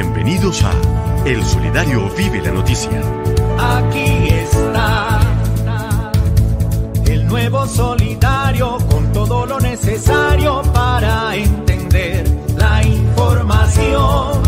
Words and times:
Bienvenidos 0.00 0.62
a 0.62 0.70
El 1.26 1.44
Solidario 1.44 2.08
Vive 2.16 2.40
la 2.40 2.52
Noticia. 2.52 3.02
Aquí 3.58 4.28
está 4.28 5.18
el 7.06 7.26
nuevo 7.26 7.66
Solidario 7.66 8.78
con 8.88 9.12
todo 9.12 9.44
lo 9.44 9.58
necesario 9.58 10.62
para 10.72 11.34
entender 11.34 12.28
la 12.56 12.80
información 12.84 14.40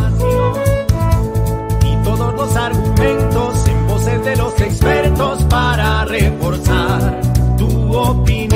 y 1.84 2.04
todos 2.04 2.32
los 2.32 2.54
argumentos 2.54 3.66
en 3.66 3.86
voces 3.88 4.24
de 4.24 4.36
los 4.36 4.60
expertos 4.60 5.42
para 5.50 6.04
reforzar 6.04 7.22
tu 7.58 7.96
opinión. 7.96 8.49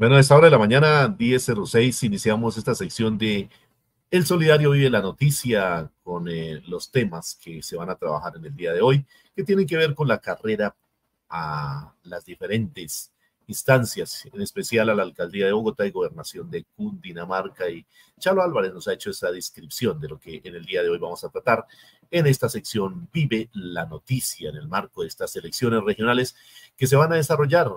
Bueno, 0.00 0.16
a 0.16 0.20
esta 0.20 0.34
hora 0.34 0.46
de 0.46 0.52
la 0.52 0.58
mañana, 0.58 1.14
10.06, 1.14 2.04
iniciamos 2.04 2.56
esta 2.56 2.74
sección 2.74 3.18
de 3.18 3.50
El 4.10 4.24
Solidario 4.24 4.70
Vive 4.70 4.88
la 4.88 5.02
Noticia 5.02 5.92
con 6.02 6.26
eh, 6.26 6.62
los 6.66 6.90
temas 6.90 7.34
que 7.38 7.62
se 7.62 7.76
van 7.76 7.90
a 7.90 7.96
trabajar 7.96 8.32
en 8.34 8.46
el 8.46 8.56
día 8.56 8.72
de 8.72 8.80
hoy, 8.80 9.04
que 9.36 9.44
tienen 9.44 9.66
que 9.66 9.76
ver 9.76 9.94
con 9.94 10.08
la 10.08 10.16
carrera 10.16 10.74
a 11.28 11.92
las 12.04 12.24
diferentes 12.24 13.12
instancias, 13.46 14.24
en 14.32 14.40
especial 14.40 14.88
a 14.88 14.94
la 14.94 15.02
Alcaldía 15.02 15.44
de 15.44 15.52
Bogotá 15.52 15.84
y 15.84 15.90
Gobernación 15.90 16.50
de 16.50 16.64
Cundinamarca. 16.74 17.68
Y 17.68 17.84
Chalo 18.18 18.40
Álvarez 18.40 18.72
nos 18.72 18.88
ha 18.88 18.94
hecho 18.94 19.10
esta 19.10 19.30
descripción 19.30 20.00
de 20.00 20.08
lo 20.08 20.18
que 20.18 20.40
en 20.42 20.54
el 20.54 20.64
día 20.64 20.82
de 20.82 20.88
hoy 20.88 20.98
vamos 20.98 21.24
a 21.24 21.28
tratar 21.28 21.66
en 22.10 22.26
esta 22.26 22.48
sección 22.48 23.10
Vive 23.12 23.50
la 23.52 23.84
Noticia, 23.84 24.48
en 24.48 24.56
el 24.56 24.66
marco 24.66 25.02
de 25.02 25.08
estas 25.08 25.36
elecciones 25.36 25.84
regionales 25.84 26.36
que 26.74 26.86
se 26.86 26.96
van 26.96 27.12
a 27.12 27.16
desarrollar 27.16 27.70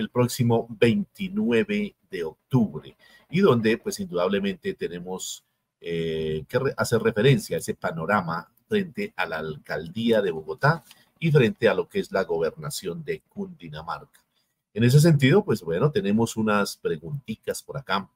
el 0.00 0.10
próximo 0.10 0.66
29 0.78 1.94
de 2.10 2.24
octubre 2.24 2.96
y 3.30 3.40
donde 3.40 3.78
pues 3.78 4.00
indudablemente 4.00 4.74
tenemos 4.74 5.44
eh, 5.80 6.44
que 6.48 6.58
hacer 6.76 7.02
referencia 7.02 7.56
a 7.56 7.60
ese 7.60 7.74
panorama 7.74 8.50
frente 8.68 9.12
a 9.16 9.26
la 9.26 9.38
alcaldía 9.38 10.22
de 10.22 10.30
Bogotá 10.30 10.84
y 11.18 11.30
frente 11.30 11.68
a 11.68 11.74
lo 11.74 11.88
que 11.88 12.00
es 12.00 12.12
la 12.12 12.24
gobernación 12.24 13.04
de 13.04 13.22
Cundinamarca. 13.28 14.24
En 14.74 14.84
ese 14.84 15.00
sentido, 15.00 15.44
pues 15.44 15.62
bueno, 15.62 15.90
tenemos 15.90 16.36
unas 16.36 16.76
preguntitas 16.76 17.62
por 17.62 17.78
acá 17.78 18.08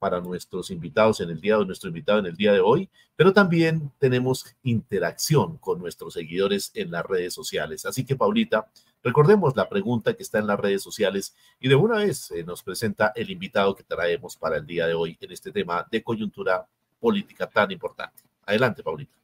para 0.00 0.20
nuestros 0.20 0.70
invitados 0.70 1.20
en 1.20 1.30
el 1.30 1.40
día 1.40 1.58
de 1.58 1.66
nuestro 1.66 1.88
invitado 1.88 2.18
en 2.20 2.26
el 2.26 2.36
día 2.36 2.52
de 2.52 2.60
hoy, 2.60 2.88
pero 3.14 3.32
también 3.32 3.92
tenemos 3.98 4.56
interacción 4.62 5.58
con 5.58 5.78
nuestros 5.78 6.14
seguidores 6.14 6.72
en 6.74 6.90
las 6.90 7.04
redes 7.04 7.34
sociales. 7.34 7.84
Así 7.84 8.04
que, 8.04 8.16
Paulita, 8.16 8.70
recordemos 9.02 9.56
la 9.56 9.68
pregunta 9.68 10.14
que 10.14 10.22
está 10.22 10.38
en 10.38 10.46
las 10.46 10.60
redes 10.60 10.82
sociales 10.82 11.34
y 11.58 11.68
de 11.68 11.74
una 11.74 11.98
vez 11.98 12.30
eh, 12.30 12.44
nos 12.44 12.62
presenta 12.62 13.12
el 13.14 13.30
invitado 13.30 13.74
que 13.74 13.84
traemos 13.84 14.36
para 14.36 14.56
el 14.56 14.66
día 14.66 14.86
de 14.86 14.94
hoy 14.94 15.16
en 15.20 15.32
este 15.32 15.52
tema 15.52 15.86
de 15.90 16.02
coyuntura 16.02 16.66
política 16.98 17.48
tan 17.48 17.70
importante. 17.70 18.22
Adelante, 18.46 18.82
Paulita. 18.82 19.20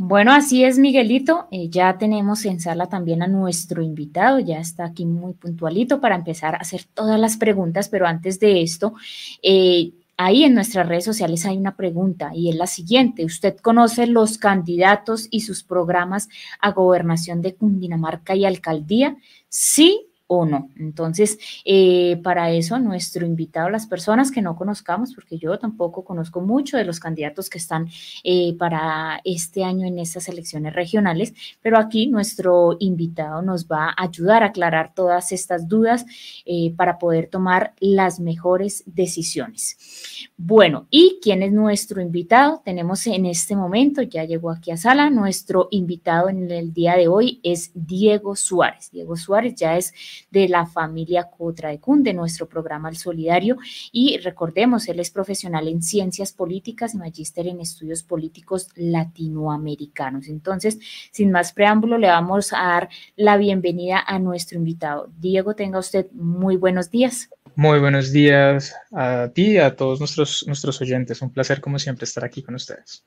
Bueno, 0.00 0.32
así 0.32 0.62
es, 0.62 0.78
Miguelito. 0.78 1.48
Eh, 1.50 1.68
ya 1.70 1.98
tenemos 1.98 2.44
en 2.44 2.60
sala 2.60 2.88
también 2.88 3.20
a 3.20 3.26
nuestro 3.26 3.82
invitado, 3.82 4.38
ya 4.38 4.60
está 4.60 4.84
aquí 4.84 5.04
muy 5.04 5.32
puntualito 5.32 6.00
para 6.00 6.14
empezar 6.14 6.54
a 6.54 6.58
hacer 6.58 6.84
todas 6.94 7.18
las 7.18 7.36
preguntas, 7.36 7.88
pero 7.88 8.06
antes 8.06 8.38
de 8.38 8.62
esto, 8.62 8.94
eh, 9.42 9.90
ahí 10.18 10.44
en 10.44 10.54
nuestras 10.54 10.86
redes 10.86 11.04
sociales 11.04 11.46
hay 11.46 11.56
una 11.56 11.76
pregunta 11.76 12.32
y 12.34 12.50
es 12.50 12.56
la 12.56 12.66
siguiente. 12.66 13.24
¿Usted 13.24 13.56
conoce 13.56 14.06
los 14.06 14.36
candidatos 14.36 15.28
y 15.30 15.40
sus 15.40 15.62
programas 15.62 16.28
a 16.60 16.72
gobernación 16.72 17.40
de 17.40 17.54
Cundinamarca 17.54 18.34
y 18.34 18.44
alcaldía? 18.44 19.16
Sí 19.48 20.07
o 20.28 20.44
no. 20.44 20.70
Entonces, 20.76 21.38
eh, 21.64 22.20
para 22.22 22.52
eso, 22.52 22.78
nuestro 22.78 23.26
invitado, 23.26 23.70
las 23.70 23.86
personas 23.86 24.30
que 24.30 24.42
no 24.42 24.56
conozcamos, 24.56 25.14
porque 25.14 25.38
yo 25.38 25.58
tampoco 25.58 26.04
conozco 26.04 26.40
mucho 26.40 26.76
de 26.76 26.84
los 26.84 27.00
candidatos 27.00 27.50
que 27.50 27.58
están 27.58 27.88
eh, 28.22 28.54
para 28.58 29.20
este 29.24 29.64
año 29.64 29.86
en 29.86 29.98
estas 29.98 30.28
elecciones 30.28 30.74
regionales, 30.74 31.32
pero 31.62 31.78
aquí 31.78 32.06
nuestro 32.06 32.76
invitado 32.78 33.40
nos 33.42 33.66
va 33.66 33.88
a 33.88 34.04
ayudar 34.04 34.42
a 34.42 34.46
aclarar 34.46 34.92
todas 34.94 35.32
estas 35.32 35.66
dudas 35.66 36.04
eh, 36.44 36.74
para 36.76 36.98
poder 36.98 37.28
tomar 37.28 37.72
las 37.80 38.20
mejores 38.20 38.84
decisiones. 38.86 40.28
Bueno, 40.36 40.86
¿y 40.90 41.18
quién 41.22 41.42
es 41.42 41.52
nuestro 41.52 42.02
invitado? 42.02 42.60
Tenemos 42.64 43.06
en 43.06 43.24
este 43.24 43.56
momento, 43.56 44.02
ya 44.02 44.24
llegó 44.24 44.50
aquí 44.50 44.70
a 44.70 44.76
sala, 44.76 45.08
nuestro 45.08 45.68
invitado 45.70 46.28
en 46.28 46.50
el 46.50 46.74
día 46.74 46.96
de 46.96 47.08
hoy 47.08 47.40
es 47.42 47.70
Diego 47.74 48.36
Suárez. 48.36 48.90
Diego 48.90 49.16
Suárez 49.16 49.54
ya 49.54 49.78
es 49.78 49.94
de 50.30 50.48
la 50.48 50.66
familia 50.66 51.28
Cotraecun, 51.30 52.02
de 52.02 52.14
nuestro 52.14 52.48
programa 52.48 52.88
El 52.88 52.96
Solidario. 52.96 53.56
Y 53.92 54.18
recordemos, 54.18 54.88
él 54.88 55.00
es 55.00 55.10
profesional 55.10 55.68
en 55.68 55.82
ciencias 55.82 56.32
políticas 56.32 56.94
y 56.94 56.98
magíster 56.98 57.46
en 57.46 57.60
estudios 57.60 58.02
políticos 58.02 58.68
latinoamericanos. 58.74 60.28
Entonces, 60.28 60.78
sin 61.10 61.30
más 61.30 61.52
preámbulo, 61.52 61.98
le 61.98 62.08
vamos 62.08 62.52
a 62.52 62.58
dar 62.58 62.88
la 63.16 63.36
bienvenida 63.36 64.02
a 64.06 64.18
nuestro 64.18 64.58
invitado. 64.58 65.10
Diego, 65.18 65.54
tenga 65.54 65.78
usted 65.78 66.06
muy 66.12 66.56
buenos 66.56 66.90
días. 66.90 67.30
Muy 67.54 67.80
buenos 67.80 68.12
días 68.12 68.74
a 68.92 69.30
ti 69.34 69.52
y 69.52 69.58
a 69.58 69.74
todos 69.74 69.98
nuestros, 69.98 70.44
nuestros 70.46 70.80
oyentes. 70.80 71.20
Un 71.22 71.30
placer, 71.30 71.60
como 71.60 71.78
siempre, 71.78 72.04
estar 72.04 72.24
aquí 72.24 72.42
con 72.42 72.54
ustedes. 72.54 73.04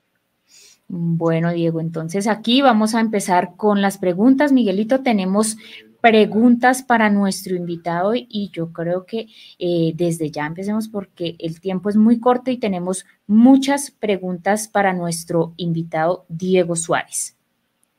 Bueno, 0.88 1.52
Diego, 1.52 1.80
entonces 1.80 2.26
aquí 2.26 2.60
vamos 2.60 2.94
a 2.94 3.00
empezar 3.00 3.56
con 3.56 3.80
las 3.80 3.96
preguntas. 3.96 4.52
Miguelito, 4.52 5.00
tenemos 5.00 5.56
preguntas 6.02 6.82
para 6.82 7.08
nuestro 7.08 7.54
invitado 7.54 8.12
y 8.14 8.50
yo 8.52 8.72
creo 8.72 9.06
que 9.06 9.28
eh, 9.58 9.92
desde 9.94 10.32
ya 10.32 10.46
empecemos 10.46 10.88
porque 10.88 11.36
el 11.38 11.60
tiempo 11.60 11.88
es 11.88 11.96
muy 11.96 12.18
corto 12.18 12.50
y 12.50 12.58
tenemos 12.58 13.06
muchas 13.28 13.92
preguntas 13.92 14.66
para 14.66 14.92
nuestro 14.92 15.54
invitado 15.56 16.26
Diego 16.28 16.74
Suárez. 16.74 17.36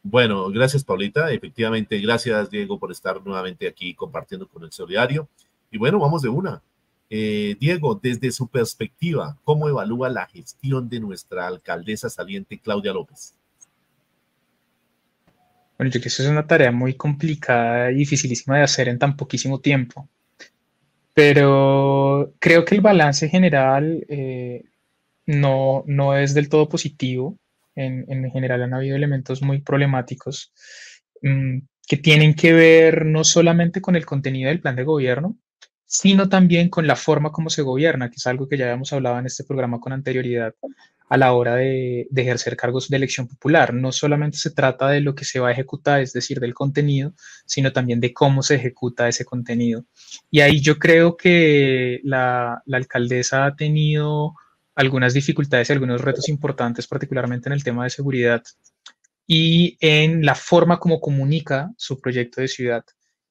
Bueno, 0.04 0.50
gracias 0.50 0.84
Paulita. 0.84 1.32
Efectivamente, 1.32 1.98
gracias 2.00 2.50
Diego 2.50 2.78
por 2.78 2.92
estar 2.92 3.26
nuevamente 3.26 3.70
aquí 3.70 3.96
compartiendo 3.96 4.50
con 4.50 4.66
el 4.66 4.72
solidario. 4.74 5.30
Y 5.72 5.78
bueno, 5.78 5.98
vamos 5.98 6.22
de 6.22 6.30
una. 6.30 6.62
Eh, 7.10 7.56
Diego, 7.58 7.98
desde 8.04 8.32
su 8.32 8.50
perspectiva, 8.50 9.38
¿cómo 9.46 9.70
evalúa 9.70 10.10
la 10.10 10.26
gestión 10.26 10.90
de 10.90 11.00
nuestra 11.00 11.48
alcaldesa 11.48 12.10
saliente 12.10 12.60
Claudia 12.60 12.92
López? 12.92 13.40
Bueno, 15.78 15.90
yo 15.90 15.94
creo 15.94 16.04
que 16.04 16.10
eso 16.10 16.24
es 16.24 16.30
una 16.30 16.48
tarea 16.48 16.72
muy 16.72 16.96
complicada 16.96 17.92
y 17.92 17.96
dificilísima 17.96 18.58
de 18.58 18.64
hacer 18.64 18.90
en 18.90 19.00
tan 19.00 19.16
poquísimo 19.18 19.60
tiempo. 19.60 20.10
Pero 21.14 22.34
creo 22.40 22.66
que 22.66 22.76
el 22.76 22.82
balance 22.82 23.30
general 23.30 24.06
eh, 24.10 24.64
no, 25.26 25.84
no 25.88 26.18
es 26.18 26.34
del 26.34 26.50
todo 26.50 26.70
positivo. 26.70 27.38
En, 27.76 28.06
en, 28.08 28.30
general 28.32 28.62
han 28.62 28.74
habido 28.76 28.96
elementos 28.96 29.42
muy 29.42 29.60
problemáticos 29.62 30.54
mmm, 31.24 31.60
que 31.88 31.98
tienen 31.98 32.36
que 32.36 32.54
ver 32.54 33.06
no 33.06 33.24
solamente 33.24 33.82
con 33.82 33.96
el 33.96 34.06
contenido 34.06 34.50
del 34.50 34.62
plan 34.62 34.76
de 34.76 34.84
gobierno, 34.84 35.38
sino 35.86 36.30
también 36.30 36.70
con 36.70 36.88
la 36.88 36.96
forma 36.96 37.32
como 37.32 37.50
se 37.50 37.62
gobierna, 37.62 38.10
que 38.10 38.16
es 38.18 38.28
algo 38.28 38.48
que 38.48 38.58
ya 38.58 38.66
habíamos 38.66 38.94
hablado 38.94 39.20
en 39.20 39.26
este 39.26 39.44
programa 39.44 39.80
con 39.80 39.94
anterioridad 39.94 40.54
a 41.14 41.18
la 41.18 41.34
hora 41.34 41.58
de, 41.58 42.08
ejercer 42.16 42.58
cargos 42.58 42.90
de 42.90 42.98
elección 42.98 43.28
popular. 43.28 43.72
No 43.72 43.92
solamente 43.92 44.40
se 44.40 44.50
trata 44.50 44.90
de 44.90 45.00
lo 45.00 45.14
que 45.14 45.26
se 45.26 45.40
va 45.40 45.50
a 45.50 45.52
ejecutar, 45.52 46.02
es 46.02 46.12
decir, 46.12 46.40
del 46.40 46.56
contenido, 46.56 47.14
sino 47.46 47.72
también 47.72 48.00
de 48.00 48.12
cómo 48.12 48.42
se 48.42 48.56
ejecuta 48.56 49.08
ese 49.08 49.24
contenido. 49.24 49.86
Y 50.32 50.40
ahí 50.40 50.60
yo 50.60 50.80
creo 50.80 51.16
que 51.16 52.00
la, 52.04 52.64
alcaldesa 52.72 53.46
ha 53.46 53.56
tenido 53.56 54.34
algunas 54.74 55.14
dificultades 55.14 55.70
y 55.70 55.74
algunos 55.74 56.02
retos 56.02 56.30
importantes, 56.30 56.88
particularmente 56.88 57.48
en 57.48 57.54
el 57.54 57.64
tema 57.64 57.84
de 57.84 57.92
seguridad 57.92 58.42
y 59.28 59.78
en 59.82 60.26
la 60.26 60.34
forma 60.34 60.80
como 60.80 61.00
comunica 61.00 61.72
su 61.78 62.02
proyecto 62.02 62.42
de 62.42 62.48
ciudad. 62.48 62.86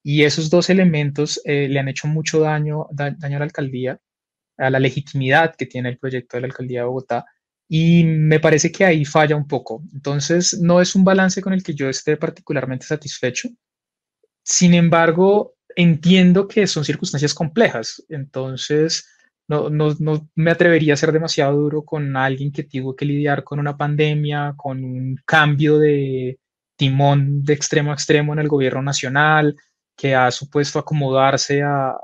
Y 0.04 0.22
esos 0.22 0.50
dos 0.50 0.70
elementos 0.70 1.40
eh, 1.44 1.66
le 1.68 1.80
han 1.80 1.88
hecho 1.88 2.06
mucho 2.06 2.38
daño, 2.38 2.86
daño 2.92 3.36
a 3.36 3.40
la 3.40 3.44
alcaldía, 3.44 3.98
a 4.56 4.70
la 4.70 4.78
legitimidad 4.78 5.56
que 5.56 5.66
tiene 5.66 5.88
el 5.88 5.98
proyecto 5.98 6.36
de 6.36 6.42
la 6.42 6.46
alcaldía 6.46 6.82
de 6.82 6.86
Bogotá 6.86 7.24
y 7.74 8.04
me 8.04 8.38
parece 8.38 8.70
que 8.70 8.84
ahí 8.84 9.06
falla 9.06 9.34
un 9.34 9.48
poco. 9.48 9.82
Entonces, 9.94 10.60
no 10.60 10.82
es 10.82 10.94
un 10.94 11.04
balance 11.04 11.40
con 11.40 11.54
el 11.54 11.62
que 11.62 11.72
yo 11.72 11.88
esté 11.88 12.18
particularmente 12.18 12.84
satisfecho. 12.84 13.48
Sin 14.44 14.74
embargo, 14.74 15.54
entiendo 15.74 16.46
que 16.46 16.66
son 16.66 16.84
circunstancias 16.84 17.32
complejas. 17.32 18.04
Entonces, 18.10 19.08
no, 19.48 19.70
no, 19.70 19.96
no, 20.00 20.28
me 20.34 20.50
atrevería 20.50 20.92
a 20.92 20.98
ser 20.98 21.12
demasiado 21.12 21.56
duro 21.56 21.82
con 21.82 22.14
alguien 22.14 22.52
que 22.52 22.64
tuvo 22.64 22.94
que 22.94 23.06
lidiar 23.06 23.42
con 23.42 23.58
una 23.58 23.74
pandemia, 23.74 24.52
con 24.54 24.84
un 24.84 25.16
cambio 25.24 25.78
de 25.78 26.38
timón 26.76 27.42
de 27.42 27.54
extremo 27.54 27.90
a 27.90 27.94
extremo 27.94 28.34
en 28.34 28.40
el 28.40 28.48
gobierno 28.48 28.82
nacional, 28.82 29.56
que 29.96 30.14
ha 30.14 30.30
supuesto 30.30 30.78
acomodarse 30.78 31.62
a, 31.62 31.96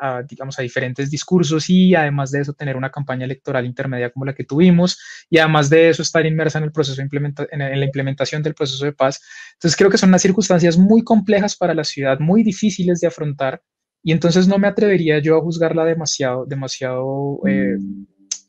a, 0.00 0.22
digamos, 0.22 0.58
a 0.58 0.62
diferentes 0.62 1.10
discursos 1.10 1.68
y 1.70 1.94
además 1.94 2.30
de 2.30 2.40
eso 2.40 2.52
tener 2.52 2.76
una 2.76 2.90
campaña 2.90 3.24
electoral 3.24 3.66
intermedia 3.66 4.10
como 4.10 4.24
la 4.24 4.34
que 4.34 4.44
tuvimos 4.44 4.98
y 5.30 5.38
además 5.38 5.70
de 5.70 5.88
eso 5.88 6.02
estar 6.02 6.24
inmersa 6.26 6.58
en 6.58 6.64
el 6.64 6.72
proceso 6.72 7.00
implementa 7.02 7.46
en, 7.50 7.58
la 7.58 7.84
implementación 7.84 8.42
del 8.42 8.54
proceso 8.54 8.84
de 8.84 8.92
paz. 8.92 9.20
Entonces 9.54 9.76
creo 9.76 9.90
que 9.90 9.98
son 9.98 10.10
unas 10.10 10.22
circunstancias 10.22 10.76
muy 10.76 11.02
complejas 11.02 11.56
para 11.56 11.74
la 11.74 11.84
ciudad, 11.84 12.18
muy 12.20 12.42
difíciles 12.42 13.00
de 13.00 13.08
afrontar 13.08 13.62
y 14.02 14.12
entonces 14.12 14.46
no 14.46 14.58
me 14.58 14.68
atrevería 14.68 15.18
yo 15.18 15.36
a 15.36 15.40
juzgarla 15.40 15.84
demasiado, 15.84 16.44
demasiado 16.46 17.40
eh, 17.46 17.76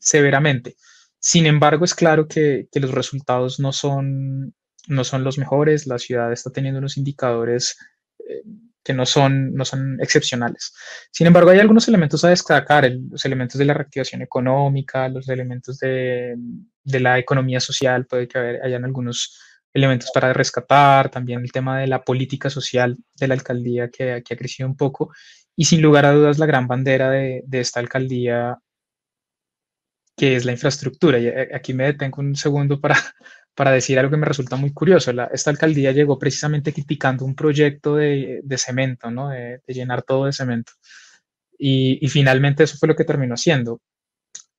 severamente. 0.00 0.76
Sin 1.18 1.46
embargo, 1.46 1.84
es 1.84 1.94
claro 1.94 2.28
que, 2.28 2.68
que, 2.70 2.78
los 2.78 2.92
resultados 2.92 3.58
no 3.58 3.72
son, 3.72 4.54
no 4.86 5.02
son 5.02 5.24
los 5.24 5.38
mejores, 5.38 5.86
la 5.86 5.98
ciudad 5.98 6.30
está 6.32 6.50
teniendo 6.50 6.78
unos 6.78 6.98
indicadores 6.98 7.76
eh, 8.28 8.42
que 8.86 8.94
no 8.94 9.04
son, 9.04 9.52
no 9.52 9.64
son 9.64 9.98
excepcionales. 10.00 10.72
Sin 11.10 11.26
embargo, 11.26 11.50
hay 11.50 11.58
algunos 11.58 11.88
elementos 11.88 12.24
a 12.24 12.28
destacar, 12.28 12.88
los 13.10 13.24
elementos 13.24 13.58
de 13.58 13.64
la 13.64 13.74
reactivación 13.74 14.22
económica, 14.22 15.08
los 15.08 15.28
elementos 15.28 15.78
de, 15.78 16.36
de 16.84 17.00
la 17.00 17.18
economía 17.18 17.58
social, 17.58 18.06
puede 18.06 18.28
que 18.28 18.38
hayan 18.38 18.84
algunos 18.84 19.40
elementos 19.74 20.10
para 20.14 20.32
rescatar, 20.32 21.10
también 21.10 21.40
el 21.40 21.50
tema 21.50 21.80
de 21.80 21.88
la 21.88 22.02
política 22.02 22.48
social 22.48 22.96
de 23.16 23.28
la 23.28 23.34
alcaldía 23.34 23.90
que, 23.90 24.22
que 24.24 24.34
ha 24.34 24.36
crecido 24.36 24.68
un 24.68 24.76
poco 24.76 25.12
y 25.56 25.64
sin 25.64 25.82
lugar 25.82 26.06
a 26.06 26.12
dudas 26.12 26.38
la 26.38 26.46
gran 26.46 26.68
bandera 26.68 27.10
de, 27.10 27.42
de 27.44 27.60
esta 27.60 27.80
alcaldía 27.80 28.56
que 30.16 30.36
es 30.36 30.44
la 30.44 30.52
infraestructura. 30.52 31.18
Y 31.18 31.26
eh, 31.26 31.48
aquí 31.54 31.74
me 31.74 31.84
detengo 31.84 32.22
un 32.22 32.36
segundo 32.36 32.80
para, 32.80 32.96
para 33.56 33.72
decir 33.72 33.98
algo 33.98 34.10
que 34.10 34.18
me 34.18 34.26
resulta 34.26 34.56
muy 34.56 34.72
curioso. 34.72 35.10
esta 35.32 35.50
alcaldía 35.50 35.90
llegó 35.90 36.18
precisamente 36.18 36.74
criticando 36.74 37.24
un 37.24 37.34
proyecto 37.34 37.96
de, 37.96 38.40
de 38.44 38.58
cemento, 38.58 39.10
¿no? 39.10 39.30
de, 39.30 39.62
llenar 39.66 40.02
todo 40.02 40.26
de 40.26 40.32
cemento. 40.32 40.72
Y, 41.58 42.06
finalmente 42.08 42.64
eso 42.64 42.76
fue 42.78 42.88
lo 42.88 42.94
que 42.94 43.04
terminó 43.04 43.32
haciendo. 43.34 43.80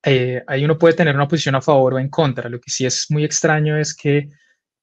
Eh, 0.03 0.43
ahí 0.47 0.65
uno 0.65 0.79
puede 0.79 0.95
tener 0.95 1.15
una 1.15 1.27
posición 1.27 1.53
a 1.55 1.61
favor 1.61 1.93
o 1.93 1.99
en 1.99 2.09
contra. 2.09 2.49
Lo 2.49 2.59
que 2.59 2.71
sí 2.71 2.87
es 2.87 3.05
muy 3.11 3.23
extraño 3.23 3.77
es 3.77 3.95
que 3.95 4.29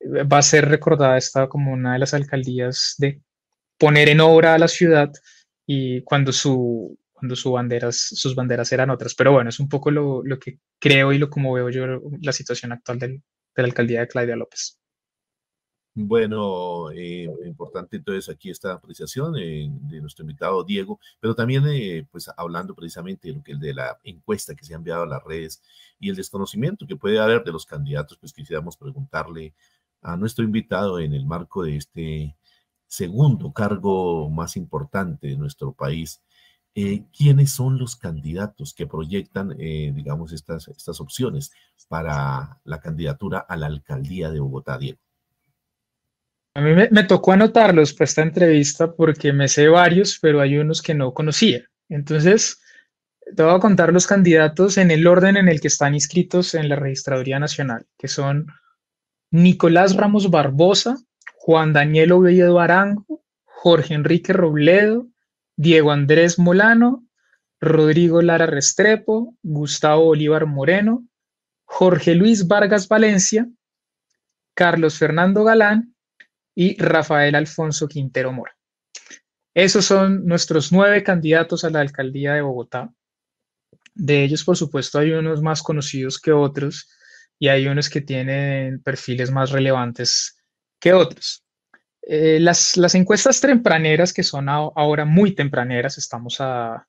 va 0.01 0.39
a 0.39 0.43
ser 0.43 0.69
recordada 0.69 1.19
esta 1.19 1.49
como 1.49 1.73
una 1.73 1.95
de 1.95 1.99
las 1.99 2.15
alcaldías 2.15 2.95
de 2.99 3.21
poner 3.79 4.09
en 4.09 4.21
obra 4.21 4.55
a 4.55 4.59
la 4.59 4.69
ciudad 4.69 5.11
y 5.67 6.03
cuando 6.03 6.33
su, 6.33 6.97
cuando 7.13 7.35
su 7.35 7.51
banderas, 7.51 7.97
sus 7.97 8.37
banderas 8.37 8.71
eran 8.71 8.91
otras. 8.91 9.15
Pero 9.17 9.33
bueno, 9.33 9.51
es 9.51 9.59
un 9.59 9.69
poco 9.69 9.91
lo, 9.91 10.23
lo 10.23 10.39
que 10.39 10.59
creo 10.79 11.13
y 11.13 11.19
lo 11.19 11.29
como 11.31 11.53
veo 11.53 11.69
yo 11.71 12.01
la 12.23 12.33
situación 12.33 12.71
actual 12.71 13.01
del, 13.01 13.23
de 13.57 13.63
la 13.63 13.67
alcaldía 13.67 14.01
de 14.01 14.09
Claudia 14.09 14.37
López. 14.37 14.79
Bueno, 15.97 16.91
eh, 16.91 17.29
importante 17.47 17.97
entonces 17.99 18.29
aquí 18.29 18.51
esta 18.51 18.73
apreciación 18.73 19.37
eh, 19.39 19.69
de 19.71 20.01
nuestro 20.01 20.25
invitado 20.25 20.65
Diego, 20.65 20.99
pero 21.21 21.37
también 21.37 21.63
eh, 21.69 22.05
pues 22.11 22.29
hablando 22.37 22.75
precisamente 22.75 23.29
de 23.29 23.35
lo 23.35 23.45
que 23.45 23.55
de 23.55 23.73
la 23.73 24.01
encuesta 24.03 24.57
que 24.57 24.65
se 24.65 24.75
ha 24.75 24.77
enviado 24.77 25.05
a 25.05 25.07
las 25.07 25.23
redes 25.23 25.63
y 26.01 26.11
el 26.11 26.17
desconocimiento 26.17 26.85
que 26.85 26.97
puede 26.97 27.21
haber 27.21 27.45
de 27.45 27.53
los 27.53 27.65
candidatos, 27.65 28.19
pues 28.19 28.33
quisiéramos 28.33 28.77
preguntarle 28.77 29.55
a 30.03 30.17
nuestro 30.17 30.45
invitado 30.45 30.99
en 30.99 31.15
el 31.15 31.27
marco 31.27 31.63
de 31.63 31.77
este 31.77 32.37
segundo 32.89 33.53
cargo 33.53 34.29
más 34.31 34.57
importante 34.57 35.29
de 35.29 35.37
nuestro 35.37 35.73
país, 35.75 36.23
eh, 36.77 37.05
quiénes 37.17 37.53
son 37.53 37.79
los 37.79 37.95
candidatos 37.95 38.75
que 38.75 38.87
proyectan, 38.87 39.55
eh, 39.59 39.93
digamos, 39.95 40.33
estas, 40.33 40.67
estas 40.69 41.01
opciones 41.01 41.53
para 41.89 42.61
la 42.65 42.81
candidatura 42.81 43.39
a 43.39 43.57
la 43.57 43.67
alcaldía 43.67 44.31
de 44.31 44.41
Bogotá, 44.41 44.77
Diego. 44.77 44.99
A 46.57 46.61
mí 46.61 46.73
me, 46.73 47.05
tocó 47.05 47.33
anotarlos 47.33 47.93
para 47.93 48.05
esta 48.05 48.23
entrevista 48.23 48.93
porque 48.93 49.33
me 49.33 49.49
sé 49.49 49.69
varios, 49.69 50.19
pero 50.21 50.41
hay 50.41 50.57
unos 50.57 50.83
que 50.83 50.95
no 50.95 51.13
conocía. 51.13 51.65
Entonces, 51.89 52.61
te 53.35 53.43
voy 53.43 53.55
a 53.55 53.59
contar 53.59 53.93
los 53.93 54.07
candidatos 54.07 54.79
en 54.79 54.91
el 54.91 55.07
orden 55.07 55.37
en 55.37 55.49
el 55.49 55.61
que 55.61 55.69
están 55.69 55.95
inscritos 55.95 56.55
en 56.55 56.69
la 56.69 56.77
Registraduría 56.77 57.41
Nacional, 57.41 57.87
que 57.99 58.07
son 58.07 58.47
Nicolás 59.31 59.97
Ramos 59.97 60.31
Barbosa, 60.31 60.97
Juan 61.35 61.73
Daniel 61.73 62.13
Oviedo 62.13 62.61
Arango, 62.61 63.25
Jorge 63.45 63.95
Enrique 63.95 64.33
Robledo, 64.33 65.09
Diego 65.57 65.93
Andrés 65.93 66.39
Molano, 66.39 67.07
Rodrigo 67.61 68.21
Lara 68.23 68.47
Restrepo, 68.47 69.37
Gustavo 69.43 70.05
Bolívar 70.05 70.47
Moreno, 70.47 71.07
Jorge 71.65 72.15
Luis 72.15 72.47
Vargas 72.47 72.89
Valencia, 72.89 73.49
Carlos 74.55 74.99
Fernando 74.99 75.45
Galán 75.45 75.95
y 76.55 76.81
Rafael 76.81 77.35
Alfonso 77.35 77.89
Quintero 77.89 78.33
Mora. 78.33 78.57
Esos 79.55 79.85
son 79.85 80.27
nuestros 80.27 80.73
nueve 80.73 81.03
candidatos 81.03 81.65
a 81.65 81.71
la 81.71 81.81
alcaldía 81.81 82.35
de 82.35 82.43
Bogotá. 82.43 82.93
De 83.95 84.25
ellos, 84.25 84.43
por 84.43 84.57
supuesto, 84.57 84.99
hay 84.99 85.13
unos 85.13 85.43
más 85.43 85.63
conocidos 85.63 86.21
que 86.21 86.33
otros 86.33 86.91
y 87.39 87.49
hay 87.49 87.69
unos 87.69 87.89
que 87.89 88.01
tienen 88.01 88.83
perfiles 88.83 89.31
más 89.31 89.51
relevantes 89.51 90.37
que 90.81 90.93
otros. 90.93 91.44
Eh, 92.07 92.39
las, 92.41 92.77
encuestas 92.95 93.41
tempraneras, 93.41 94.13
que 94.13 94.23
son 94.23 94.49
ahora 94.49 95.05
muy 95.05 95.35
tempraneras, 95.35 95.97
estamos 95.97 96.37
a 96.41 96.87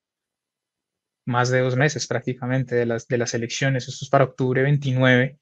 más 1.25 1.49
de 1.49 1.61
dos 1.61 1.75
meses 1.75 2.05
prácticamente 2.05 2.75
de 2.75 2.85
las, 2.85 3.07
de 3.07 3.17
las 3.17 3.33
elecciones, 3.33 3.87
esto 3.87 4.05
es 4.05 4.09
para 4.09 4.25
octubre 4.25 4.61
29, 4.61 5.39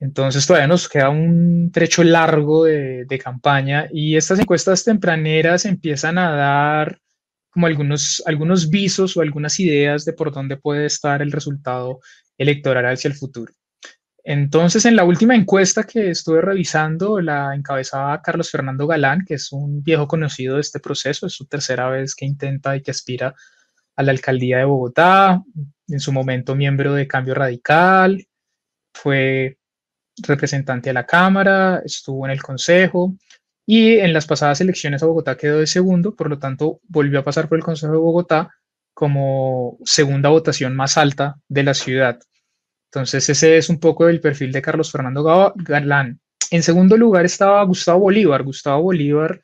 entonces 0.00 0.46
todavía 0.46 0.68
nos 0.68 0.88
queda 0.88 1.10
un 1.10 1.70
trecho 1.72 2.04
largo 2.04 2.64
de, 2.64 3.04
de 3.04 3.18
campaña 3.18 3.88
y 3.92 4.16
estas 4.16 4.38
encuestas 4.38 4.84
tempraneras 4.84 5.66
empiezan 5.66 6.18
a 6.18 6.30
dar 6.30 7.00
como 7.50 7.66
algunos, 7.66 8.22
algunos 8.26 8.70
visos 8.70 9.16
o 9.16 9.20
algunas 9.20 9.60
ideas 9.60 10.04
de 10.04 10.12
por 10.12 10.32
dónde 10.32 10.56
puede 10.56 10.86
estar 10.86 11.20
el 11.22 11.32
resultado 11.32 12.00
electoral 12.38 12.86
hacia 12.86 13.08
el 13.08 13.14
futuro. 13.14 13.52
Entonces, 14.26 14.86
en 14.86 14.96
la 14.96 15.04
última 15.04 15.34
encuesta 15.34 15.84
que 15.84 16.08
estuve 16.10 16.40
revisando, 16.40 17.20
la 17.20 17.54
encabezaba 17.54 18.22
Carlos 18.22 18.50
Fernando 18.50 18.86
Galán, 18.86 19.24
que 19.26 19.34
es 19.34 19.52
un 19.52 19.82
viejo 19.82 20.08
conocido 20.08 20.54
de 20.54 20.62
este 20.62 20.80
proceso, 20.80 21.26
es 21.26 21.34
su 21.34 21.46
tercera 21.46 21.90
vez 21.90 22.14
que 22.14 22.24
intenta 22.24 22.74
y 22.74 22.82
que 22.82 22.90
aspira 22.90 23.34
a 23.96 24.02
la 24.02 24.12
alcaldía 24.12 24.58
de 24.58 24.64
Bogotá, 24.64 25.42
en 25.88 26.00
su 26.00 26.10
momento 26.12 26.54
miembro 26.54 26.94
de 26.94 27.06
Cambio 27.06 27.34
Radical, 27.34 28.26
fue 28.94 29.58
representante 30.22 30.90
de 30.90 30.94
la 30.94 31.06
Cámara, 31.06 31.82
estuvo 31.84 32.24
en 32.24 32.32
el 32.32 32.42
Consejo 32.42 33.14
y 33.66 33.98
en 33.98 34.12
las 34.14 34.26
pasadas 34.26 34.60
elecciones 34.60 35.02
a 35.02 35.06
Bogotá 35.06 35.36
quedó 35.36 35.58
de 35.58 35.66
segundo, 35.66 36.14
por 36.14 36.30
lo 36.30 36.38
tanto 36.38 36.80
volvió 36.88 37.20
a 37.20 37.24
pasar 37.24 37.48
por 37.48 37.58
el 37.58 37.64
Consejo 37.64 37.92
de 37.92 37.98
Bogotá 37.98 38.50
como 38.94 39.78
segunda 39.84 40.30
votación 40.30 40.74
más 40.74 40.96
alta 40.96 41.36
de 41.48 41.62
la 41.64 41.74
ciudad. 41.74 42.20
Entonces 42.94 43.28
ese 43.28 43.56
es 43.56 43.68
un 43.68 43.80
poco 43.80 44.08
el 44.08 44.20
perfil 44.20 44.52
de 44.52 44.62
Carlos 44.62 44.92
Fernando 44.92 45.52
Galán. 45.56 46.20
En 46.48 46.62
segundo 46.62 46.96
lugar 46.96 47.24
estaba 47.24 47.60
Gustavo 47.64 47.98
Bolívar. 47.98 48.44
Gustavo 48.44 48.84
Bolívar 48.84 49.42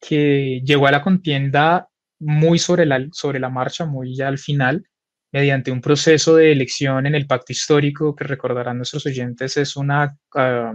que 0.00 0.62
llegó 0.64 0.86
a 0.86 0.92
la 0.92 1.02
contienda 1.02 1.88
muy 2.20 2.60
sobre 2.60 2.86
la, 2.86 3.04
sobre 3.10 3.40
la 3.40 3.48
marcha, 3.48 3.84
muy 3.84 4.14
ya 4.14 4.28
al 4.28 4.38
final, 4.38 4.86
mediante 5.32 5.72
un 5.72 5.80
proceso 5.80 6.36
de 6.36 6.52
elección 6.52 7.06
en 7.06 7.16
el 7.16 7.26
pacto 7.26 7.52
histórico 7.52 8.14
que 8.14 8.22
recordarán 8.22 8.76
nuestros 8.76 9.04
oyentes 9.06 9.56
es 9.56 9.74
una 9.74 10.16
ah, 10.36 10.74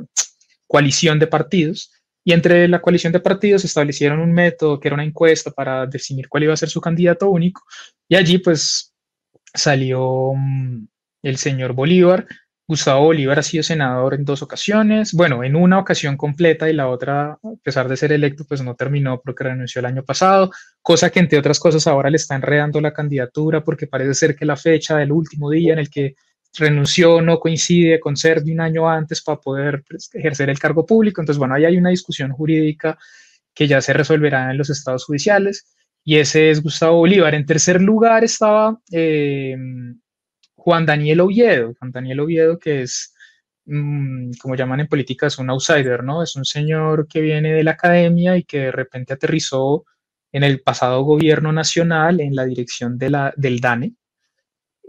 coalición 0.67 1.19
de 1.19 1.27
partidos. 1.27 1.89
Y 2.25 2.33
entre 2.33 2.67
la 2.67 2.81
coalición 2.81 3.13
de 3.13 3.21
partidos 3.21 3.63
establecieron 3.63 4.19
un 4.19 4.33
método 4.33 4.77
que 4.77 4.89
era 4.89 4.95
una 4.95 5.05
encuesta 5.05 5.51
para 5.51 5.85
definir 5.85 6.27
cuál 6.27 6.43
iba 6.43 6.53
a 6.53 6.57
ser 6.57 6.69
su 6.69 6.81
candidato 6.81 7.29
único. 7.29 7.63
Y 8.09 8.17
allí 8.17 8.39
pues 8.39 8.93
salió 9.53 10.33
mm, 10.35 10.85
el 11.23 11.37
señor 11.37 11.73
Bolívar. 11.73 12.27
Gustavo 12.69 13.05
Bolívar 13.05 13.39
ha 13.39 13.43
sido 13.43 13.63
senador 13.63 14.13
en 14.13 14.25
dos 14.25 14.43
ocasiones, 14.43 15.13
bueno, 15.13 15.43
en 15.43 15.55
una 15.55 15.79
ocasión 15.79 16.15
completa 16.15 16.69
y 16.69 16.73
la 16.73 16.87
otra, 16.87 17.31
a 17.31 17.39
pesar 17.63 17.89
de 17.89 17.97
ser 17.97 18.11
electo, 18.11 18.45
pues 18.47 18.61
no 18.61 18.75
terminó 18.75 19.19
porque 19.25 19.43
renunció 19.43 19.79
el 19.79 19.87
año 19.87 20.03
pasado, 20.03 20.51
cosa 20.83 21.09
que 21.09 21.19
entre 21.19 21.39
otras 21.39 21.59
cosas 21.59 21.87
ahora 21.87 22.11
le 22.11 22.17
está 22.17 22.35
enredando 22.35 22.79
la 22.79 22.93
candidatura 22.93 23.63
porque 23.63 23.87
parece 23.87 24.13
ser 24.13 24.35
que 24.35 24.45
la 24.45 24.55
fecha 24.55 24.97
del 24.97 25.11
último 25.11 25.49
día 25.49 25.73
en 25.73 25.79
el 25.79 25.89
que 25.89 26.13
renunció 26.59 27.21
no 27.21 27.39
coincide 27.39 27.99
con 27.99 28.15
ser 28.15 28.43
de 28.43 28.53
un 28.53 28.61
año 28.61 28.87
antes 28.87 29.23
para 29.23 29.39
poder 29.39 29.83
pues, 29.89 30.11
ejercer 30.13 30.51
el 30.51 30.59
cargo 30.59 30.85
público. 30.85 31.21
Entonces, 31.21 31.39
bueno, 31.39 31.55
ahí 31.55 31.65
hay 31.65 31.77
una 31.77 31.89
discusión 31.89 32.31
jurídica 32.31 32.99
que 33.55 33.67
ya 33.67 33.81
se 33.81 33.93
resolverá 33.93 34.51
en 34.51 34.59
los 34.59 34.69
estados 34.69 35.05
judiciales 35.05 35.65
y 36.03 36.17
ese 36.17 36.51
es 36.51 36.61
Gustavo 36.61 36.97
Bolívar. 36.97 37.33
En 37.33 37.47
tercer 37.47 37.81
lugar 37.81 38.23
estaba... 38.23 38.79
Eh, 38.91 39.57
Juan 40.59 40.85
Daniel 40.85 41.21
Oviedo, 41.21 41.73
Juan 41.79 41.91
Daniel 41.91 42.19
Oviedo 42.21 42.59
que 42.59 42.83
es, 42.83 43.13
mm, 43.65 44.31
como 44.41 44.55
llaman 44.55 44.81
en 44.81 44.87
política, 44.87 45.27
es 45.27 45.37
un 45.39 45.49
outsider, 45.49 46.03
¿no? 46.03 46.23
Es 46.23 46.35
un 46.35 46.45
señor 46.45 47.07
que 47.07 47.21
viene 47.21 47.53
de 47.53 47.63
la 47.63 47.71
academia 47.71 48.37
y 48.37 48.43
que 48.43 48.59
de 48.59 48.71
repente 48.71 49.13
aterrizó 49.13 49.85
en 50.31 50.43
el 50.43 50.61
pasado 50.61 51.03
gobierno 51.03 51.51
nacional 51.51 52.19
en 52.21 52.35
la 52.35 52.45
dirección 52.45 52.97
de 52.97 53.31
del 53.37 53.59
DANE. 53.59 53.93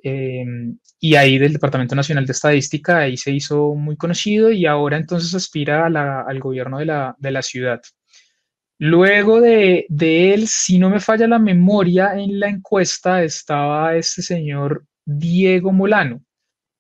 Em, 0.03 0.79
y 0.99 1.15
ahí 1.15 1.39
del 1.39 1.53
Departamento 1.55 1.95
Nacional 1.95 2.27
de 2.27 2.33
Estadística, 2.33 2.99
ahí 2.99 3.17
se 3.17 3.31
hizo 3.33 3.75
muy 3.75 3.97
conocido 3.97 4.51
y 4.51 4.67
ahora 4.67 4.97
entonces 4.97 5.35
aspira 5.35 5.87
al 5.87 6.41
gobierno 6.41 6.79
de 6.79 6.87
la, 6.87 7.17
de 7.19 7.31
la 7.31 7.43
ciudad. 7.43 7.81
Luego 8.79 9.41
de, 9.41 9.87
de, 9.91 10.35
él, 10.35 10.49
si 10.49 10.79
no 10.79 10.91
me 10.91 11.01
falla 11.01 11.27
la 11.27 11.39
memoria, 11.39 12.15
en 12.15 12.41
la 12.41 12.49
encuesta 12.49 13.23
estaba 13.23 13.95
este 13.97 14.23
señor 14.23 14.87
Diego 15.05 15.73
Molano. 15.73 16.23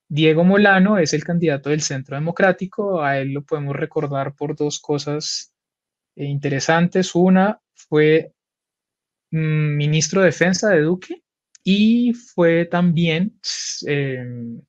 Diego 0.09 0.45
Molano 0.45 0.99
es 0.99 1.15
el 1.15 1.25
candidato 1.25 1.71
del 1.71 1.83
Centro 1.83 2.17
Democrático. 2.17 3.03
A 3.03 3.19
él 3.19 3.33
lo 3.33 3.43
podemos 3.43 3.77
recordar 3.77 4.35
por 4.35 4.57
dos 4.57 4.81
cosas 4.81 5.53
interesantes. 6.17 7.15
Una 7.15 7.61
fue 7.75 8.33
mm, 9.31 9.77
ministro 9.77 10.21
de 10.21 10.27
Defensa 10.27 10.71
de 10.71 10.83
Duque 10.83 11.23
y 11.63 12.13
fue 12.15 12.65
también, 12.65 13.39
em, 13.87 14.61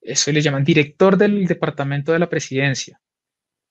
eso 0.00 0.32
le 0.32 0.40
llaman 0.40 0.64
director 0.64 1.16
del 1.16 1.46
Departamento 1.46 2.12
de 2.12 2.18
la 2.18 2.28
Presidencia 2.28 3.00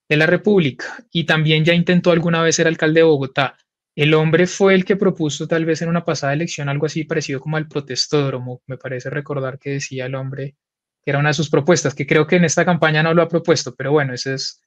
de 0.09 0.17
la 0.17 0.25
República 0.25 1.03
y 1.12 1.25
también 1.25 1.63
ya 1.63 1.74
intentó 1.74 2.12
alguna 2.12 2.41
vez 2.41 2.55
ser 2.55 2.67
alcalde 2.67 3.00
de 3.01 3.05
Bogotá. 3.05 3.57
El 4.00 4.13
hombre 4.13 4.48
fue 4.48 4.75
el 4.75 4.86
que 4.86 4.96
propuso 4.96 5.46
tal 5.46 5.65
vez 5.65 5.82
en 5.82 5.89
una 5.89 6.06
pasada 6.06 6.32
elección 6.32 6.70
algo 6.70 6.86
así 6.86 7.03
parecido 7.03 7.41
como 7.41 7.58
al 7.58 7.68
protestódromo, 7.68 8.62
me 8.65 8.77
parece 8.77 9.10
recordar 9.10 9.60
que 9.60 9.72
decía 9.72 10.06
el 10.06 10.15
hombre 10.15 10.56
que 11.03 11.12
era 11.12 11.20
una 11.20 11.32
de 11.32 11.34
sus 11.34 11.50
propuestas, 11.50 11.94
que 11.94 12.08
creo 12.08 12.25
que 12.25 12.38
en 12.38 12.46
esta 12.46 12.63
campaña 12.63 13.03
no 13.03 13.13
lo 13.13 13.22
ha 13.22 13.27
propuesto, 13.27 13.75
pero 13.75 13.91
bueno, 13.91 14.13
ese 14.13 14.36
es, 14.36 14.62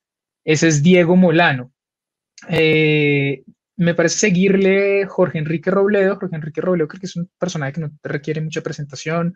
es 0.45 0.83
Diego 0.83 1.17
Molano. 1.17 1.73
Eh, 2.47 3.43
me 3.79 3.95
parece 3.95 4.19
seguirle 4.19 5.07
Jorge 5.07 5.39
Enrique 5.39 5.71
Robledo. 5.71 6.17
Jorge 6.17 6.37
Enrique 6.37 6.61
Robledo 6.61 6.89
creo 6.89 7.01
que 7.01 7.07
es 7.07 7.17
un 7.17 7.31
personaje 7.39 7.73
que 7.73 7.81
no 7.81 7.91
requiere 8.03 8.43
mucha 8.43 8.61
presentación. 8.61 9.35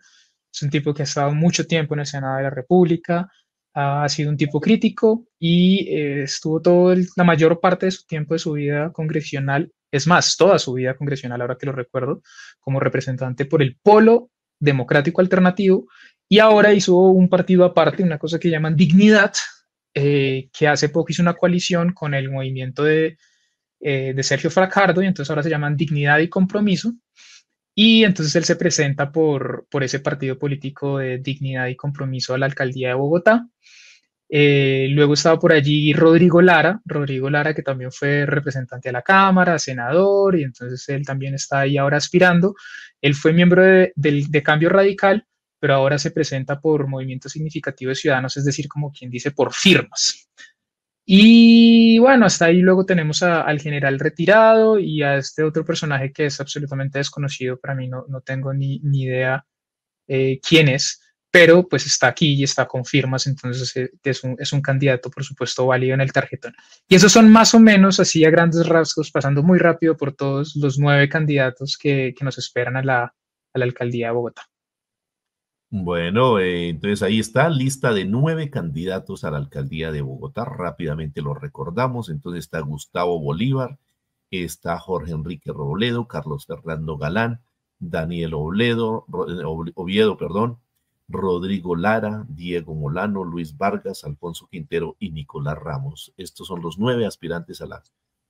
Es 0.53 0.61
un 0.61 0.69
tipo 0.69 0.93
que 0.93 1.01
ha 1.01 1.05
estado 1.05 1.33
mucho 1.33 1.65
tiempo 1.65 1.95
en 1.95 2.01
el 2.01 2.05
Senado 2.05 2.37
de 2.37 2.43
la 2.43 2.51
República. 2.51 3.31
Ha 3.73 4.07
sido 4.09 4.29
un 4.29 4.37
tipo 4.37 4.61
crítico 4.61 5.25
y 5.39 5.87
eh, 5.89 6.21
estuvo 6.21 6.61
toda 6.61 6.95
la 7.15 7.23
mayor 7.23 7.59
parte 7.59 7.87
de 7.87 7.91
su 7.91 8.05
tiempo 8.05 8.35
de 8.35 8.39
su 8.39 8.51
vida 8.51 8.91
congresional, 8.91 9.71
es 9.91 10.07
más, 10.07 10.37
toda 10.37 10.59
su 10.59 10.73
vida 10.73 10.95
congresional, 10.95 11.41
ahora 11.41 11.57
que 11.57 11.65
lo 11.65 11.71
recuerdo, 11.71 12.21
como 12.59 12.79
representante 12.79 13.45
por 13.45 13.61
el 13.61 13.77
Polo 13.81 14.29
Democrático 14.59 15.21
Alternativo. 15.21 15.87
Y 16.29 16.39
ahora 16.39 16.73
hizo 16.73 16.95
un 16.95 17.29
partido 17.29 17.63
aparte, 17.63 18.03
una 18.03 18.17
cosa 18.17 18.39
que 18.39 18.49
llaman 18.49 18.75
Dignidad, 18.75 19.33
eh, 19.93 20.49
que 20.51 20.67
hace 20.67 20.89
poco 20.89 21.11
hizo 21.11 21.21
una 21.21 21.35
coalición 21.35 21.93
con 21.93 22.13
el 22.13 22.29
movimiento 22.29 22.83
de 22.83 23.17
eh, 23.79 24.13
de 24.15 24.23
Sergio 24.23 24.49
Fracardo 24.49 25.03
y 25.03 25.05
entonces 25.05 25.29
ahora 25.29 25.43
se 25.43 25.51
llaman 25.51 25.77
Dignidad 25.77 26.17
y 26.19 26.29
Compromiso. 26.29 26.93
Y 27.75 28.03
entonces 28.03 28.35
él 28.35 28.43
se 28.43 28.55
presenta 28.55 29.11
por, 29.11 29.67
por 29.69 29.83
ese 29.83 29.99
partido 29.99 30.39
político 30.39 30.97
de 30.97 31.19
Dignidad 31.19 31.67
y 31.67 31.75
Compromiso 31.75 32.33
a 32.33 32.39
la 32.39 32.47
alcaldía 32.47 32.89
de 32.89 32.93
Bogotá. 32.95 33.47
Eh, 34.29 34.87
luego 34.91 35.13
estaba 35.13 35.39
por 35.39 35.53
allí 35.53 35.93
Rodrigo 35.93 36.41
Lara, 36.41 36.81
Rodrigo 36.85 37.29
Lara 37.29 37.53
que 37.53 37.63
también 37.63 37.91
fue 37.91 38.25
representante 38.25 38.89
de 38.89 38.93
la 38.93 39.01
Cámara, 39.01 39.57
senador, 39.57 40.37
y 40.37 40.43
entonces 40.43 40.87
él 40.89 41.05
también 41.05 41.33
está 41.33 41.61
ahí 41.61 41.77
ahora 41.77 41.97
aspirando. 41.97 42.55
Él 43.01 43.15
fue 43.15 43.33
miembro 43.33 43.63
de, 43.63 43.93
de 43.95 44.43
Cambio 44.43 44.69
Radical, 44.69 45.25
pero 45.59 45.75
ahora 45.75 45.97
se 45.97 46.11
presenta 46.11 46.59
por 46.59 46.87
Movimiento 46.87 47.29
Significativo 47.29 47.89
de 47.89 47.95
Ciudadanos, 47.95 48.37
es 48.37 48.45
decir, 48.45 48.67
como 48.67 48.91
quien 48.91 49.09
dice, 49.09 49.31
por 49.31 49.53
firmas. 49.53 50.29
Y 51.09 51.99
bueno, 51.99 52.25
hasta 52.25 52.45
ahí 52.45 52.59
luego 52.59 52.85
tenemos 52.85 53.23
al 53.23 53.61
general 53.61 53.97
retirado 53.97 54.77
y 54.77 55.03
a 55.03 55.15
este 55.15 55.41
otro 55.43 55.63
personaje 55.63 56.11
que 56.11 56.25
es 56.25 56.41
absolutamente 56.41 56.97
desconocido 56.99 57.57
para 57.57 57.75
mí, 57.75 57.87
no, 57.87 58.05
no 58.09 58.19
tengo 58.19 58.53
ni, 58.53 58.79
ni 58.79 59.03
idea 59.03 59.45
eh, 60.07 60.39
quién 60.45 60.67
es, 60.67 61.01
pero 61.31 61.67
pues 61.67 61.85
está 61.85 62.07
aquí 62.07 62.33
y 62.33 62.43
está 62.43 62.67
con 62.67 62.85
firmas, 62.85 63.27
entonces 63.27 63.75
eh, 63.75 63.91
es, 64.03 64.23
un, 64.23 64.35
es, 64.39 64.53
un, 64.53 64.61
candidato, 64.61 65.09
por 65.09 65.23
supuesto, 65.23 65.65
válido 65.65 65.93
en 65.93 66.01
el 66.01 66.11
tarjetón. 66.11 66.55
Y 66.87 66.95
esos 66.95 67.11
son 67.11 67.29
más 67.29 67.53
o 67.53 67.59
menos, 67.59 67.99
así 67.99 68.23
a 68.25 68.29
grandes 68.29 68.67
rasgos, 68.67 69.11
pasando 69.11 69.43
muy 69.43 69.59
rápido 69.59 69.97
por 69.97 70.13
todos 70.13 70.55
los 70.55 70.79
nueve 70.79 71.09
candidatos 71.09 71.77
que, 71.77 72.13
que 72.17 72.25
nos 72.25 72.37
esperan 72.37 72.77
a 72.77 72.83
la, 72.83 73.03
a 73.03 73.59
la 73.59 73.65
alcaldía 73.65 74.07
de 74.07 74.13
Bogotá. 74.13 74.43
Bueno, 75.69 76.39
eh, 76.39 76.69
entonces 76.69 77.03
ahí 77.03 77.19
está, 77.19 77.49
lista 77.49 77.93
de 77.93 78.05
nueve 78.05 78.49
candidatos 78.49 79.25
a 79.25 79.31
la 79.31 79.37
alcaldía 79.37 79.91
de 79.91 80.01
Bogotá. 80.01 80.45
Rápidamente 80.45 81.21
lo 81.21 81.33
recordamos. 81.33 82.09
Entonces 82.09 82.45
está 82.45 82.61
Gustavo 82.61 83.19
Bolívar, 83.19 83.77
está 84.31 84.79
Jorge 84.79 85.11
Enrique 85.11 85.51
Robledo, 85.51 86.07
Carlos 86.07 86.45
Fernando 86.45 86.97
Galán, 86.97 87.41
Daniel 87.79 88.33
Oviedo, 88.33 89.05
eh, 89.27 89.43
Oviedo, 89.75 90.17
perdón, 90.17 90.59
Rodrigo 91.07 91.75
Lara, 91.75 92.25
Diego 92.27 92.75
Molano, 92.75 93.23
Luis 93.23 93.55
Vargas, 93.57 94.03
Alfonso 94.03 94.47
Quintero 94.51 94.95
y 94.99 95.11
Nicolás 95.11 95.57
Ramos. 95.57 96.13
Estos 96.17 96.47
son 96.47 96.61
los 96.61 96.77
nueve 96.77 97.05
aspirantes 97.05 97.61
a 97.61 97.67
la 97.67 97.83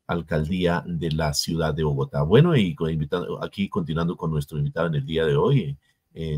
alcaldía 0.06 0.84
de 0.86 1.12
la 1.12 1.34
ciudad 1.34 1.74
de 1.74 1.84
Bogotá. 1.84 2.22
Bueno, 2.22 2.56
y 2.56 2.76
aquí 3.42 3.68
continuando 3.70 4.16
con 4.16 4.32
nuestro 4.32 4.58
invitado 4.58 4.88
en 4.88 4.96
el 4.96 5.06
día 5.06 5.26
de 5.26 5.36
hoy, 5.36 5.78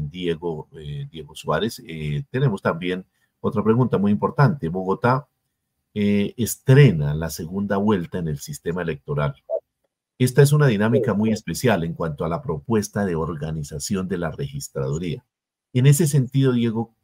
Diego, 0.01 0.67
eh, 0.73 1.07
Diego 1.09 1.35
Suárez. 1.35 1.81
Eh, 1.87 2.23
tenemos 2.29 2.61
también 2.61 3.05
otra 3.39 3.63
pregunta 3.63 3.97
muy 3.97 4.11
importante. 4.11 4.69
Bogotá 4.69 5.27
eh, 5.93 6.33
estrena 6.37 7.13
la 7.13 7.29
segunda 7.29 7.77
vuelta 7.77 8.17
en 8.19 8.27
el 8.27 8.39
sistema 8.39 8.81
electoral. 8.81 9.35
Esta 10.17 10.41
es 10.41 10.51
una 10.51 10.67
dinámica 10.67 11.13
muy 11.13 11.31
especial 11.31 11.83
en 11.83 11.93
cuanto 11.93 12.25
a 12.25 12.29
la 12.29 12.41
propuesta 12.41 13.05
de 13.05 13.15
organización 13.15 14.07
de 14.07 14.17
la 14.17 14.31
registraduría. 14.31 15.23
En 15.73 15.85
ese 15.85 16.07
sentido, 16.07 16.53
Diego, 16.53 16.95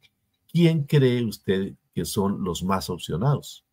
¿quién 0.50 0.84
cree 0.84 1.24
usted 1.24 1.74
que 1.94 2.04
son 2.04 2.42
los 2.42 2.62
más 2.62 2.90
opcionados? 2.90 3.66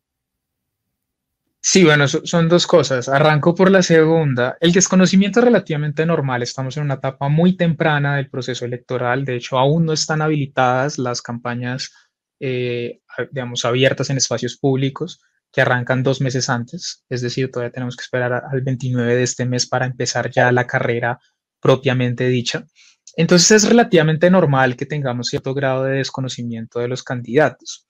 Sí, 1.65 1.85
bueno, 1.85 2.09
son 2.09 2.49
dos 2.49 2.67
cosas. 2.67 3.07
Arranco 3.07 3.55
por 3.55 3.71
la 3.71 3.81
segunda. 3.81 4.57
El 4.59 4.73
desconocimiento 4.73 5.39
es 5.39 5.45
relativamente 5.45 6.05
normal. 6.05 6.43
Estamos 6.43 6.75
en 6.75 6.83
una 6.83 6.95
etapa 6.95 7.29
muy 7.29 7.55
temprana 7.55 8.17
del 8.17 8.29
proceso 8.29 8.65
electoral. 8.65 9.23
De 9.23 9.37
hecho, 9.37 9.57
aún 9.57 9.85
no 9.85 9.93
están 9.93 10.21
habilitadas 10.21 10.97
las 10.97 11.21
campañas, 11.21 11.93
eh, 12.41 12.99
digamos, 13.31 13.63
abiertas 13.63 14.09
en 14.09 14.17
espacios 14.17 14.57
públicos 14.57 15.21
que 15.53 15.61
arrancan 15.61 16.03
dos 16.03 16.19
meses 16.19 16.49
antes. 16.49 17.05
Es 17.07 17.21
decir, 17.21 17.49
todavía 17.49 17.71
tenemos 17.71 17.95
que 17.95 18.03
esperar 18.03 18.43
al 18.51 18.61
29 18.61 19.15
de 19.15 19.23
este 19.23 19.45
mes 19.45 19.65
para 19.65 19.85
empezar 19.85 20.29
ya 20.31 20.51
la 20.51 20.67
carrera 20.67 21.19
propiamente 21.61 22.27
dicha. 22.27 22.65
Entonces 23.15 23.51
es 23.51 23.69
relativamente 23.69 24.29
normal 24.29 24.75
que 24.75 24.85
tengamos 24.85 25.27
cierto 25.27 25.53
grado 25.53 25.83
de 25.83 25.97
desconocimiento 25.97 26.79
de 26.79 26.87
los 26.87 27.03
candidatos. 27.03 27.87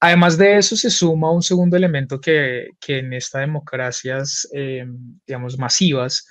Además 0.00 0.38
de 0.38 0.56
eso, 0.56 0.76
se 0.76 0.90
suma 0.90 1.30
un 1.30 1.42
segundo 1.42 1.76
elemento 1.76 2.20
que, 2.20 2.68
en 2.88 3.12
estas 3.12 3.42
democracias, 3.42 4.48
eh, 4.54 4.86
digamos, 5.26 5.58
masivas, 5.58 6.26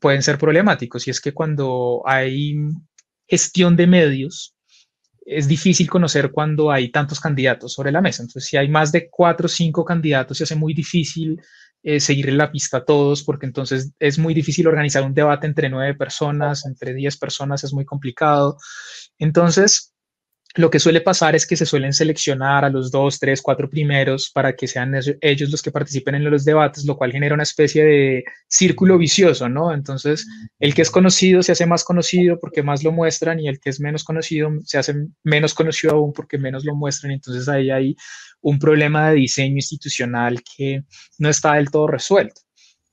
pueden 0.00 0.22
ser 0.22 0.38
problemáticos, 0.38 1.06
y 1.06 1.10
es 1.10 1.20
que 1.20 1.32
cuando 1.32 2.02
hay 2.06 2.56
gestión 3.28 3.76
de 3.76 3.86
medios, 3.86 4.56
es 5.26 5.46
difícil 5.46 5.88
conocer 5.88 6.30
cuando 6.32 6.70
hay 6.70 6.90
tantos 6.90 7.20
candidatos 7.20 7.74
sobre 7.74 7.92
la 7.92 8.00
mesa. 8.00 8.22
Entonces, 8.22 8.46
si 8.46 8.56
hay 8.56 8.68
más 8.68 8.90
de 8.90 9.08
cuatro 9.10 9.46
o 9.46 9.48
cinco 9.50 9.84
candidatos, 9.84 10.38
se 10.38 10.44
hace 10.44 10.56
muy 10.56 10.72
difícil 10.72 11.38
eh, 11.82 12.00
seguirle 12.00 12.32
la 12.32 12.52
pista 12.52 12.78
a 12.78 12.84
todos, 12.84 13.22
porque 13.22 13.46
entonces 13.46 13.92
es 13.98 14.18
muy 14.18 14.34
difícil 14.34 14.66
organizar 14.66 15.02
un 15.02 15.14
debate 15.14 15.46
entre 15.46 15.70
nueve 15.70 15.94
personas, 15.94 16.66
entre 16.66 16.94
diez 16.94 17.16
personas, 17.16 17.64
es 17.64 17.72
muy 17.72 17.84
complicado. 17.84 18.56
Entonces, 19.18 19.94
lo 20.56 20.70
que 20.70 20.80
suele 20.80 21.00
pasar 21.00 21.36
es 21.36 21.46
que 21.46 21.56
se 21.56 21.64
suelen 21.64 21.92
seleccionar 21.92 22.64
a 22.64 22.70
los 22.70 22.90
dos, 22.90 23.20
tres, 23.20 23.40
cuatro 23.40 23.70
primeros 23.70 24.30
para 24.30 24.56
que 24.56 24.66
sean 24.66 24.94
ellos 25.20 25.50
los 25.50 25.62
que 25.62 25.70
participen 25.70 26.16
en 26.16 26.28
los 26.28 26.44
debates, 26.44 26.84
lo 26.84 26.96
cual 26.96 27.12
genera 27.12 27.34
una 27.34 27.44
especie 27.44 27.84
de 27.84 28.24
círculo 28.48 28.98
vicioso, 28.98 29.48
¿no? 29.48 29.72
Entonces, 29.72 30.26
el 30.58 30.74
que 30.74 30.82
es 30.82 30.90
conocido 30.90 31.42
se 31.42 31.52
hace 31.52 31.66
más 31.66 31.84
conocido 31.84 32.40
porque 32.40 32.64
más 32.64 32.82
lo 32.82 32.90
muestran 32.90 33.38
y 33.38 33.48
el 33.48 33.60
que 33.60 33.70
es 33.70 33.78
menos 33.78 34.02
conocido 34.02 34.50
se 34.64 34.78
hace 34.78 34.94
menos 35.22 35.54
conocido 35.54 35.94
aún 35.94 36.12
porque 36.12 36.36
menos 36.36 36.64
lo 36.64 36.74
muestran. 36.74 37.12
Entonces, 37.12 37.48
ahí 37.48 37.70
hay 37.70 37.96
un 38.40 38.58
problema 38.58 39.10
de 39.10 39.16
diseño 39.16 39.56
institucional 39.56 40.42
que 40.42 40.82
no 41.18 41.28
está 41.28 41.54
del 41.54 41.70
todo 41.70 41.86
resuelto. 41.86 42.40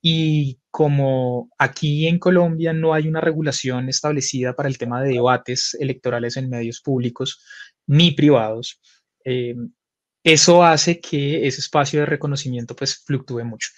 Y 0.02 0.60
como 0.78 1.50
aquí 1.58 2.08
en 2.08 2.20
Colombia 2.20 2.72
no 2.72 2.94
hay 2.94 3.08
una 3.08 3.20
regulación 3.20 3.90
establecida 3.90 4.54
para 4.54 4.70
el 4.70 4.78
tema 4.78 5.02
de 5.02 5.14
debates 5.14 5.76
electorales 5.80 6.38
en 6.38 6.52
medios 6.52 6.82
públicos 6.82 7.44
ni 7.88 8.12
privados, 8.12 8.80
eh, 9.26 9.56
eso 10.24 10.64
hace 10.64 11.00
que 11.00 11.48
ese 11.48 11.62
espacio 11.62 12.02
de 12.02 12.06
reconocimiento 12.06 12.76
pues 12.76 13.04
fluctúe 13.04 13.44
mucho. 13.44 13.70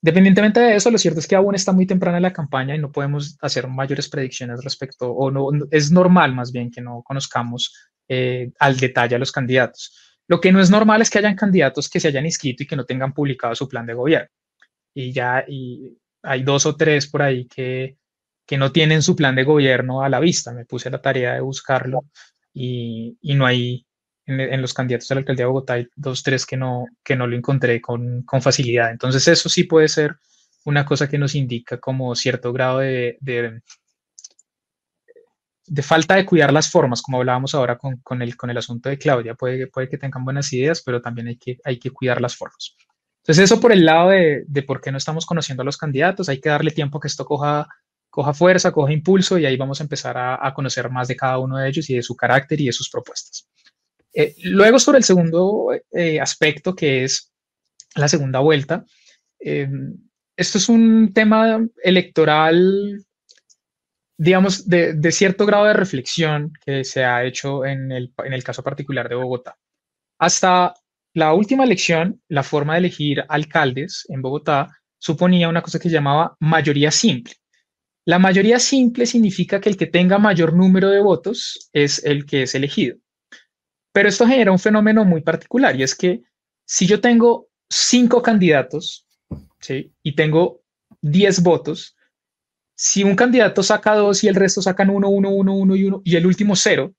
Dependientemente 0.00 0.58
de 0.60 0.74
eso, 0.74 0.90
lo 0.90 0.96
cierto 0.96 1.20
es 1.20 1.28
que 1.28 1.36
aún 1.36 1.54
está 1.54 1.72
muy 1.72 1.86
temprana 1.86 2.18
la 2.18 2.32
campaña 2.32 2.74
y 2.74 2.78
no 2.78 2.90
podemos 2.90 3.36
hacer 3.42 3.68
mayores 3.68 4.08
predicciones 4.08 4.64
respecto, 4.64 5.12
o 5.12 5.30
no, 5.30 5.50
es 5.70 5.92
normal 5.92 6.34
más 6.34 6.50
bien 6.50 6.70
que 6.70 6.80
no 6.80 7.02
conozcamos 7.04 7.74
eh, 8.08 8.52
al 8.58 8.78
detalle 8.78 9.16
a 9.16 9.18
los 9.18 9.32
candidatos. 9.32 10.16
Lo 10.28 10.40
que 10.40 10.50
no 10.50 10.62
es 10.62 10.70
normal 10.70 11.02
es 11.02 11.10
que 11.10 11.18
hayan 11.18 11.36
candidatos 11.36 11.90
que 11.90 12.00
se 12.00 12.08
hayan 12.08 12.24
inscrito 12.24 12.62
y 12.62 12.66
que 12.66 12.76
no 12.76 12.86
tengan 12.86 13.12
publicado 13.12 13.54
su 13.54 13.68
plan 13.68 13.84
de 13.84 13.92
gobierno 13.92 14.30
y 14.94 15.12
ya 15.12 15.44
y 15.46 15.98
hay 16.22 16.42
dos 16.42 16.66
o 16.66 16.76
tres 16.76 17.06
por 17.06 17.22
ahí 17.22 17.46
que, 17.46 17.96
no 18.58 18.70
tienen 18.70 19.00
su 19.00 19.16
plan 19.16 19.34
de 19.34 19.44
gobierno 19.44 20.02
a 20.02 20.10
la 20.10 20.20
vista. 20.20 20.52
Me 20.52 20.66
puse 20.66 20.90
la 20.90 21.00
tarea 21.00 21.32
de 21.32 21.40
buscarlo 21.40 22.04
y, 22.52 23.16
no 23.22 23.46
hay, 23.46 23.86
en, 24.26 24.60
los 24.60 24.74
candidatos 24.74 25.10
a 25.10 25.14
la 25.14 25.20
alcaldía 25.20 25.46
de 25.46 25.48
Bogotá 25.48 25.72
hay 25.74 25.88
dos, 25.96 26.22
tres 26.22 26.44
que 26.44 26.58
no, 26.58 26.86
lo 27.08 27.34
encontré 27.34 27.80
con, 27.80 28.26
facilidad. 28.42 28.90
Entonces 28.90 29.26
eso 29.26 29.48
sí 29.48 29.64
puede 29.64 29.88
ser 29.88 30.16
una 30.66 30.84
cosa 30.84 31.08
que 31.08 31.16
nos 31.16 31.34
indica 31.34 31.78
como 31.80 32.14
cierto 32.14 32.52
grado 32.52 32.80
de, 32.80 33.16
falta 35.82 36.16
de 36.16 36.26
cuidar 36.26 36.52
las 36.52 36.70
formas, 36.70 37.00
como 37.00 37.18
hablábamos 37.18 37.54
ahora 37.54 37.78
con, 37.78 38.20
el, 38.20 38.58
asunto 38.58 38.90
de 38.90 38.98
Claudia. 38.98 39.34
Puede, 39.34 39.70
que 39.88 39.98
tengan 39.98 40.26
buenas 40.26 40.52
ideas, 40.52 40.82
pero 40.84 41.00
también 41.00 41.38
hay 41.64 41.78
que 41.78 41.90
cuidar 41.90 42.20
las 42.20 42.36
formas. 42.36 42.76
Entonces, 43.22 43.44
eso 43.44 43.60
por 43.60 43.72
el 43.72 43.84
lado 43.84 44.10
de, 44.10 44.64
por 44.66 44.80
qué 44.80 44.90
no 44.90 44.98
estamos 44.98 45.26
conociendo 45.26 45.62
a 45.62 45.64
los 45.64 45.76
candidatos, 45.76 46.28
hay 46.28 46.40
que 46.40 46.48
darle 46.48 46.72
tiempo 46.72 46.98
a 46.98 47.00
que 47.00 47.08
esto 47.08 47.24
coja, 47.24 47.68
coja 48.10 48.34
fuerza, 48.34 48.72
coja 48.72 48.92
impulso 48.92 49.38
y 49.38 49.46
ahí 49.46 49.56
vamos 49.56 49.80
a 49.80 49.84
empezar 49.84 50.18
a, 50.18 50.44
a 50.44 50.52
conocer 50.52 50.90
más 50.90 51.06
de 51.08 51.16
cada 51.16 51.38
uno 51.38 51.58
de 51.58 51.68
ellos 51.68 51.88
y 51.88 51.94
de 51.94 52.02
su 52.02 52.16
carácter 52.16 52.60
y 52.60 52.66
de 52.66 52.72
sus 52.72 52.90
propuestas. 52.90 53.48
Eh, 54.14 54.34
luego, 54.44 54.78
sobre 54.78 54.98
el 54.98 55.04
segundo 55.04 55.68
eh, 55.92 56.20
aspecto, 56.20 56.74
que 56.74 57.04
es 57.04 57.32
la 57.94 58.08
segunda 58.08 58.40
vuelta, 58.40 58.84
eh, 59.40 59.68
esto 60.36 60.58
es 60.58 60.68
un 60.68 61.12
tema 61.14 61.64
electoral, 61.82 63.04
digamos, 64.16 64.68
de, 64.68 64.94
de, 64.94 65.12
cierto 65.12 65.46
grado 65.46 65.64
de 65.66 65.72
reflexión 65.72 66.52
que 66.64 66.84
se 66.84 67.04
ha 67.04 67.24
hecho 67.24 67.64
en 67.64 67.92
el, 67.92 68.12
en 68.24 68.32
el 68.32 68.44
caso 68.44 68.62
particular 68.62 69.08
de 69.08 69.14
Bogotá. 69.14 69.56
Hasta 70.18 70.74
la 71.14 71.34
última 71.34 71.64
elección, 71.64 72.22
la 72.28 72.42
forma 72.42 72.74
de 72.74 72.80
elegir 72.80 73.24
alcaldes 73.28 74.06
en 74.08 74.22
Bogotá 74.22 74.70
suponía 74.98 75.48
una 75.48 75.62
cosa 75.62 75.78
que 75.78 75.90
llamaba 75.90 76.36
mayoría 76.40 76.90
simple. 76.90 77.34
La 78.04 78.18
mayoría 78.18 78.58
simple 78.58 79.06
significa 79.06 79.60
que 79.60 79.68
el 79.68 79.76
que 79.76 79.86
tenga 79.86 80.18
mayor 80.18 80.54
número 80.54 80.90
de 80.90 81.00
votos 81.00 81.68
es 81.72 82.04
el 82.04 82.24
que 82.24 82.42
es 82.42 82.54
elegido. 82.54 82.96
Pero 83.92 84.08
esto 84.08 84.26
genera 84.26 84.52
un 84.52 84.58
fenómeno 84.58 85.04
muy 85.04 85.20
particular 85.20 85.78
y 85.78 85.82
es 85.82 85.94
que 85.94 86.22
si 86.64 86.86
yo 86.86 87.00
tengo 87.00 87.48
cinco 87.68 88.22
candidatos 88.22 89.06
y 90.02 90.14
tengo 90.14 90.62
diez 91.00 91.42
votos, 91.42 91.96
si 92.74 93.04
un 93.04 93.14
candidato 93.14 93.62
saca 93.62 93.94
dos 93.94 94.24
y 94.24 94.28
el 94.28 94.34
resto 94.34 94.62
sacan 94.62 94.90
uno, 94.90 95.08
uno, 95.08 95.30
uno, 95.30 95.54
uno 95.54 95.76
y 95.76 95.84
uno 95.84 96.00
y 96.04 96.16
el 96.16 96.26
último 96.26 96.56
cero, 96.56 96.94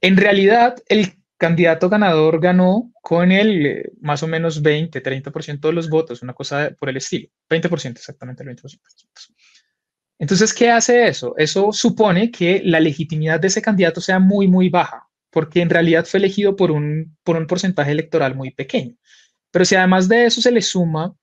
en 0.00 0.16
realidad 0.16 0.76
el 0.88 1.16
candidato 1.44 1.90
ganador 1.90 2.40
ganó 2.40 2.90
con 3.02 3.30
el 3.30 3.66
eh, 3.66 3.92
más 4.00 4.22
o 4.22 4.26
menos 4.26 4.62
20, 4.62 5.02
30% 5.02 5.60
de 5.60 5.74
los 5.74 5.90
votos, 5.90 6.22
una 6.22 6.32
cosa 6.32 6.74
por 6.78 6.88
el 6.88 6.96
estilo, 6.96 7.28
20% 7.50 7.90
exactamente, 7.90 8.42
el 8.42 8.48
20%. 8.48 8.80
Entonces, 10.18 10.54
¿qué 10.54 10.70
hace 10.70 11.06
eso? 11.06 11.34
Eso 11.36 11.70
supone 11.70 12.30
que 12.30 12.62
la 12.64 12.80
legitimidad 12.80 13.40
de 13.40 13.48
ese 13.48 13.60
candidato 13.60 14.00
sea 14.00 14.18
muy, 14.18 14.48
muy 14.48 14.70
baja, 14.70 15.06
porque 15.30 15.60
en 15.60 15.68
realidad 15.68 16.06
fue 16.06 16.18
elegido 16.18 16.56
por 16.56 16.70
un, 16.70 17.14
por 17.22 17.36
un 17.36 17.46
porcentaje 17.46 17.90
electoral 17.90 18.34
muy 18.34 18.50
pequeño. 18.50 18.96
Pero 19.50 19.66
si 19.66 19.74
además 19.74 20.08
de 20.08 20.24
eso 20.24 20.40
se 20.40 20.50
le 20.50 20.62
suma 20.62 21.14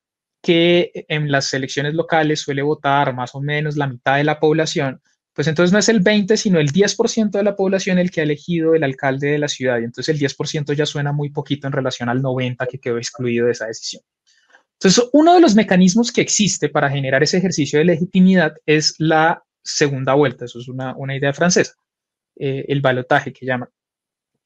que 0.43 0.91
en 1.07 1.31
las 1.31 1.51
elecciones 1.53 1.95
locales 1.95 2.41
suele 2.41 2.61
votar 2.61 3.15
más 3.15 3.33
o 3.33 3.41
menos 3.41 3.75
la 3.75 3.87
mitad 3.87 4.17
de 4.17 4.23
la 4.23 4.39
población, 4.39 5.01
pues 5.33 5.47
entonces 5.47 5.71
no 5.71 5.79
es 5.79 5.87
el 5.87 6.01
20, 6.01 6.35
sino 6.35 6.59
el 6.59 6.71
10% 6.71 7.31
de 7.31 7.43
la 7.43 7.55
población 7.55 7.97
el 7.99 8.11
que 8.11 8.21
ha 8.21 8.23
elegido 8.23 8.75
el 8.75 8.83
alcalde 8.83 9.31
de 9.31 9.37
la 9.37 9.47
ciudad. 9.47 9.79
Y 9.79 9.85
entonces 9.85 10.13
el 10.13 10.19
10% 10.19 10.73
ya 10.73 10.85
suena 10.85 11.13
muy 11.13 11.29
poquito 11.29 11.67
en 11.67 11.73
relación 11.73 12.09
al 12.09 12.21
90% 12.21 12.67
que 12.69 12.79
quedó 12.79 12.97
excluido 12.97 13.45
de 13.45 13.53
esa 13.53 13.67
decisión. 13.67 14.03
Entonces, 14.73 15.09
uno 15.13 15.35
de 15.35 15.41
los 15.41 15.53
mecanismos 15.53 16.11
que 16.11 16.21
existe 16.21 16.67
para 16.67 16.89
generar 16.89 17.21
ese 17.21 17.37
ejercicio 17.37 17.77
de 17.79 17.85
legitimidad 17.85 18.55
es 18.65 18.95
la 18.97 19.43
segunda 19.63 20.15
vuelta. 20.15 20.45
Eso 20.45 20.59
es 20.59 20.67
una, 20.67 20.95
una 20.97 21.15
idea 21.15 21.33
francesa, 21.33 21.75
eh, 22.35 22.65
el 22.67 22.81
balotaje 22.81 23.31
que 23.31 23.45
llaman. 23.45 23.69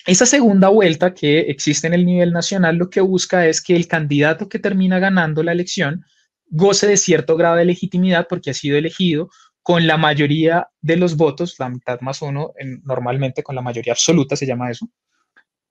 Esa 0.05 0.25
segunda 0.25 0.67
vuelta 0.67 1.13
que 1.13 1.39
existe 1.39 1.87
en 1.87 1.93
el 1.93 2.05
nivel 2.05 2.31
nacional 2.31 2.75
lo 2.75 2.89
que 2.89 3.01
busca 3.01 3.47
es 3.47 3.61
que 3.61 3.75
el 3.75 3.87
candidato 3.87 4.49
que 4.49 4.59
termina 4.59 4.99
ganando 4.99 5.41
la 5.41 5.53
elección 5.53 6.05
goce 6.47 6.85
de 6.85 6.97
cierto 6.97 7.37
grado 7.37 7.55
de 7.55 7.65
legitimidad 7.65 8.27
porque 8.29 8.51
ha 8.51 8.53
sido 8.53 8.77
elegido 8.77 9.29
con 9.65 9.87
la 9.87 9.97
mayoría 9.97 10.69
de 10.79 10.95
los 10.95 11.17
votos, 11.17 11.55
la 11.57 11.69
mitad 11.69 11.99
más 12.01 12.21
uno, 12.21 12.53
normalmente 12.83 13.41
con 13.41 13.55
la 13.55 13.63
mayoría 13.63 13.93
absoluta 13.93 14.35
se 14.35 14.45
llama 14.45 14.69
eso, 14.69 14.87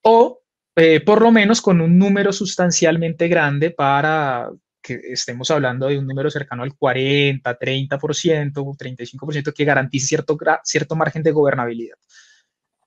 o 0.03 0.41
eh, 0.75 0.99
por 0.99 1.23
lo 1.23 1.31
menos 1.31 1.61
con 1.61 1.81
un 1.81 1.97
número 1.97 2.33
sustancialmente 2.33 3.29
grande 3.29 3.71
para 3.71 4.51
que 4.83 5.01
estemos 5.13 5.49
hablando 5.53 5.87
de 5.87 5.97
un 5.97 6.09
número 6.09 6.29
cercano 6.29 6.65
al 6.65 6.75
40, 6.77 7.57
30%, 7.57 8.53
35% 8.53 9.55
que 9.55 9.65
garantice 9.65 10.09
cierto, 10.09 10.37
cierto 10.65 10.97
margen 10.97 11.23
de 11.23 11.31
gobernabilidad. 11.31 11.97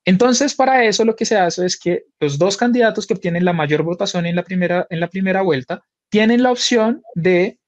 Entonces, 0.04 0.56
para 0.56 0.84
eso 0.84 1.06
lo 1.06 1.15
que 1.15 1.24
se 1.24 1.38
hace 1.38 1.65
es 1.65 1.80
que 1.80 2.04
los 2.20 2.38
dos 2.38 2.58
candidatos 2.58 3.08
que 3.08 3.13
obtienen 3.13 3.46
la 3.46 3.54
mayor 3.54 3.84
votación 3.84 4.26
en 4.26 4.36
la 4.36 4.43
primera, 4.43 4.86
en 4.89 5.00
la 5.00 5.08
primera 5.08 5.41
vuelta 5.41 5.82
tienen 6.10 6.43
la 6.43 6.52
opción 6.52 7.02
de 7.15 7.60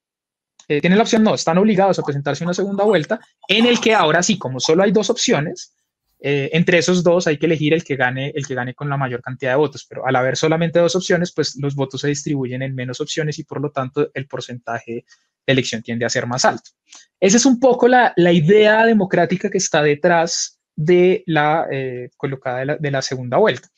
eh, 0.69 0.79
tienen 0.81 0.97
la 0.97 1.03
opción, 1.03 1.23
no, 1.23 1.33
están 1.33 1.57
obligados 1.57 1.97
a 1.97 2.03
presentarse 2.03 2.43
una 2.43 2.53
segunda 2.53 2.83
vuelta, 2.83 3.19
en 3.47 3.65
el 3.65 3.79
que 3.81 3.95
ahora 3.95 4.21
sí, 4.21 4.37
como 4.37 4.59
solo 4.59 4.83
hay 4.83 4.91
dos 4.91 5.09
opciones, 5.09 5.75
eh, 6.21 6.49
entre 6.53 6.77
esos 6.77 7.03
dos 7.03 7.25
hay 7.25 7.37
que 7.37 7.47
elegir 7.47 7.73
el 7.73 7.83
que 7.83 7.95
gane, 7.95 8.31
el 8.35 8.45
que 8.45 8.53
gane 8.53 8.75
con 8.75 8.87
la 8.87 8.95
mayor 8.95 9.21
cantidad 9.21 9.53
de 9.53 9.57
votos, 9.57 9.85
pero 9.89 10.05
al 10.05 10.15
haber 10.15 10.37
solamente 10.37 10.79
dos 10.79 10.95
opciones, 10.95 11.31
pues 11.31 11.55
los 11.55 11.73
votos 11.75 12.01
se 12.01 12.07
distribuyen 12.07 12.61
en 12.61 12.75
menos 12.75 13.01
opciones 13.01 13.39
y 13.39 13.45
por 13.45 13.61
lo 13.61 13.71
tanto 13.71 14.11
el 14.13 14.27
porcentaje 14.27 14.91
de 14.93 15.05
elección 15.47 15.81
tiende 15.81 16.05
a 16.05 16.09
ser 16.09 16.27
más 16.27 16.45
alto. 16.45 16.69
Esa 17.19 17.37
es 17.37 17.45
un 17.47 17.59
poco 17.59 17.87
la, 17.87 18.13
la 18.15 18.31
idea 18.31 18.85
democrática 18.85 19.49
que 19.49 19.57
está 19.57 19.81
detrás 19.81 20.59
de 20.75 21.23
la 21.25 21.67
eh, 21.71 22.09
colocada 22.15 22.59
de 22.59 22.65
la, 22.65 22.77
de 22.77 22.91
la 22.91 23.01
segunda 23.01 23.37
vuelta. 23.37 23.69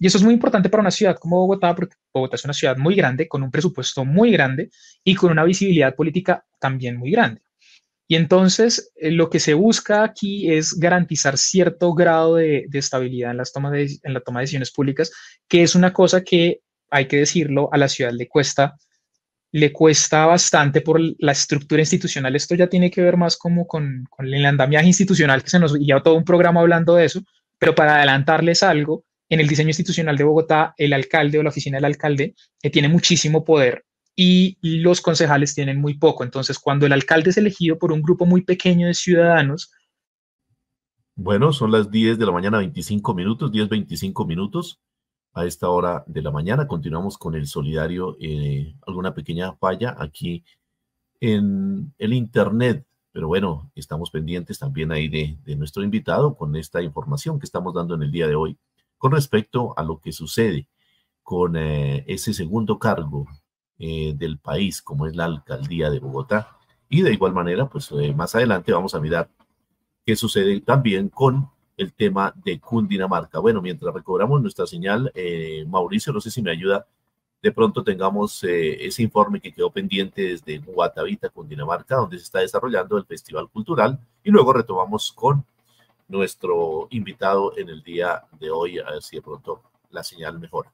Y 0.00 0.06
eso 0.06 0.16
es 0.16 0.24
muy 0.24 0.32
importante 0.32 0.70
para 0.70 0.80
una 0.80 0.90
ciudad 0.90 1.18
como 1.18 1.40
Bogotá, 1.40 1.74
porque 1.74 1.94
Bogotá 2.12 2.36
es 2.36 2.44
una 2.44 2.54
ciudad 2.54 2.78
muy 2.78 2.94
grande, 2.94 3.28
con 3.28 3.42
un 3.42 3.50
presupuesto 3.50 4.06
muy 4.06 4.32
grande 4.32 4.70
y 5.04 5.14
con 5.14 5.30
una 5.30 5.44
visibilidad 5.44 5.94
política 5.94 6.42
también 6.58 6.96
muy 6.96 7.10
grande. 7.10 7.42
Y 8.08 8.16
entonces 8.16 8.92
eh, 8.96 9.10
lo 9.10 9.28
que 9.28 9.38
se 9.40 9.52
busca 9.52 10.02
aquí 10.02 10.50
es 10.50 10.72
garantizar 10.72 11.36
cierto 11.36 11.92
grado 11.92 12.36
de, 12.36 12.66
estabilidad 12.72 13.32
en, 13.32 13.36
las 13.36 13.52
tomas 13.52 13.74
en 13.74 14.14
la 14.14 14.20
toma 14.20 14.40
de 14.40 14.44
decisiones 14.44 14.72
públicas, 14.72 15.12
que 15.46 15.62
es 15.62 15.74
una 15.74 15.92
cosa 15.92 16.24
que, 16.24 16.62
hay 16.90 17.06
que 17.06 17.18
decirlo, 17.18 17.68
a 17.70 17.76
la 17.76 17.88
ciudad 17.88 18.12
le 18.12 18.26
cuesta, 18.26 18.76
le 19.52 19.70
cuesta 19.70 20.24
bastante 20.24 20.80
por 20.80 20.98
la 21.18 21.32
estructura 21.32 21.82
institucional. 21.82 22.34
Esto 22.34 22.54
ya 22.54 22.68
tiene 22.68 22.90
que 22.90 23.02
ver 23.02 23.18
más 23.18 23.36
como 23.36 23.66
con, 23.66 24.06
con 24.08 24.32
el 24.32 24.46
andamiaje 24.46 24.86
institucional, 24.86 25.44
que 25.44 25.50
se 25.50 25.58
nos 25.58 25.78
lleva 25.78 26.02
todo 26.02 26.14
un 26.14 26.24
programa 26.24 26.62
hablando 26.62 26.94
de 26.94 27.04
eso, 27.04 27.20
pero 27.58 27.74
para 27.74 27.96
adelantarles 27.96 28.62
algo, 28.62 29.04
en 29.30 29.40
el 29.40 29.46
diseño 29.46 29.68
institucional 29.68 30.16
de 30.16 30.24
Bogotá, 30.24 30.74
el 30.76 30.92
alcalde 30.92 31.38
o 31.38 31.42
la 31.42 31.50
oficina 31.50 31.78
del 31.78 31.86
alcalde 31.86 32.34
eh, 32.62 32.70
tiene 32.70 32.88
muchísimo 32.88 33.44
poder 33.44 33.86
y 34.16 34.58
los 34.62 35.00
concejales 35.00 35.54
tienen 35.54 35.80
muy 35.80 35.94
poco. 35.94 36.24
Entonces, 36.24 36.58
cuando 36.58 36.84
el 36.84 36.92
alcalde 36.92 37.30
es 37.30 37.38
elegido 37.38 37.78
por 37.78 37.90
un 37.90 38.02
grupo 38.02 38.26
muy 38.26 38.42
pequeño 38.42 38.86
de 38.86 38.92
ciudadanos. 38.92 39.72
Bueno, 41.14 41.52
son 41.52 41.70
las 41.70 41.90
10 41.90 42.18
de 42.18 42.26
la 42.26 42.32
mañana, 42.32 42.58
25 42.58 43.14
minutos, 43.14 43.50
10, 43.50 43.68
25 43.68 44.26
minutos. 44.26 44.80
A 45.32 45.46
esta 45.46 45.70
hora 45.70 46.02
de 46.06 46.22
la 46.22 46.32
mañana 46.32 46.66
continuamos 46.66 47.16
con 47.16 47.34
el 47.34 47.46
solidario. 47.46 48.16
Eh, 48.20 48.74
alguna 48.86 49.14
pequeña 49.14 49.54
falla 49.54 49.96
aquí 49.98 50.44
en 51.20 51.94
el 51.96 52.12
Internet. 52.12 52.84
Pero 53.12 53.28
bueno, 53.28 53.70
estamos 53.74 54.10
pendientes 54.10 54.58
también 54.58 54.92
ahí 54.92 55.08
de, 55.08 55.38
de 55.44 55.56
nuestro 55.56 55.82
invitado 55.82 56.36
con 56.36 56.56
esta 56.56 56.82
información 56.82 57.38
que 57.38 57.46
estamos 57.46 57.72
dando 57.74 57.94
en 57.94 58.02
el 58.02 58.10
día 58.10 58.26
de 58.26 58.34
hoy 58.34 58.58
con 59.00 59.12
respecto 59.12 59.72
a 59.78 59.82
lo 59.82 59.98
que 59.98 60.12
sucede 60.12 60.68
con 61.22 61.56
eh, 61.56 62.04
ese 62.06 62.34
segundo 62.34 62.78
cargo 62.78 63.26
eh, 63.78 64.12
del 64.14 64.38
país, 64.38 64.82
como 64.82 65.06
es 65.06 65.16
la 65.16 65.24
alcaldía 65.24 65.88
de 65.88 66.00
Bogotá. 66.00 66.58
Y 66.90 67.00
de 67.00 67.14
igual 67.14 67.32
manera, 67.32 67.66
pues 67.66 67.90
eh, 67.92 68.12
más 68.12 68.34
adelante 68.34 68.72
vamos 68.72 68.94
a 68.94 69.00
mirar 69.00 69.30
qué 70.04 70.16
sucede 70.16 70.60
también 70.60 71.08
con 71.08 71.48
el 71.78 71.94
tema 71.94 72.34
de 72.44 72.60
Cundinamarca. 72.60 73.38
Bueno, 73.38 73.62
mientras 73.62 73.94
recobramos 73.94 74.42
nuestra 74.42 74.66
señal, 74.66 75.10
Mauricio, 75.66 76.12
no 76.12 76.20
sé 76.20 76.30
si 76.30 76.42
me 76.42 76.50
ayuda, 76.50 76.86
de 77.40 77.52
pronto 77.52 77.82
tengamos 77.82 78.44
ese 78.44 79.02
informe 79.02 79.40
que 79.40 79.54
quedó 79.54 79.70
pendiente 79.70 80.20
desde 80.22 80.58
Guatavita, 80.58 81.30
Cundinamarca, 81.30 81.96
donde 81.96 82.18
se 82.18 82.24
está 82.24 82.40
desarrollando 82.40 82.98
el 82.98 83.06
Festival 83.06 83.48
Cultural, 83.48 83.98
y 84.22 84.30
luego 84.30 84.52
retomamos 84.52 85.10
con 85.10 85.46
nuestro 86.10 86.88
invitado 86.90 87.56
en 87.56 87.68
el 87.68 87.82
día 87.82 88.24
de 88.38 88.50
hoy, 88.50 88.78
a 88.78 88.90
ver 88.90 89.02
si 89.02 89.16
de 89.16 89.22
pronto 89.22 89.62
la 89.90 90.02
señal 90.02 90.38
mejora. 90.38 90.72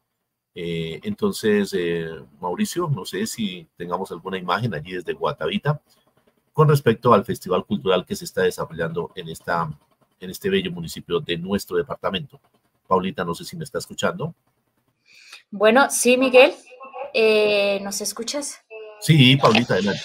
Eh, 0.55 0.99
entonces, 1.05 1.75
eh, 1.77 2.09
Mauricio, 2.41 2.89
no 2.89 3.05
sé 3.05 3.27
si 3.27 3.69
tengamos 3.77 4.11
alguna 4.11 4.39
imagen 4.39 4.75
allí 4.75 4.93
desde 4.93 5.13
Guatavita 5.13 5.81
con 6.55 6.69
respecto 6.69 7.13
al 7.13 7.27
festival 7.27 7.67
cultural 7.67 8.07
que 8.07 8.17
se 8.17 8.25
está 8.25 8.43
desarrollando 8.43 9.13
en, 9.15 9.29
esta, 9.29 9.71
en 10.19 10.31
este 10.31 10.49
bello 10.49 10.73
municipio 10.73 11.21
de 11.21 11.37
nuestro 11.37 11.77
departamento. 11.77 12.41
Paulita, 12.89 13.23
no 13.23 13.35
sé 13.35 13.45
si 13.45 13.57
me 13.57 13.65
está 13.65 13.77
escuchando. 13.77 14.35
Bueno, 15.51 15.91
sí, 15.91 16.17
Miguel. 16.17 16.55
Eh, 17.13 17.79
¿Nos 17.83 18.01
escuchas? 18.01 18.65
Sí, 19.01 19.37
Paulita, 19.37 19.75
adelante. 19.75 20.01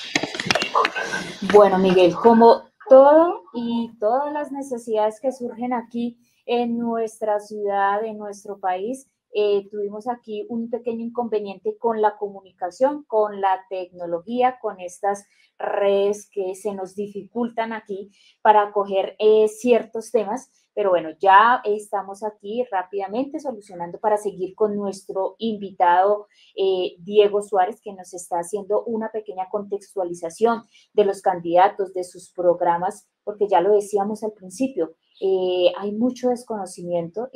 Bueno, 1.54 1.78
Miguel, 1.78 2.13
como 2.13 2.70
todo 2.91 3.43
y 3.54 3.89
todas 4.01 4.34
las 4.34 4.51
necesidades 4.51 5.21
que 5.21 5.32
surgen 5.32 5.71
aquí 5.71 6.19
en 6.45 6.77
nuestra 6.77 7.39
ciudad, 7.39 8.04
en 8.04 8.17
nuestro 8.17 8.60
país, 8.60 9.10
eh, 9.34 9.67
tuvimos 9.70 10.08
aquí 10.08 10.46
un 10.50 10.70
pequeño 10.70 11.06
inconveniente 11.06 11.78
con 11.78 12.02
la 12.02 12.17
comunicación, 12.17 13.04
con 13.04 13.41
la 13.41 13.65
tecnología, 13.70 14.58
con 14.62 14.80
estas 14.80 15.26
redes 15.58 16.30
que 16.32 16.56
se 16.56 16.74
nos 16.74 16.96
dificultan 16.96 17.74
aquí 17.74 18.12
para 18.41 18.72
coger 18.72 19.15
eh, 19.20 19.48
ciertos 19.48 20.12
temas. 20.12 20.50
Pero 20.74 20.91
bueno, 20.91 21.10
ya 21.20 21.62
estamos 21.65 22.24
aquí 22.24 22.65
rápidamente 22.72 23.39
solucionando 23.39 24.00
para 24.00 24.17
seguir 24.17 24.56
con 24.56 24.76
nuestro 24.76 25.36
invitado 25.38 26.28
eh, 26.56 26.96
Diego 27.00 27.41
Suárez, 27.41 27.82
que 27.82 27.94
nos 27.94 28.13
está 28.13 28.38
haciendo 28.38 28.84
una 28.86 29.12
pequeña 29.12 29.50
contextualización 29.50 30.63
de 30.94 31.06
los 31.06 31.22
candidatos, 31.22 31.94
de 31.94 32.06
sus 32.06 32.32
programas, 32.32 33.06
porque 33.26 33.48
ya 33.50 33.60
lo 33.60 33.74
decíamos 33.74 34.24
al 34.24 34.32
principio, 34.32 34.96
eh, 35.19 35.71
hay 35.78 35.91
mucho 35.91 36.30
desconocimiento, 36.30 37.30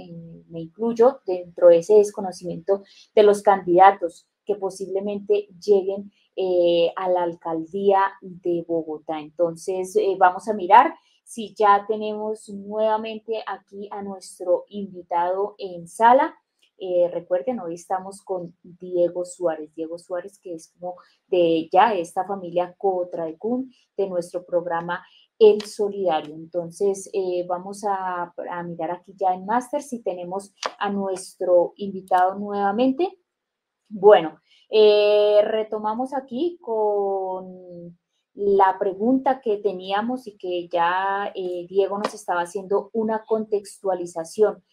me 0.49 0.61
incluyo 0.61 1.19
dentro 1.25 1.69
de 1.69 1.79
ese 1.79 1.95
desconocimiento 1.95 2.83
de 3.13 3.23
los 3.23 3.41
candidatos 3.41 4.27
que 4.45 4.55
posiblemente 4.55 5.47
lleguen 5.59 6.11
eh, 6.35 6.91
a 6.95 7.09
la 7.09 7.23
alcaldía 7.23 8.13
de 8.21 8.63
Bogotá. 8.67 9.19
Entonces, 9.19 9.95
eh, 9.95 10.15
vamos 10.17 10.47
a 10.47 10.53
mirar 10.53 10.95
si 11.23 11.53
ya 11.55 11.85
tenemos 11.87 12.49
nuevamente 12.49 13.43
aquí 13.47 13.87
a 13.91 14.01
nuestro 14.01 14.65
invitado 14.69 15.55
en 15.57 15.87
sala. 15.87 16.35
recuerden, 17.11 17.59
hoy 17.59 17.75
estamos 17.75 18.21
con 18.21 18.55
Diego 18.61 19.25
Suárez. 19.25 19.73
Diego 19.73 19.97
Suárez, 19.97 20.37
que 20.39 20.53
es 20.53 20.71
como 20.73 20.95
de 21.27 21.67
ya 21.71 21.93
esta 21.95 22.25
familia 22.25 22.75
Cotraecun 22.77 23.71
de 23.97 24.07
nuestro 24.07 24.45
programa 24.45 25.03
el 25.39 25.61
solidario. 25.63 26.35
Entonces, 26.35 27.09
eh, 27.13 27.45
vamos 27.47 27.83
a, 27.87 28.33
mirar 28.65 28.91
aquí 28.91 29.13
ya 29.15 29.33
en 29.33 29.45
máster 29.45 29.81
si 29.81 30.01
tenemos 30.01 30.53
a 30.79 30.89
nuestro 30.89 31.73
invitado 31.77 32.35
nuevamente. 32.35 33.19
Bueno, 33.89 34.39
eh, 34.69 35.41
retomamos 35.43 36.13
aquí 36.13 36.57
con 36.61 37.97
la 38.33 38.77
pregunta 38.79 39.39
que 39.41 39.57
teníamos 39.57 40.27
y 40.27 40.37
que 40.37 40.67
ya 40.67 41.31
eh, 41.35 41.65
Diego 41.69 41.97
nos 41.97 42.13
estaba 42.13 42.41
haciendo 42.41 42.89
una 42.93 43.23
contextualización. 43.25 44.63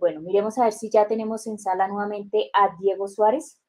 bueno, 0.00 0.20
miremos 0.22 0.58
a 0.58 0.64
ver 0.64 0.72
si 0.72 0.90
ya 0.90 1.06
tenemos 1.06 1.46
en 1.46 1.58
sala 1.58 1.88
nuevamente 1.88 2.50
a 2.54 2.76
Diego 2.80 3.08
Suárez. 3.08 3.60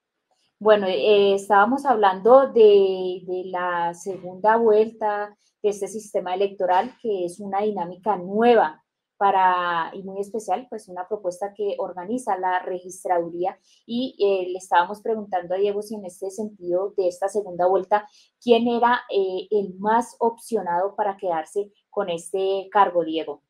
Bueno, 0.58 0.88
estábamos 0.88 1.86
hablando 1.86 2.48
de, 2.48 3.24
de 3.26 3.44
la 3.46 3.94
segunda 3.94 4.56
vuelta 4.56 5.38
este 5.70 5.88
sistema 5.88 6.34
electoral, 6.34 6.96
que 7.02 7.26
es 7.26 7.40
una 7.40 7.62
dinámica 7.62 8.18
nueva 8.18 8.84
para, 9.18 9.92
y 9.94 10.04
muy 10.04 10.20
especial, 10.20 10.68
pues 10.70 10.88
una 10.90 11.08
propuesta 11.08 11.54
que 11.56 11.76
organiza 11.78 12.38
la 12.38 12.60
registraduría 12.60 13.58
y 13.86 14.16
eh, 14.20 14.52
le 14.52 14.58
estábamos 14.58 15.02
preguntando 15.02 15.56
a 15.56 15.58
Diego 15.58 15.82
si 15.82 15.96
en 15.96 16.06
este 16.06 16.30
sentido 16.30 16.94
de 16.98 17.08
esta 17.08 17.30
segunda 17.30 17.68
vuelta, 17.68 18.08
¿quién 18.42 18.68
era 18.68 19.02
eh, 19.10 19.48
el 19.52 19.76
más 19.80 20.16
opcionado 20.20 20.96
para 20.96 21.18
quedarse 21.18 21.72
con 21.90 22.10
este 22.10 22.68
cargo, 22.72 23.06
Diego? 23.06 23.42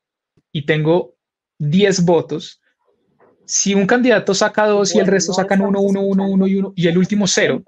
Y 0.52 0.64
tengo 0.66 1.14
10 1.58 2.04
votos. 2.04 2.60
Si 3.44 3.74
un 3.74 3.86
candidato 3.86 4.34
saca 4.34 4.66
dos 4.66 4.94
y 4.94 4.98
el 4.98 5.06
resto 5.06 5.32
sacan 5.32 5.60
uno, 5.60 5.80
uno, 5.80 6.00
uno, 6.00 6.28
uno 6.28 6.46
y 6.46 6.56
uno 6.56 6.72
y 6.74 6.88
el 6.88 6.98
último 6.98 7.26
cero, 7.28 7.62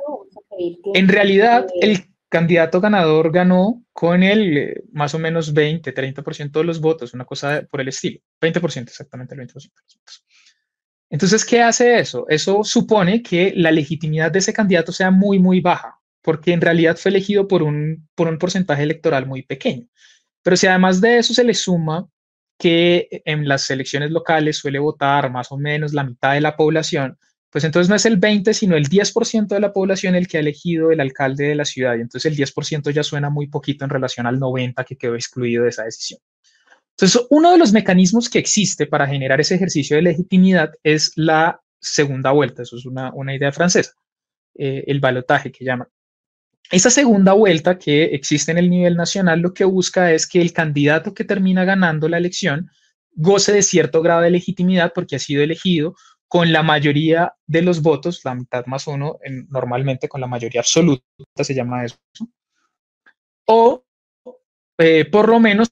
en 0.95 1.09
realidad 1.09 1.69
el 1.81 2.05
candidato 2.29 2.81
ganador 2.81 3.33
ganó 3.33 3.85
con 3.93 4.23
el 4.23 4.59
eh, 4.59 4.83
más 4.93 5.15
o 5.15 5.19
menos 5.19 5.53
20, 5.53 5.95
30% 5.95 6.53
de 6.53 6.65
los 6.65 6.81
votos, 6.81 7.15
una 7.15 7.25
cosa 7.25 7.63
por 7.71 7.81
el 7.81 7.89
estilo. 7.89 8.21
20%, 8.41 8.83
exactamente 8.83 9.35
el 9.35 9.41
20% 9.41 9.49
de 9.49 9.55
los 9.55 9.71
votos. 9.71 10.25
Entonces, 11.11 11.45
¿qué 11.45 11.63
hace 11.63 11.99
eso? 11.99 12.27
Eso 12.29 12.63
supone 12.65 13.23
que 13.23 13.53
la 13.57 13.73
legitimidad 13.73 14.31
de 14.31 14.41
ese 14.41 14.53
candidato 14.53 14.93
sea 14.93 15.11
muy, 15.11 15.39
muy 15.39 15.61
baja, 15.61 15.99
porque 16.23 16.53
en 16.53 16.61
realidad 16.61 16.97
fue 16.97 17.11
elegido 17.11 17.49
por 17.49 17.63
un, 17.63 18.09
por 18.15 18.29
un 18.29 18.39
porcentaje 18.39 18.83
electoral 18.83 19.27
muy 19.27 19.43
pequeño. 19.43 19.87
Pero 20.43 20.57
si 20.57 20.67
además 20.67 21.01
de 21.01 21.19
eso 21.19 21.33
se 21.33 21.45
le 21.45 21.55
suma 21.55 22.09
que 22.59 23.23
en 23.25 23.49
las 23.49 23.71
elecciones 23.71 24.11
locales 24.11 24.59
suele 24.59 24.79
votar 24.79 25.31
más 25.31 25.51
o 25.53 25.57
menos 25.57 25.95
la 25.95 26.05
mitad 26.05 26.35
de 26.35 26.41
la 26.41 26.57
población, 26.57 27.19
pues 27.51 27.65
entonces 27.65 27.89
no 27.89 27.97
es 27.97 28.05
el 28.05 28.19
20, 28.19 28.53
sino 28.53 28.77
el 28.77 28.89
10% 28.89 29.47
de 29.47 29.61
la 29.61 29.73
población 29.73 30.15
el 30.15 30.29
que 30.29 30.37
ha 30.37 30.41
elegido 30.41 30.91
el 30.91 31.01
alcalde 31.01 31.49
de 31.49 31.55
la 31.55 31.65
ciudad. 31.65 31.97
Y 31.97 32.03
entonces 32.03 32.31
el 32.31 32.37
10% 32.37 32.91
ya 32.91 33.03
suena 33.03 33.31
muy 33.31 33.47
poquito 33.47 33.85
en 33.85 33.91
relación 33.91 34.27
al 34.27 34.39
90% 34.39 34.85
que 34.87 34.97
quedó 34.97 35.15
excluido 35.15 35.65
de 35.65 35.71
esa 35.71 35.85
decisión. 35.85 36.21
Entonces, 36.91 37.27
uno 37.31 37.53
de 37.53 37.59
los 37.59 37.73
mecanismos 37.73 38.29
que 38.29 38.41
existe 38.41 38.87
para 38.87 39.07
generar 39.07 39.41
ese 39.41 39.55
ejercicio 39.55 39.97
de 39.97 40.03
legitimidad 40.03 40.73
es 40.83 41.13
la 41.15 41.61
segunda 41.81 42.33
vuelta. 42.33 42.63
Eso 42.63 42.77
es 42.77 42.85
una, 42.87 43.13
idea 43.35 43.53
francesa, 43.53 43.93
eh, 44.57 44.83
el 44.87 44.99
balotaje 44.99 45.53
que 45.53 45.65
llaman. 45.65 45.87
Esa 46.71 46.91
segunda 46.91 47.33
vuelta 47.33 47.79
que 47.79 48.05
existe 48.07 48.51
en 48.51 48.59
el 48.59 48.69
nivel 48.69 48.97
nacional 48.97 49.41
lo 49.41 49.55
que 49.55 49.65
busca 49.65 50.13
es 50.13 50.27
que 50.27 50.41
el 50.41 50.53
candidato 50.53 51.15
que 51.15 51.25
termina 51.25 51.65
ganando 51.65 52.09
la 52.09 52.19
elección 52.19 52.69
goce 53.13 53.53
de 53.53 53.63
cierto 53.63 54.03
grado 54.03 54.21
de 54.21 54.31
legitimidad 54.31 54.93
porque 54.95 55.17
ha 55.17 55.19
sido 55.19 55.43
elegido 55.43 55.95
con 56.29 56.53
la 56.53 56.63
mayoría 56.63 57.35
de 57.47 57.63
los 57.63 57.81
votos, 57.81 58.21
la 58.25 58.35
mitad 58.35 58.67
más 58.67 58.87
uno, 58.87 59.19
normalmente 59.49 60.09
con 60.09 60.21
la 60.21 60.27
mayoría 60.27 60.61
absoluta 60.61 61.03
se 61.37 61.55
llama 61.55 61.85
eso, 61.85 61.97
o 63.47 63.85
eh, 64.79 65.07
por 65.07 65.29
lo 65.29 65.41
menos 65.41 65.69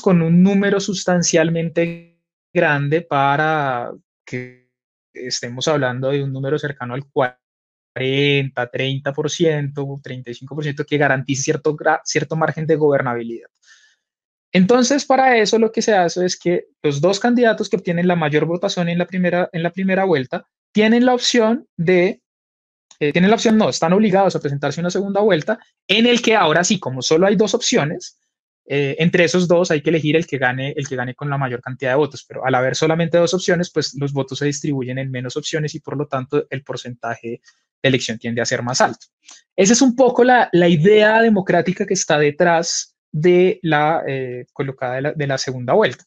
con 0.00 0.22
un 0.22 0.42
número 0.42 0.80
sustancialmente 0.80 2.20
grande 2.52 3.02
para 3.02 3.92
que 4.24 4.70
estemos 5.12 5.68
hablando 5.68 6.10
de 6.10 6.22
un 6.22 6.32
número 6.32 6.58
cercano 6.58 6.94
al 6.94 7.04
40, 7.10 8.70
30%, 8.70 10.00
35% 10.00 10.86
que 10.86 10.96
garantice 10.96 11.42
cierto, 11.42 11.76
cierto 12.04 12.36
margen 12.36 12.66
de 12.66 12.76
gobernabilidad. 12.76 13.48
Entonces, 14.52 15.06
para 15.06 15.38
eso 15.38 15.58
lo 15.58 15.72
que 15.72 15.80
se 15.80 15.94
hace 15.94 16.26
es 16.26 16.38
que 16.38 16.66
los 16.82 17.00
dos 17.00 17.18
candidatos 17.18 17.70
que 17.70 17.76
obtienen 17.76 18.06
la 18.06 18.16
mayor 18.16 18.44
votación 18.44 18.88
en 18.88 18.98
la 18.98 19.06
primera, 19.06 19.48
en 19.52 19.62
la 19.62 19.70
primera 19.70 20.04
vuelta 20.04 20.46
tienen 20.72 21.06
la 21.06 21.14
opción 21.14 21.66
de, 21.76 22.20
eh, 23.00 23.12
tienen 23.12 23.30
la 23.30 23.36
opción, 23.36 23.56
no, 23.56 23.70
están 23.70 23.94
obligados 23.94 24.36
a 24.36 24.40
presentarse 24.40 24.80
una 24.80 24.90
segunda 24.90 25.20
vuelta 25.20 25.58
en 25.88 26.06
el 26.06 26.20
que 26.20 26.36
ahora 26.36 26.64
sí, 26.64 26.78
como 26.78 27.00
solo 27.00 27.26
hay 27.26 27.36
dos 27.36 27.54
opciones, 27.54 28.18
eh, 28.66 28.96
entre 28.98 29.24
esos 29.24 29.48
dos 29.48 29.70
hay 29.70 29.82
que 29.82 29.90
elegir 29.90 30.16
el 30.16 30.26
que 30.26 30.38
gane, 30.38 30.72
el 30.76 30.86
que 30.86 30.96
gane 30.96 31.14
con 31.14 31.30
la 31.30 31.38
mayor 31.38 31.62
cantidad 31.62 31.92
de 31.92 31.96
votos, 31.96 32.24
pero 32.28 32.46
al 32.46 32.54
haber 32.54 32.76
solamente 32.76 33.18
dos 33.18 33.32
opciones, 33.34 33.70
pues 33.70 33.94
los 33.94 34.12
votos 34.12 34.38
se 34.38 34.44
distribuyen 34.44 34.98
en 34.98 35.10
menos 35.10 35.36
opciones 35.36 35.74
y 35.74 35.80
por 35.80 35.96
lo 35.96 36.06
tanto 36.06 36.46
el 36.50 36.62
porcentaje 36.62 37.40
de 37.82 37.88
elección 37.88 38.18
tiende 38.18 38.42
a 38.42 38.46
ser 38.46 38.62
más 38.62 38.80
alto. 38.82 39.06
Esa 39.56 39.72
es 39.72 39.82
un 39.82 39.96
poco 39.96 40.24
la, 40.24 40.48
la 40.52 40.68
idea 40.68 41.20
democrática 41.22 41.86
que 41.86 41.94
está 41.94 42.18
detrás 42.18 42.91
de 43.12 43.60
la 43.62 44.02
eh, 44.08 44.46
colocada 44.52 45.12
de 45.14 45.26
la, 45.26 45.38
segunda 45.38 45.74
vuelta. 45.74 46.04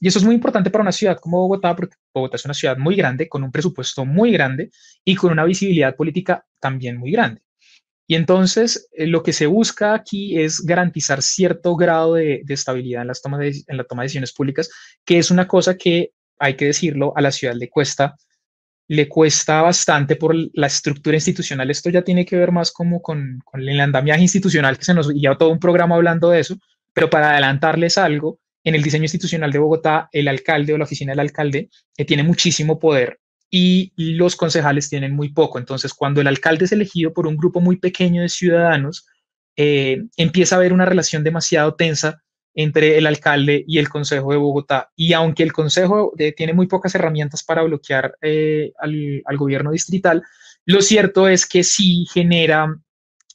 Y 0.00 0.08
eso 0.08 0.18
es 0.18 0.24
muy 0.24 0.34
importante 0.34 0.70
para 0.70 0.82
una 0.82 0.92
ciudad 0.92 1.18
como 1.18 1.38
Bogotá, 1.38 1.74
porque 1.74 1.96
Bogotá 2.12 2.36
es 2.36 2.44
una 2.44 2.54
ciudad 2.54 2.76
muy 2.76 2.96
grande, 2.96 3.28
con 3.28 3.44
un 3.44 3.52
presupuesto 3.52 4.04
muy 4.04 4.32
grande 4.32 4.70
y 5.04 5.14
con 5.14 5.32
una 5.32 5.44
visibilidad 5.44 5.96
política 5.96 6.44
también 6.60 6.96
muy 6.96 7.12
grande. 7.12 7.42
Y 8.06 8.14
entonces 8.14 8.88
eh, 8.92 9.06
lo 9.06 9.22
que 9.22 9.32
se 9.32 9.46
busca 9.46 9.94
aquí 9.94 10.40
es 10.40 10.60
garantizar 10.60 11.22
cierto 11.22 11.76
grado 11.76 12.14
de, 12.14 12.42
estabilidad 12.48 13.02
en, 13.02 13.08
las 13.08 13.22
tomas 13.22 13.40
en 13.66 13.76
la 13.76 13.84
toma 13.84 14.02
de 14.02 14.06
decisiones 14.06 14.32
públicas, 14.32 14.70
que 15.04 15.18
es 15.18 15.30
una 15.30 15.46
cosa 15.46 15.76
que, 15.76 16.12
hay 16.38 16.56
que 16.56 16.66
decirlo, 16.66 17.12
a 17.16 17.20
la 17.20 17.32
ciudad 17.32 17.54
le 17.54 17.68
cuesta 17.68 18.16
le 18.88 19.06
cuesta 19.06 19.60
bastante 19.60 20.16
por 20.16 20.34
la 20.54 20.66
estructura 20.66 21.16
institucional. 21.16 21.70
Esto 21.70 21.90
ya 21.90 22.02
tiene 22.02 22.24
que 22.24 22.36
ver 22.36 22.50
más 22.50 22.72
como 22.72 23.02
con, 23.02 23.42
el 23.52 23.80
andamiaje 23.80 24.22
institucional 24.22 24.78
que 24.78 24.84
se 24.84 24.94
nos 24.94 25.08
lleva 25.12 25.36
todo 25.36 25.50
un 25.50 25.60
programa 25.60 25.94
hablando 25.94 26.30
de 26.30 26.40
eso, 26.40 26.56
pero 26.94 27.10
para 27.10 27.30
adelantarles 27.30 27.98
algo, 27.98 28.40
en 28.64 28.74
el 28.74 28.82
diseño 28.82 29.04
institucional 29.04 29.52
de 29.52 29.58
Bogotá, 29.58 30.08
el 30.10 30.26
alcalde 30.26 30.72
o 30.72 30.78
la 30.78 30.84
oficina 30.84 31.12
del 31.12 31.20
alcalde 31.20 31.68
eh, 31.96 32.04
tiene 32.04 32.22
muchísimo 32.22 32.78
poder 32.78 33.20
y 33.50 33.92
los 33.96 34.36
concejales 34.36 34.90
tienen 34.90 35.14
muy 35.14 35.32
poco. 35.32 35.58
Entonces, 35.58 35.94
cuando 35.94 36.20
el 36.20 36.26
alcalde 36.26 36.64
es 36.64 36.72
elegido 36.72 37.12
por 37.12 37.26
un 37.26 37.36
grupo 37.36 37.60
muy 37.60 37.76
pequeño 37.76 38.22
de 38.22 38.28
ciudadanos, 38.28 39.06
eh, 39.56 40.02
empieza 40.16 40.54
a 40.54 40.58
haber 40.58 40.72
una 40.72 40.84
relación 40.84 41.24
demasiado 41.24 41.74
tensa 41.74 42.22
entre 42.58 42.98
el 42.98 43.06
alcalde 43.06 43.64
y 43.68 43.78
el 43.78 43.88
Consejo 43.88 44.32
de 44.32 44.36
Bogotá. 44.36 44.90
Y 44.96 45.12
aunque 45.12 45.44
el 45.44 45.52
Consejo 45.52 46.12
eh, 46.18 46.32
tiene 46.32 46.54
muy 46.54 46.66
pocas 46.66 46.92
herramientas 46.92 47.44
para 47.44 47.62
bloquear 47.62 48.18
eh, 48.20 48.72
al, 48.80 49.36
gobierno 49.36 49.70
distrital, 49.70 50.24
lo 50.64 50.82
cierto 50.82 51.28
es 51.28 51.46
que 51.46 51.62
sí 51.62 52.04
genera 52.12 52.76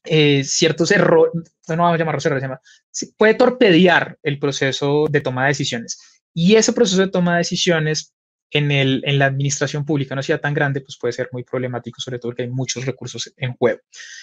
eh, 0.03 0.43
ciertos 0.43 0.91
errores, 0.91 1.31
no 1.69 1.77
vamos 1.77 1.95
a 1.95 1.97
llamarlos 1.99 2.25
errores, 2.25 2.43
puede 3.15 3.35
torpedear 3.35 4.17
el 4.23 4.39
proceso 4.39 5.05
de 5.09 5.21
toma 5.21 5.43
de 5.43 5.47
decisiones. 5.47 6.01
Y 6.33 6.55
ese 6.55 6.73
proceso 6.73 6.99
de 6.99 7.07
toma 7.07 7.35
de 7.35 7.37
decisiones 7.37 8.13
en, 8.53 8.71
el, 8.71 9.01
en 9.05 9.19
la 9.19 9.25
administración 9.25 9.85
pública, 9.85 10.15
no 10.15 10.23
sea 10.23 10.39
tan 10.39 10.53
grande, 10.53 10.81
pues 10.81 10.97
puede 10.99 11.11
ser 11.11 11.29
muy 11.31 11.43
problemático, 11.43 11.99
sobre 11.99 12.19
todo 12.19 12.31
porque 12.31 12.43
hay 12.43 12.49
muchos 12.49 12.85
recursos 12.85 13.33
en 13.37 13.53
juego. 13.55 13.79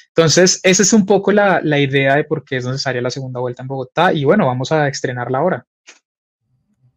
Entonces, 0.09 0.61
esa 0.62 0.83
es 0.83 0.93
un 0.93 1.05
poco 1.05 1.33
la, 1.33 1.61
la 1.62 1.79
idea 1.79 2.16
de 2.16 2.25
por 2.25 2.45
qué 2.45 2.57
es 2.57 2.64
necesaria 2.64 3.03
la 3.03 3.11
segunda 3.11 3.40
vuelta 3.40 3.62
en 3.62 3.69
Bogotá 3.69 4.12
y 4.12 4.25
bueno, 4.25 4.47
vamos 4.47 4.73
a 4.73 4.88
estrenarla 4.88 5.38
ahora. 5.38 5.66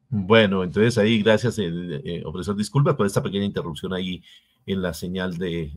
Bueno, 0.10 0.64
entonces 0.64 0.98
ahí, 1.00 1.24
gracias, 1.24 1.58
eh, 1.58 1.72
eh, 2.06 2.22
profesor, 2.22 2.56
disculpas 2.56 2.96
por 2.96 3.08
esta 3.08 3.24
pequeña 3.24 3.46
interrupción 3.46 3.94
ahí 3.94 4.22
en 4.66 4.82
la 4.82 4.94
señal 4.94 5.38
de, 5.38 5.72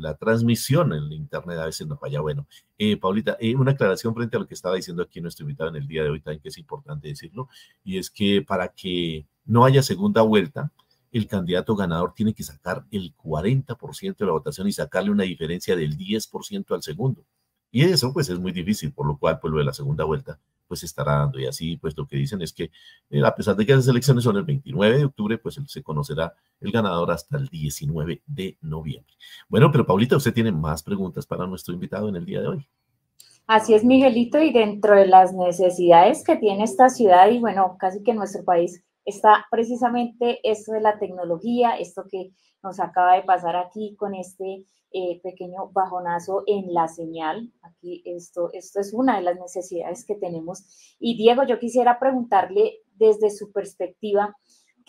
la 0.00 0.16
transmisión 0.16 0.92
en 0.92 1.12
internet, 1.12 1.58
a 1.58 1.66
veces 1.66 1.86
no 1.86 1.96
falla. 1.96 2.20
Bueno, 2.20 2.46
eh, 2.78 2.96
Paulita, 2.96 3.36
eh, 3.40 3.54
una 3.54 3.72
aclaración 3.72 4.14
frente 4.14 4.36
a 4.36 4.40
lo 4.40 4.46
que 4.46 4.54
estaba 4.54 4.76
diciendo 4.76 5.02
aquí 5.02 5.20
nuestro 5.20 5.44
invitado 5.44 5.70
en 5.70 5.76
el 5.76 5.86
día 5.86 6.02
de 6.02 6.10
hoy, 6.10 6.20
también 6.20 6.40
que 6.40 6.48
es 6.48 6.58
importante 6.58 7.08
decirlo, 7.08 7.48
y 7.84 7.98
es 7.98 8.10
que 8.10 8.42
para 8.42 8.68
que 8.68 9.26
no 9.44 9.64
haya 9.64 9.82
segunda 9.82 10.22
vuelta, 10.22 10.70
el 11.12 11.26
candidato 11.26 11.74
ganador 11.74 12.14
tiene 12.14 12.34
que 12.34 12.42
sacar 12.42 12.84
el 12.90 13.14
40% 13.16 14.16
de 14.16 14.26
la 14.26 14.32
votación 14.32 14.68
y 14.68 14.72
sacarle 14.72 15.10
una 15.10 15.24
diferencia 15.24 15.74
del 15.76 15.96
10% 15.96 16.74
al 16.74 16.82
segundo. 16.82 17.24
Y 17.70 17.82
eso 17.82 18.12
pues 18.12 18.28
es 18.28 18.38
muy 18.38 18.52
difícil, 18.52 18.92
por 18.92 19.06
lo 19.06 19.16
cual 19.16 19.38
pues 19.40 19.52
lo 19.52 19.58
de 19.58 19.64
la 19.64 19.72
segunda 19.72 20.04
vuelta 20.04 20.38
pues 20.66 20.84
estará 20.84 21.16
dando. 21.16 21.38
Y 21.40 21.46
así 21.46 21.76
pues 21.76 21.96
lo 21.96 22.06
que 22.06 22.16
dicen 22.16 22.42
es 22.42 22.52
que 22.52 22.70
eh, 23.10 23.22
a 23.24 23.34
pesar 23.34 23.56
de 23.56 23.66
que 23.66 23.74
las 23.74 23.88
elecciones 23.88 24.24
son 24.24 24.36
el 24.36 24.44
29 24.44 24.98
de 24.98 25.04
octubre, 25.04 25.38
pues 25.38 25.60
se 25.66 25.82
conocerá 25.82 26.34
el 26.60 26.70
ganador 26.70 27.10
hasta 27.10 27.36
el 27.36 27.48
19 27.48 28.22
de 28.26 28.56
noviembre. 28.60 29.12
Bueno, 29.48 29.70
pero 29.72 29.86
Paulita, 29.86 30.16
usted 30.16 30.32
tiene 30.32 30.52
más 30.52 30.82
preguntas 30.82 31.26
para 31.26 31.46
nuestro 31.46 31.74
invitado 31.74 32.08
en 32.08 32.16
el 32.16 32.24
día 32.24 32.40
de 32.40 32.48
hoy. 32.48 32.68
Así 33.46 33.74
es, 33.74 33.84
Miguelito, 33.84 34.40
y 34.40 34.52
dentro 34.52 34.94
de 34.94 35.06
las 35.06 35.32
necesidades 35.32 36.22
que 36.22 36.36
tiene 36.36 36.62
esta 36.62 36.88
ciudad 36.88 37.28
y 37.30 37.40
bueno, 37.40 37.76
casi 37.80 38.00
que 38.04 38.14
nuestro 38.14 38.44
país, 38.44 38.84
está 39.04 39.46
precisamente 39.50 40.40
esto 40.42 40.72
de 40.72 40.80
la 40.80 40.98
tecnología, 40.98 41.78
esto 41.78 42.04
que 42.10 42.32
nos 42.62 42.80
acaba 42.80 43.14
de 43.14 43.22
pasar 43.22 43.56
aquí 43.56 43.96
con 43.96 44.14
este 44.14 44.64
eh, 44.92 45.20
pequeño 45.22 45.70
bajonazo 45.72 46.42
en 46.46 46.74
la 46.74 46.88
señal. 46.88 47.52
Aquí 47.62 48.02
esto, 48.04 48.50
esto 48.52 48.80
es 48.80 48.92
una 48.92 49.16
de 49.16 49.22
las 49.22 49.38
necesidades 49.38 50.04
que 50.04 50.16
tenemos. 50.16 50.96
Y 50.98 51.16
Diego, 51.16 51.44
yo 51.44 51.58
quisiera 51.58 51.98
preguntarle 51.98 52.80
desde 52.96 53.30
su 53.30 53.52
perspectiva, 53.52 54.36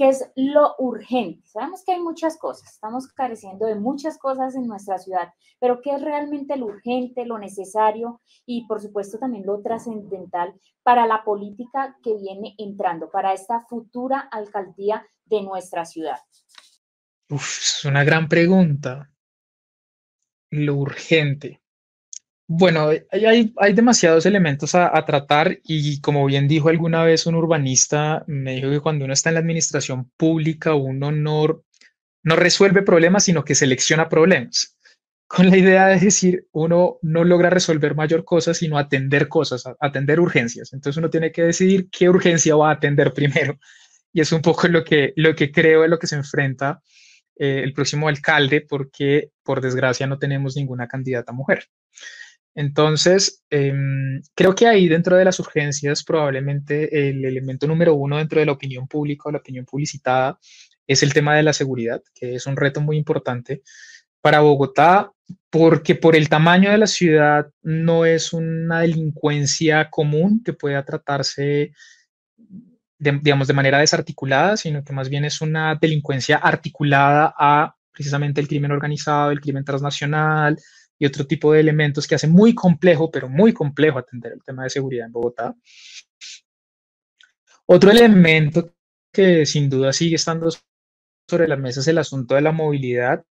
¿qué 0.02 0.10
es 0.10 0.32
lo 0.36 0.74
urgente? 0.80 1.48
Sabemos 1.48 1.84
que 1.86 1.92
hay 1.92 2.00
muchas 2.00 2.36
cosas, 2.40 2.74
estamos 2.74 3.08
careciendo 3.10 3.68
de 3.68 3.76
muchas 3.76 4.18
cosas 4.18 4.56
en 4.56 4.66
nuestra 4.66 4.98
ciudad, 4.98 5.32
pero 5.60 5.80
¿qué 5.80 5.94
es 5.94 6.02
realmente 6.02 6.58
lo 6.58 6.66
urgente, 6.66 7.24
lo 7.24 7.38
necesario 7.38 8.20
y 8.48 8.66
por 8.66 8.82
supuesto 8.82 9.20
también 9.20 9.46
lo 9.46 9.62
trascendental 9.62 10.56
para 10.82 11.06
la 11.06 11.24
política 11.24 11.96
que 12.02 12.16
viene 12.16 12.56
entrando, 12.58 13.12
para 13.12 13.32
esta 13.32 13.60
futura 13.70 14.22
alcaldía 14.32 15.06
de 15.26 15.44
nuestra 15.44 15.86
ciudad? 15.86 16.18
Uf, 17.30 17.60
es 17.62 17.86
una 17.86 18.04
gran 18.04 18.28
pregunta 18.28 19.12
lo 20.50 20.78
urgente. 20.78 21.61
Bueno, 22.54 22.90
hay, 22.90 23.54
hay 23.56 23.74
demasiados 23.74 24.26
elementos 24.26 24.76
a, 24.76 25.06
tratar 25.06 25.60
y 25.64 26.02
como 26.02 26.26
bien 26.26 26.50
dijo 26.50 26.68
alguna 26.68 27.02
vez 27.02 27.26
un 27.26 27.36
urbanista, 27.36 28.26
me 28.28 28.56
dijo 28.56 28.70
que 28.70 28.82
cuando 28.82 29.06
uno 29.06 29.14
está 29.14 29.30
en 29.30 29.36
la 29.36 29.40
administración 29.40 30.12
pública 30.18 30.76
uno 30.76 31.14
no, 31.14 31.64
no 32.24 32.36
resuelve 32.36 32.82
problemas, 32.82 33.24
sino 33.24 33.46
que 33.46 33.56
selecciona 33.56 34.10
problemas. 34.10 34.78
Con 35.28 35.50
la 35.50 35.56
idea 35.56 35.88
de 35.88 36.00
decir, 36.02 36.46
uno 36.52 36.98
no 37.02 37.24
logra 37.24 37.50
resolver 37.50 37.96
mayor 37.96 38.26
cosa, 38.26 38.54
sino 38.54 38.78
atender 38.78 39.30
cosas, 39.30 39.64
atender 39.80 40.20
urgencias. 40.20 40.74
Entonces 40.74 40.98
uno 40.98 41.10
tiene 41.10 41.32
que 41.32 41.44
decidir 41.44 41.88
qué 41.90 42.10
urgencia 42.10 42.58
va 42.58 42.72
a 42.72 42.74
atender 42.74 43.14
primero. 43.14 43.58
Y 44.12 44.20
es 44.20 44.34
un 44.34 44.42
poco 44.42 44.68
lo 44.68 44.84
que, 44.84 45.14
lo 45.16 45.36
que 45.38 45.54
creo 45.54 45.86
es 45.86 45.90
lo 45.90 45.98
que 45.98 46.08
se 46.08 46.18
enfrenta 46.18 46.82
eh, 47.38 47.62
el 47.64 47.72
próximo 47.72 48.10
alcalde 48.10 48.60
porque, 48.60 49.32
por 49.42 49.62
desgracia, 49.62 50.06
no 50.06 50.20
tenemos 50.20 50.58
ninguna 50.58 50.90
candidata 50.90 51.32
mujer. 51.32 51.70
Entonces, 52.56 53.44
em, 53.50 54.22
creo 54.36 54.54
que 54.56 54.68
ahí 54.68 54.88
dentro 54.88 55.16
de 55.16 55.26
las 55.26 55.40
urgencias, 55.40 56.04
probablemente 56.04 57.10
el 57.10 57.24
elemento 57.24 57.68
número 57.68 57.96
uno 57.96 58.18
dentro 58.18 58.40
de 58.40 58.46
la 58.46 58.52
opinión 58.52 58.88
pública 58.88 59.30
o 59.30 59.32
la 59.32 59.38
opinión 59.40 59.66
publicitada 59.66 60.38
es 60.88 61.04
el 61.04 61.14
tema 61.14 61.36
de 61.36 61.44
la 61.44 61.54
seguridad, 61.54 62.02
que 62.14 62.36
es 62.36 62.46
un 62.48 62.58
reto 62.58 62.82
muy 62.82 62.98
importante 62.98 63.62
para 64.22 64.42
Bogotá, 64.42 65.12
porque 65.50 65.96
por 65.96 66.16
el 66.16 66.30
tamaño 66.30 66.72
de 66.72 66.78
la 66.78 66.88
ciudad 66.88 67.48
no 67.62 68.06
es 68.06 68.34
una 68.34 68.82
delincuencia 68.82 69.90
común 69.90 70.42
que 70.44 70.54
pueda 70.54 70.84
tratarse 70.84 71.74
de, 73.00 73.20
digamos, 73.22 73.48
de 73.48 73.54
manera 73.54 73.80
desarticulada, 73.80 74.58
sino 74.58 74.84
que 74.84 74.94
más 74.94 75.10
bien 75.10 75.26
es 75.26 75.42
una 75.42 75.76
delincuencia 75.76 76.38
articulada 76.38 77.34
a 77.38 77.76
precisamente 77.92 78.42
el 78.42 78.48
crimen 78.48 78.72
organizado, 78.72 79.32
el 79.32 79.42
crimen 79.42 79.66
transnacional 79.66 80.58
y 81.02 81.06
otro 81.08 81.26
tipo 81.26 81.52
de 81.52 81.62
elementos 81.62 82.08
que 82.08 82.14
hace 82.14 82.28
muy 82.28 82.54
complejo, 82.54 83.10
pero 83.10 83.28
muy 83.28 83.54
complejo 83.54 83.98
atender 83.98 84.34
el 84.34 84.44
tema 84.44 84.66
de 84.66 84.70
seguridad 84.70 85.08
en 85.08 85.12
Bogotá. 85.12 85.56
Otro 87.66 87.90
elemento 87.90 88.76
que 89.12 89.48
sin 89.48 89.68
duda 89.68 89.94
sigue 89.94 90.18
estando 90.18 90.52
sobre 91.28 91.48
la 91.48 91.56
mesa 91.56 91.80
es 91.80 91.88
el 91.88 91.98
asunto 91.98 92.36
de 92.36 92.42
la 92.42 92.52
movilidad 92.52 93.26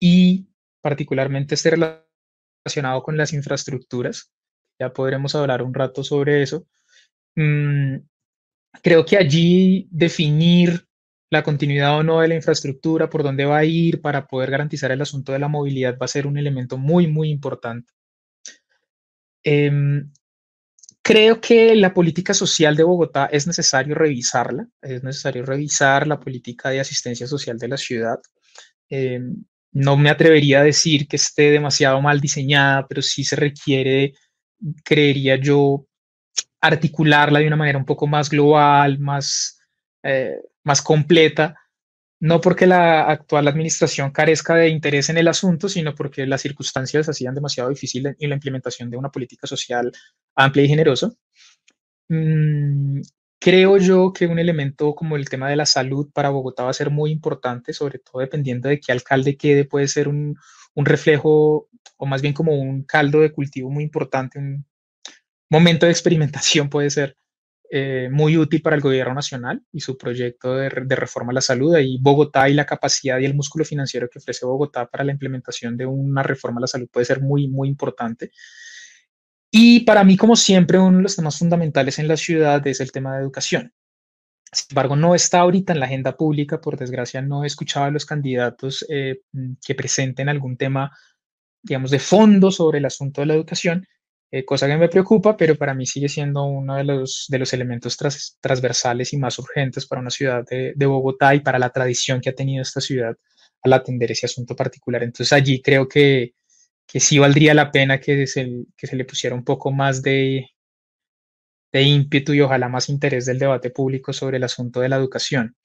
y 0.00 0.48
particularmente 0.80 1.54
este 1.54 1.70
relacionado 1.70 3.04
con 3.04 3.16
las 3.16 3.32
infraestructuras. 3.32 4.32
Ya 4.80 4.92
podremos 4.92 5.36
hablar 5.36 5.62
un 5.62 5.74
rato 5.74 6.02
sobre 6.02 6.42
eso. 6.42 6.66
Mm, 7.36 7.98
creo 8.82 9.06
que 9.06 9.18
allí 9.18 9.86
definir 9.92 10.88
la 11.32 11.42
continuidad 11.42 11.96
o 11.96 12.02
no 12.02 12.20
de 12.20 12.28
la 12.28 12.34
infraestructura, 12.34 13.08
por 13.08 13.22
dónde 13.22 13.46
va 13.46 13.56
a 13.56 13.64
ir 13.64 14.02
para 14.02 14.26
poder 14.26 14.50
garantizar 14.50 14.92
el 14.92 15.00
asunto 15.00 15.32
de 15.32 15.38
la 15.38 15.48
movilidad 15.48 15.96
va 15.98 16.04
a 16.04 16.08
ser 16.08 16.26
un 16.26 16.36
elemento 16.36 16.76
muy, 16.76 17.06
muy 17.06 17.30
importante. 17.30 17.90
Em, 19.42 20.12
creo 21.00 21.40
que 21.40 21.74
la 21.74 21.94
política 21.94 22.34
social 22.34 22.76
de 22.76 22.82
Bogotá 22.82 23.30
es 23.32 23.46
necesario 23.46 23.94
revisarla, 23.94 24.68
es 24.82 25.02
necesario 25.02 25.46
revisar 25.46 26.06
la 26.06 26.20
política 26.20 26.68
de 26.68 26.80
asistencia 26.80 27.26
social 27.26 27.56
de 27.58 27.68
la 27.68 27.78
ciudad. 27.78 28.20
Em, 28.90 29.42
no 29.72 29.96
me 29.96 30.10
atrevería 30.10 30.60
a 30.60 30.64
decir 30.64 31.08
que 31.08 31.16
esté 31.16 31.50
demasiado 31.50 32.02
mal 32.02 32.20
diseñada, 32.20 32.86
pero 32.86 33.00
sí 33.00 33.24
se 33.24 33.36
requiere, 33.36 34.12
creería 34.84 35.36
yo, 35.36 35.86
articularla 36.60 37.38
de 37.38 37.46
una 37.46 37.56
manera 37.56 37.78
un 37.78 37.86
poco 37.86 38.06
más 38.06 38.28
global, 38.28 38.98
más, 38.98 39.58
eh, 40.02 40.36
más 40.64 40.82
completa, 40.82 41.56
no 42.20 42.40
porque 42.40 42.66
la 42.66 43.02
actual 43.10 43.48
administración 43.48 44.12
carezca 44.12 44.54
de 44.54 44.68
interés 44.68 45.08
en 45.08 45.18
el 45.18 45.28
asunto, 45.28 45.68
sino 45.68 45.94
porque 45.94 46.26
las 46.26 46.42
circunstancias 46.42 47.08
hacían 47.08 47.34
demasiado 47.34 47.70
difícil 47.70 48.06
en 48.18 48.28
la 48.28 48.36
implementación 48.36 48.90
de 48.90 48.96
una 48.96 49.10
política 49.10 49.46
social 49.46 49.92
amplia 50.36 50.64
y 50.64 50.68
generosa. 50.68 51.12
Mm, 52.08 53.00
creo 53.40 53.78
yo 53.78 54.12
que 54.12 54.26
un 54.26 54.38
elemento 54.38 54.94
como 54.94 55.16
el 55.16 55.28
tema 55.28 55.48
de 55.50 55.56
la 55.56 55.66
salud 55.66 56.10
para 56.12 56.30
Bogotá 56.30 56.64
va 56.64 56.70
a 56.70 56.74
ser 56.74 56.90
muy 56.90 57.10
importante, 57.10 57.72
sobre 57.72 57.98
todo 57.98 58.20
dependiendo 58.20 58.68
de 58.68 58.78
qué 58.78 58.92
alcalde 58.92 59.36
quede, 59.36 59.64
puede 59.64 59.88
ser 59.88 60.08
un, 60.08 60.36
un 60.74 60.86
reflejo 60.86 61.68
o 61.96 62.06
más 62.06 62.22
bien 62.22 62.34
como 62.34 62.54
un 62.54 62.84
caldo 62.84 63.20
de 63.20 63.32
cultivo 63.32 63.70
muy 63.70 63.84
importante, 63.84 64.38
un, 64.38 64.64
momento 65.52 65.84
de 65.84 65.92
experimentación 65.92 66.70
puede 66.70 66.88
ser 66.88 67.14
eh, 67.74 68.10
muy 68.12 68.36
útil 68.36 68.60
para 68.60 68.76
el 68.76 68.82
gobierno 68.82 69.14
nacional 69.14 69.62
y 69.72 69.80
su 69.80 69.96
proyecto 69.96 70.56
de, 70.56 70.68
reforma 70.68 71.30
a 71.32 71.36
la 71.36 71.40
salud. 71.40 71.74
y 71.78 71.98
Bogotá 72.02 72.46
y 72.50 72.52
la 72.52 72.66
capacidad 72.66 73.18
y 73.18 73.24
el 73.24 73.32
músculo 73.34 73.64
financiero 73.64 74.10
que 74.10 74.18
ofrece 74.18 74.44
Bogotá 74.44 74.86
para 74.90 75.04
la 75.04 75.12
implementación 75.12 75.78
de 75.78 75.86
una 75.86 76.22
reforma 76.22 76.58
a 76.58 76.60
la 76.60 76.66
salud 76.66 76.90
puede 76.92 77.06
ser 77.06 77.22
muy, 77.22 77.48
muy 77.48 77.68
importante. 77.70 78.30
Y 79.50 79.80
para 79.80 80.04
mí, 80.04 80.18
como 80.18 80.36
siempre, 80.36 80.78
uno 80.78 80.98
de 80.98 81.02
los 81.02 81.16
temas 81.16 81.38
fundamentales 81.38 81.98
en 81.98 82.08
la 82.08 82.18
ciudad 82.18 82.66
es 82.66 82.80
el 82.80 82.92
tema 82.92 83.16
de 83.16 83.22
educación. 83.22 83.72
Sin 84.52 84.66
embargo, 84.72 84.94
no 84.94 85.14
está 85.14 85.40
ahorita 85.40 85.72
en 85.72 85.80
la 85.80 85.86
agenda 85.86 86.14
pública, 86.14 86.60
por 86.60 86.76
desgracia, 86.76 87.22
no 87.22 87.42
he 87.42 87.46
escuchado 87.46 87.86
a 87.86 87.90
los 87.90 88.04
candidatos 88.04 88.84
eh, 88.90 89.22
que 89.64 89.74
presenten 89.74 90.28
algún 90.28 90.58
tema, 90.58 90.94
digamos, 91.62 91.90
de 91.90 92.00
fondo 92.00 92.50
sobre 92.50 92.80
el 92.80 92.84
asunto 92.84 93.22
de 93.22 93.28
la 93.28 93.34
educación. 93.34 93.86
Eh, 94.34 94.46
cosa 94.46 94.66
que 94.66 94.78
me 94.78 94.88
preocupa, 94.88 95.36
pero 95.36 95.56
para 95.56 95.74
mí 95.74 95.84
sigue 95.84 96.08
siendo 96.08 96.44
uno 96.44 96.76
de 96.76 96.84
los, 96.84 97.26
de 97.28 97.38
los 97.38 97.52
elementos 97.52 97.98
transversales 98.40 99.12
y 99.12 99.18
más 99.18 99.38
urgentes 99.38 99.86
para 99.86 100.00
una 100.00 100.08
ciudad 100.08 100.42
de, 100.48 100.86
Bogotá 100.86 101.34
y 101.34 101.40
para 101.40 101.58
la 101.58 101.68
tradición 101.68 102.18
que 102.18 102.30
ha 102.30 102.34
tenido 102.34 102.62
esta 102.62 102.80
ciudad 102.80 103.14
al 103.62 103.72
atender 103.74 104.10
ese 104.10 104.24
asunto 104.24 104.56
particular. 104.56 105.02
Entonces 105.02 105.34
allí 105.34 105.60
creo 105.60 105.86
que, 105.86 106.34
que 106.86 106.98
sí 106.98 107.18
valdría 107.18 107.52
la 107.52 107.70
pena 107.70 108.00
que 108.00 108.26
se, 108.26 108.64
que 108.74 108.86
se 108.86 108.96
le 108.96 109.04
pusiera 109.04 109.36
un 109.36 109.44
poco 109.44 109.70
más 109.70 110.02
de, 110.02 110.48
de 111.70 111.82
ímpetu 111.82 112.32
y 112.32 112.40
ojalá 112.40 112.68
más 112.70 112.88
interés 112.88 113.26
del 113.26 113.38
debate 113.38 113.68
público 113.68 114.14
sobre 114.14 114.38
el 114.38 114.44
asunto 114.44 114.80
de 114.80 114.88
la 114.88 114.96
educación. 114.96 115.56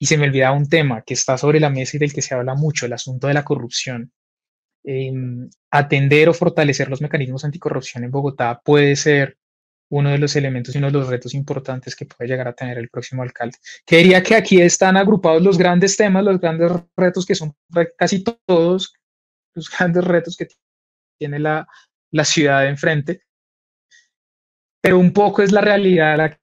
Y 0.00 0.06
se 0.06 0.18
me 0.18 0.26
olvidaba 0.26 0.56
un 0.56 0.68
tema 0.68 1.02
que 1.02 1.14
está 1.14 1.38
sobre 1.38 1.60
la 1.60 1.70
mesa 1.70 1.96
y 1.96 2.00
del 2.00 2.12
que 2.12 2.22
se 2.22 2.34
habla 2.34 2.56
mucho, 2.56 2.86
el 2.86 2.92
asunto 2.92 3.28
de 3.28 3.34
la 3.34 3.44
corrupción. 3.44 4.12
Em, 4.82 5.50
atender 5.70 6.28
o 6.30 6.34
fortalecer 6.34 6.88
los 6.88 7.02
mecanismos 7.02 7.44
anticorrupción 7.44 8.02
en 8.02 8.10
Bogotá 8.10 8.60
puede 8.64 8.96
ser 8.96 9.36
uno 9.90 10.10
de 10.10 10.18
los 10.18 10.36
elementos 10.36 10.74
y 10.74 10.78
uno 10.78 10.86
de 10.86 10.94
los 10.94 11.08
retos 11.08 11.34
importantes 11.34 11.94
que 11.94 12.06
puede 12.06 12.30
llegar 12.30 12.48
a 12.48 12.54
tener 12.54 12.78
el 12.78 12.88
próximo 12.88 13.22
alcalde. 13.22 13.58
Quería 13.84 14.22
que 14.22 14.36
aquí 14.36 14.60
están 14.60 14.96
agrupados 14.96 15.42
los 15.42 15.58
grandes 15.58 15.96
temas, 15.96 16.24
los 16.24 16.40
grandes 16.40 16.72
retos 16.96 17.26
que 17.26 17.34
son 17.34 17.54
casi 17.98 18.24
todos 18.24 18.94
los 19.54 19.70
grandes 19.78 20.04
retos 20.04 20.36
que 20.36 20.48
tiene 21.18 21.38
la, 21.38 21.66
la 22.12 22.24
ciudad 22.24 22.66
enfrente, 22.66 23.24
pero 24.80 24.98
un 24.98 25.12
poco 25.12 25.42
es 25.42 25.52
la 25.52 25.60
realidad 25.60 26.14
a 26.14 26.16
la 26.16 26.40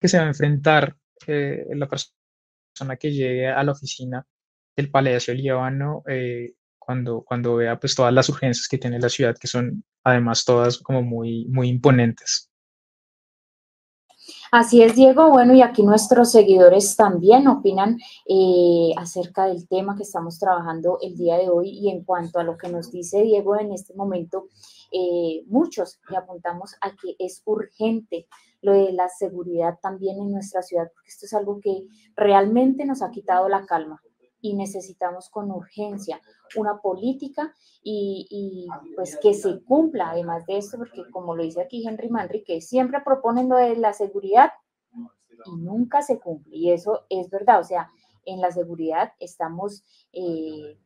que 0.00 0.08
se 0.08 0.18
va 0.18 0.24
a 0.24 0.28
enfrentar 0.28 0.96
eh, 1.26 1.66
la 1.74 1.86
persona 1.86 2.96
que 2.98 3.12
llegue 3.12 3.46
a 3.46 3.62
la 3.62 3.72
oficina 3.72 4.26
del 4.76 4.90
Palacio 4.90 5.34
Líbano 5.34 6.02
eh, 6.08 6.54
cuando, 6.90 7.22
cuando 7.22 7.54
vea 7.54 7.78
pues 7.78 7.94
todas 7.94 8.12
las 8.12 8.28
urgencias 8.28 8.66
que 8.66 8.76
tiene 8.76 8.98
la 8.98 9.08
ciudad, 9.08 9.36
que 9.38 9.46
son 9.46 9.84
además 10.02 10.44
todas 10.44 10.78
como 10.78 11.02
muy, 11.02 11.46
muy 11.46 11.68
imponentes. 11.68 12.50
Así 14.50 14.82
es, 14.82 14.96
Diego. 14.96 15.30
Bueno, 15.30 15.54
y 15.54 15.62
aquí 15.62 15.84
nuestros 15.84 16.32
seguidores 16.32 16.96
también 16.96 17.46
opinan 17.46 17.96
eh, 18.28 18.90
acerca 18.96 19.46
del 19.46 19.68
tema 19.68 19.94
que 19.94 20.02
estamos 20.02 20.40
trabajando 20.40 20.98
el 21.00 21.16
día 21.16 21.36
de 21.36 21.48
hoy 21.48 21.68
y 21.68 21.90
en 21.90 22.02
cuanto 22.02 22.40
a 22.40 22.42
lo 22.42 22.58
que 22.58 22.68
nos 22.68 22.90
dice 22.90 23.22
Diego 23.22 23.56
en 23.56 23.72
este 23.72 23.94
momento, 23.94 24.48
eh, 24.90 25.44
muchos 25.46 26.00
le 26.10 26.16
apuntamos 26.16 26.74
a 26.80 26.90
que 26.96 27.14
es 27.20 27.42
urgente 27.44 28.26
lo 28.62 28.72
de 28.72 28.90
la 28.92 29.08
seguridad 29.08 29.78
también 29.80 30.18
en 30.18 30.32
nuestra 30.32 30.62
ciudad, 30.62 30.90
porque 30.92 31.10
esto 31.10 31.26
es 31.26 31.34
algo 31.34 31.60
que 31.60 31.84
realmente 32.16 32.84
nos 32.84 33.00
ha 33.00 33.12
quitado 33.12 33.48
la 33.48 33.64
calma 33.64 34.02
y 34.40 34.54
necesitamos 34.54 35.28
con 35.28 35.50
urgencia 35.50 36.20
una 36.56 36.80
política 36.80 37.54
y, 37.82 38.68
pues 38.96 39.16
que 39.16 39.34
se 39.34 39.62
cumpla 39.62 40.10
además 40.10 40.46
de 40.46 40.58
esto, 40.58 40.78
porque 40.78 41.02
como 41.10 41.34
lo 41.34 41.42
dice 41.42 41.62
aquí 41.62 41.86
Henry 41.86 42.08
Manry, 42.08 42.44
que 42.44 42.60
siempre 42.60 43.00
proponen 43.04 43.48
lo 43.48 43.56
de 43.56 43.76
la 43.76 43.92
seguridad 43.92 44.50
y 45.46 45.56
nunca 45.56 46.02
se 46.02 46.18
cumple. 46.18 46.56
Y 46.56 46.70
eso 46.70 47.04
es 47.08 47.30
verdad, 47.30 47.60
o 47.60 47.64
sea, 47.64 47.90
en 48.24 48.40
la 48.40 48.50
seguridad 48.50 49.12
estamos, 49.18 49.84
eh, 50.12 50.78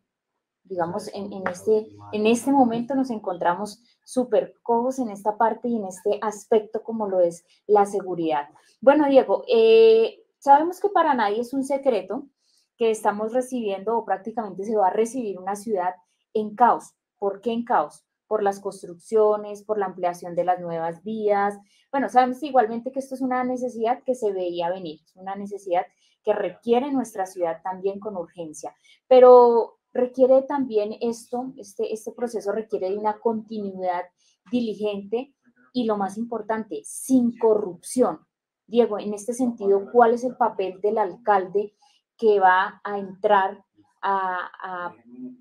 digamos, 0.64 1.11
en, 1.12 1.47
este, 1.49 1.88
en 2.12 2.27
este 2.27 2.53
momento 2.53 2.95
nos 2.95 3.11
encontramos 3.11 3.83
súper 4.05 4.55
cojos 4.62 4.99
en 4.99 5.11
esta 5.11 5.37
parte 5.37 5.69
y 5.69 5.77
en 5.77 5.87
este 5.87 6.19
aspecto 6.23 6.83
como 6.83 7.09
lo 7.09 7.21
es 7.21 7.45
la 7.67 7.87
seguridad. 7.87 8.49
Bueno, 8.81 9.07
Diego, 9.09 9.45
eh, 9.49 10.23
sabemos 10.38 10.81
que 10.81 10.88
para 10.88 11.14
nadie 11.14 11.40
es 11.40 11.53
un 11.53 11.64
secreto 11.64 12.27
que 12.76 12.90
estamos 12.90 13.32
recibiendo 13.32 13.96
o 13.96 14.04
prácticamente 14.04 14.64
se 14.64 14.76
va 14.76 14.88
a 14.88 14.92
recibir 14.92 15.38
una 15.38 15.56
ciudad 15.56 15.94
en 16.32 16.54
caos. 16.54 16.94
¿Por 17.18 17.40
qué 17.40 17.52
en 17.52 17.64
caos? 17.64 18.04
Por 18.26 18.42
las 18.42 18.60
construcciones, 18.60 19.62
por 19.62 19.78
la 19.78 19.87
ampliación 19.87 20.34
de 20.34 20.44
las 20.44 20.60
nuevas 20.60 21.02
vías. 21.04 21.58
Bueno, 21.90 22.08
sabemos 22.08 22.42
igualmente 22.42 22.90
que 22.90 22.98
esto 22.98 23.14
es 23.14 23.20
una 23.20 23.44
necesidad 23.44 24.02
que 24.02 24.14
se 24.14 24.32
veía 24.32 24.70
venir, 24.70 25.00
es 25.04 25.16
una 25.16 25.37
necesidad 25.37 25.87
que 26.24 26.32
requiere 26.32 26.90
nuestra 26.90 27.26
ciudad 27.26 27.60
también 27.62 28.00
con 28.00 28.16
urgencia, 28.16 28.74
pero 29.06 29.78
requiere 29.92 30.42
también 30.42 30.96
esto, 31.00 31.52
este, 31.56 31.92
este 31.92 32.12
proceso 32.12 32.50
requiere 32.50 32.90
de 32.90 32.98
una 32.98 33.20
continuidad 33.20 34.04
diligente 34.50 35.34
y 35.72 35.84
lo 35.84 35.96
más 35.96 36.16
importante, 36.18 36.80
sin 36.84 37.37
corrupción. 37.38 38.20
Diego, 38.66 38.98
en 38.98 39.12
este 39.12 39.34
sentido, 39.34 39.90
¿cuál 39.92 40.14
es 40.14 40.24
el 40.24 40.37
papel 40.37 40.80
del 40.80 40.98
alcalde 40.98 41.74
que 42.18 42.38
va 42.40 42.81
a 42.85 42.98
entrar 42.98 43.62
a, 44.03 44.92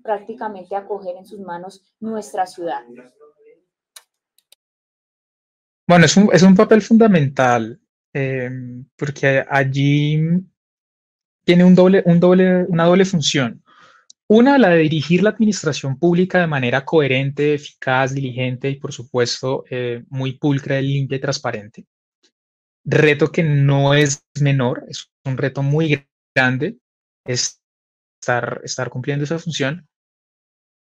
prácticamente 0.02 0.74
a 0.74 0.86
coger 0.86 1.16
en 1.16 1.26
sus 1.26 1.40
manos 1.40 1.82
nuestra 2.00 2.46
ciudad. 2.46 2.82
Bueno, 5.86 6.06
es 6.06 6.16
un, 6.16 6.30
es 6.32 6.42
un 6.42 6.56
papel 6.56 6.80
fundamental 6.80 7.78
em, 8.12 8.86
porque 8.96 9.44
allí 9.48 10.18
tiene 11.44 11.64
un 11.64 11.74
doble, 11.74 12.02
un 12.06 12.18
doble, 12.20 12.64
una 12.64 12.84
doble 12.84 13.04
función. 13.04 13.62
Una, 14.26 14.56
la 14.56 14.70
de 14.70 14.78
dirigir 14.78 15.22
la 15.22 15.30
administración 15.30 15.98
pública 15.98 16.40
de 16.40 16.46
manera 16.46 16.84
coherente, 16.86 17.54
eficaz, 17.54 18.14
diligente 18.14 18.70
y, 18.70 18.76
por 18.76 18.92
supuesto, 18.92 19.64
eh, 19.68 20.02
muy 20.08 20.38
pulcra, 20.38 20.80
limpia 20.80 21.16
y 21.16 21.20
transparente. 21.20 21.84
Reto 22.86 23.30
que 23.30 23.42
no 23.42 23.92
es 23.92 24.24
menor, 24.40 24.84
es 24.88 25.10
un 25.24 25.36
reto 25.36 25.62
muy 25.62 26.06
grande, 26.34 26.78
estar, 27.26 28.60
estar 28.64 28.90
cumpliendo 28.90 29.24
esa 29.24 29.38
función. 29.38 29.86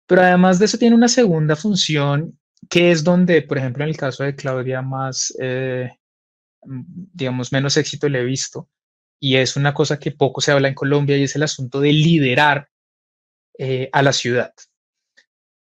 Pero 0.08 0.22
además 0.22 0.60
de 0.60 0.66
eso 0.66 0.78
tiene 0.78 0.96
una 0.96 1.08
segunda 1.08 1.56
función 1.56 2.40
que 2.70 2.92
es 2.92 3.04
donde, 3.04 3.42
por 3.42 3.58
ejemplo, 3.58 3.84
en 3.84 3.90
el 3.90 3.98
caso 3.98 4.24
de 4.24 4.36
Claudia, 4.36 4.82
más, 4.82 5.34
eh, 5.40 5.92
digamos, 6.64 7.52
menos 7.52 7.78
éxito 7.78 8.10
le 8.10 8.22
he 8.22 8.26
visto. 8.26 8.70
Y 9.22 9.36
es 9.36 9.56
una 9.56 9.74
cosa 9.74 10.00
que 10.00 10.12
poco 10.12 10.42
se 10.42 10.52
habla 10.52 10.68
en 10.68 10.76
Colombia 10.76 11.18
y 11.18 11.24
es 11.24 11.36
el 11.36 11.44
asunto 11.44 11.80
de 11.80 11.94
liderar 11.94 12.70
eh, 13.58 13.90
a 13.92 14.02
la 14.02 14.14
ciudad. 14.14 14.54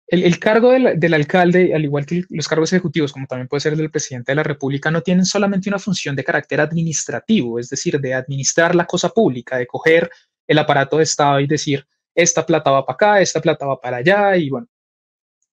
El, 0.09 0.39
cargo 0.39 0.71
del, 0.71 1.15
alcalde, 1.15 1.75
al 1.75 1.83
igual 1.85 2.07
que 2.07 2.25
los 2.31 2.47
cargos 2.47 2.73
ejecutivos, 2.73 3.13
como 3.13 3.27
también 3.27 3.49
puede 3.49 3.61
ser 3.61 3.73
el 3.73 3.79
del 3.79 3.91
presidente 3.91 4.31
de 4.31 4.37
la 4.37 4.45
República, 4.45 4.89
no 4.91 5.03
tienen 5.03 5.25
solamente 5.25 5.69
una 5.69 5.81
función 5.81 6.15
de 6.15 6.23
carácter 6.23 6.61
administrativo, 6.61 7.59
es 7.59 7.69
decir, 7.69 8.01
de 8.01 8.15
administrar 8.15 8.77
la 8.77 8.87
cosa 8.87 9.09
pública, 9.09 9.57
de 9.57 9.67
coger 9.67 10.09
el 10.47 10.59
aparato 10.59 10.99
de 10.99 11.03
Estado 11.03 11.41
y 11.41 11.49
decir, 11.49 11.85
esta 12.15 12.47
plata 12.47 12.71
va 12.71 12.87
para 12.87 12.95
acá, 12.95 13.21
esta 13.21 13.41
plata 13.41 13.67
va 13.67 13.81
para 13.81 13.97
allá, 13.97 14.37
y 14.37 14.49
bueno, 14.49 14.69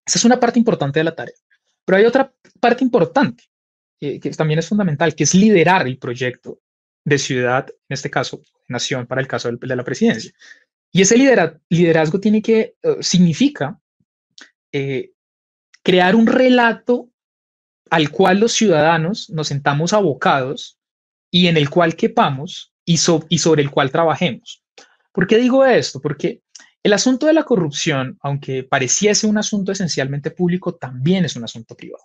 esa 0.06 0.20
es 0.20 0.26
una 0.26 0.40
parte 0.40 0.60
importante 0.60 1.00
de 1.00 1.04
la 1.06 1.16
tarea. 1.16 1.36
Pero 1.84 1.98
hay 1.98 2.06
otra 2.06 2.32
parte 2.60 2.84
importante, 2.84 3.46
que 4.00 4.20
también 4.38 4.60
es 4.60 4.68
fundamental, 4.68 5.16
que 5.16 5.24
es 5.24 5.34
liderar 5.34 5.88
el 5.88 5.98
proyecto 5.98 6.60
de 7.04 7.18
ciudad, 7.18 7.68
en 7.70 7.94
este 7.94 8.12
caso, 8.12 8.42
nación, 8.68 9.08
para 9.08 9.20
el 9.20 9.28
caso 9.28 9.52
de 9.52 9.76
la 9.76 9.84
presidencia. 9.84 10.32
Y 10.92 11.02
ese 11.02 11.18
liderazgo 11.18 12.20
tiene 12.20 12.42
que, 12.42 12.76
eh, 12.84 12.98
significa 13.00 13.80
eh, 14.74 15.12
crear 15.84 16.16
un 16.16 16.28
relato 16.28 17.10
al 17.90 18.10
cual 18.10 18.40
los 18.40 18.54
ciudadanos 18.54 19.30
nos 19.30 19.48
sentamos 19.48 19.94
abocados 19.94 20.80
y 21.32 21.48
en 21.48 21.58
el 21.58 21.70
cual 21.70 21.96
quepamos 21.96 22.74
y, 22.86 22.94
y 23.30 23.38
sobre 23.38 23.62
el 23.62 23.72
cual 23.72 23.92
trabajemos. 23.92 24.64
¿Por 25.12 25.28
qué 25.28 25.38
digo 25.38 25.64
esto? 25.66 26.02
Porque 26.02 26.42
el 26.82 26.94
asunto 26.94 27.28
de 27.28 27.34
la 27.34 27.44
corrupción, 27.44 28.18
aunque 28.22 28.64
pareciese 28.64 29.28
un 29.28 29.38
asunto 29.38 29.72
esencialmente 29.72 30.32
público, 30.32 30.76
también 30.76 31.24
es 31.24 31.36
un 31.36 31.44
asunto 31.46 31.76
privado. 31.76 32.04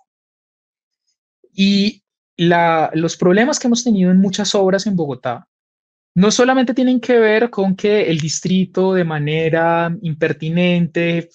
Y 1.51 2.03
los 2.37 3.17
problemas 3.17 3.59
que 3.59 3.67
hemos 3.67 3.83
tenido 3.83 4.11
en 4.11 4.19
muchas 4.19 4.55
obras 4.55 4.87
en 4.87 4.95
Bogotá 4.95 5.47
no 6.15 6.31
solamente 6.31 6.73
tienen 6.73 7.01
que 7.01 7.19
ver 7.19 7.49
con 7.49 7.75
que 7.75 8.09
el 8.09 8.19
distrito 8.19 8.93
de 8.93 9.03
manera 9.03 9.93
impertinente 10.01 11.29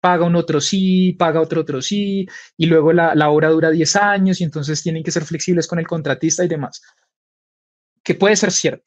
paga 0.00 0.24
un 0.24 0.36
otro 0.36 0.60
sí, 0.60 1.14
paga 1.18 1.40
otro 1.40 1.62
otro 1.62 1.82
sí, 1.82 2.26
y 2.56 2.66
luego 2.66 2.92
la, 2.92 3.14
la 3.14 3.30
obra 3.30 3.48
dura 3.48 3.70
10 3.70 3.96
años 3.96 4.40
y 4.40 4.44
entonces 4.44 4.82
tienen 4.82 5.02
que 5.02 5.10
ser 5.10 5.24
flexibles 5.24 5.66
con 5.66 5.78
el 5.78 5.86
contratista 5.86 6.44
y 6.44 6.48
demás, 6.48 6.82
que 8.02 8.14
puede 8.14 8.36
ser 8.36 8.52
cierto. 8.52 8.84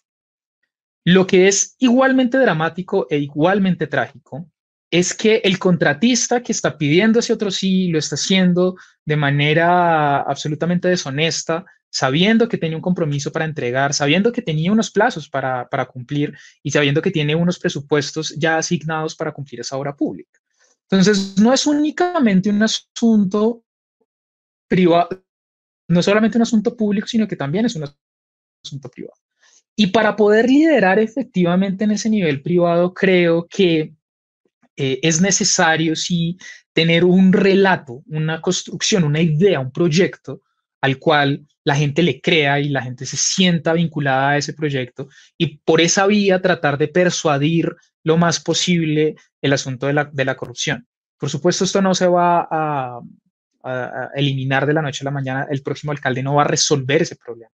Lo 1.03 1.25
que 1.25 1.47
es 1.47 1.75
igualmente 1.79 2.37
dramático 2.37 3.07
e 3.09 3.17
igualmente 3.17 3.87
trágico 3.87 4.47
es 4.91 5.13
que 5.13 5.37
el 5.43 5.57
contratista 5.57 6.43
que 6.43 6.51
está 6.51 6.77
pidiendo 6.77 7.19
ese 7.19 7.33
otro 7.33 7.49
sí 7.49 7.87
lo 7.87 7.97
está 7.97 8.15
haciendo 8.15 8.75
de 9.05 9.15
manera 9.15 10.21
absolutamente 10.21 10.89
deshonesta, 10.89 11.65
sabiendo 11.89 12.47
que 12.47 12.57
tenía 12.57 12.77
un 12.77 12.81
compromiso 12.83 13.31
para 13.31 13.45
entregar, 13.45 13.93
sabiendo 13.93 14.31
que 14.31 14.41
tenía 14.41 14.71
unos 14.71 14.91
plazos 14.91 15.29
para, 15.29 15.67
para 15.69 15.85
cumplir 15.85 16.37
y 16.61 16.71
sabiendo 16.71 17.01
que 17.01 17.11
tiene 17.11 17.35
unos 17.35 17.57
presupuestos 17.57 18.35
ya 18.37 18.57
asignados 18.57 19.15
para 19.15 19.31
cumplir 19.31 19.61
esa 19.61 19.77
obra 19.77 19.95
pública. 19.95 20.39
Entonces, 20.91 21.39
no 21.39 21.53
es 21.53 21.65
únicamente 21.65 22.49
un 22.49 22.61
asunto 22.61 23.63
privado, 24.67 25.23
no 25.87 26.03
solamente 26.03 26.37
un 26.37 26.43
asunto 26.43 26.75
público, 26.75 27.07
sino 27.07 27.27
que 27.27 27.37
también 27.37 27.65
es 27.65 27.75
un 27.75 27.85
asunto 28.63 28.89
privado. 28.89 29.15
Y 29.75 29.87
para 29.87 30.15
poder 30.15 30.49
liderar 30.49 30.99
efectivamente 30.99 31.85
en 31.85 31.91
ese 31.91 32.09
nivel 32.09 32.41
privado, 32.41 32.93
creo 32.93 33.47
que 33.47 33.95
eh, 34.75 34.99
es 35.01 35.21
necesario 35.21 35.95
sí 35.95 36.37
tener 36.73 37.05
un 37.05 37.31
relato, 37.31 38.03
una 38.07 38.41
construcción, 38.41 39.03
una 39.05 39.21
idea, 39.21 39.59
un 39.59 39.71
proyecto 39.71 40.41
al 40.81 40.97
cual 40.97 41.47
la 41.63 41.75
gente 41.75 42.01
le 42.01 42.19
crea 42.19 42.59
y 42.59 42.69
la 42.69 42.81
gente 42.81 43.05
se 43.05 43.17
sienta 43.17 43.73
vinculada 43.73 44.31
a 44.31 44.37
ese 44.37 44.53
proyecto 44.53 45.07
y 45.37 45.57
por 45.59 45.79
esa 45.79 46.07
vía 46.07 46.41
tratar 46.41 46.77
de 46.77 46.87
persuadir 46.87 47.75
lo 48.03 48.17
más 48.17 48.39
posible 48.39 49.15
el 49.41 49.53
asunto 49.53 49.87
de 49.87 49.93
la, 49.93 50.35
corrupción. 50.35 50.87
Por 51.19 51.29
supuesto, 51.29 51.63
esto 51.63 51.81
no 51.81 51.93
se 51.93 52.07
va 52.07 52.47
a, 52.49 52.99
eliminar 54.15 54.65
de 54.65 54.73
la 54.73 54.81
noche 54.81 55.03
a 55.03 55.05
la 55.05 55.11
mañana, 55.11 55.45
el 55.51 55.61
próximo 55.61 55.91
alcalde 55.91 56.23
no 56.23 56.33
va 56.33 56.41
a 56.41 56.47
resolver 56.47 57.03
ese 57.03 57.15
problema, 57.15 57.51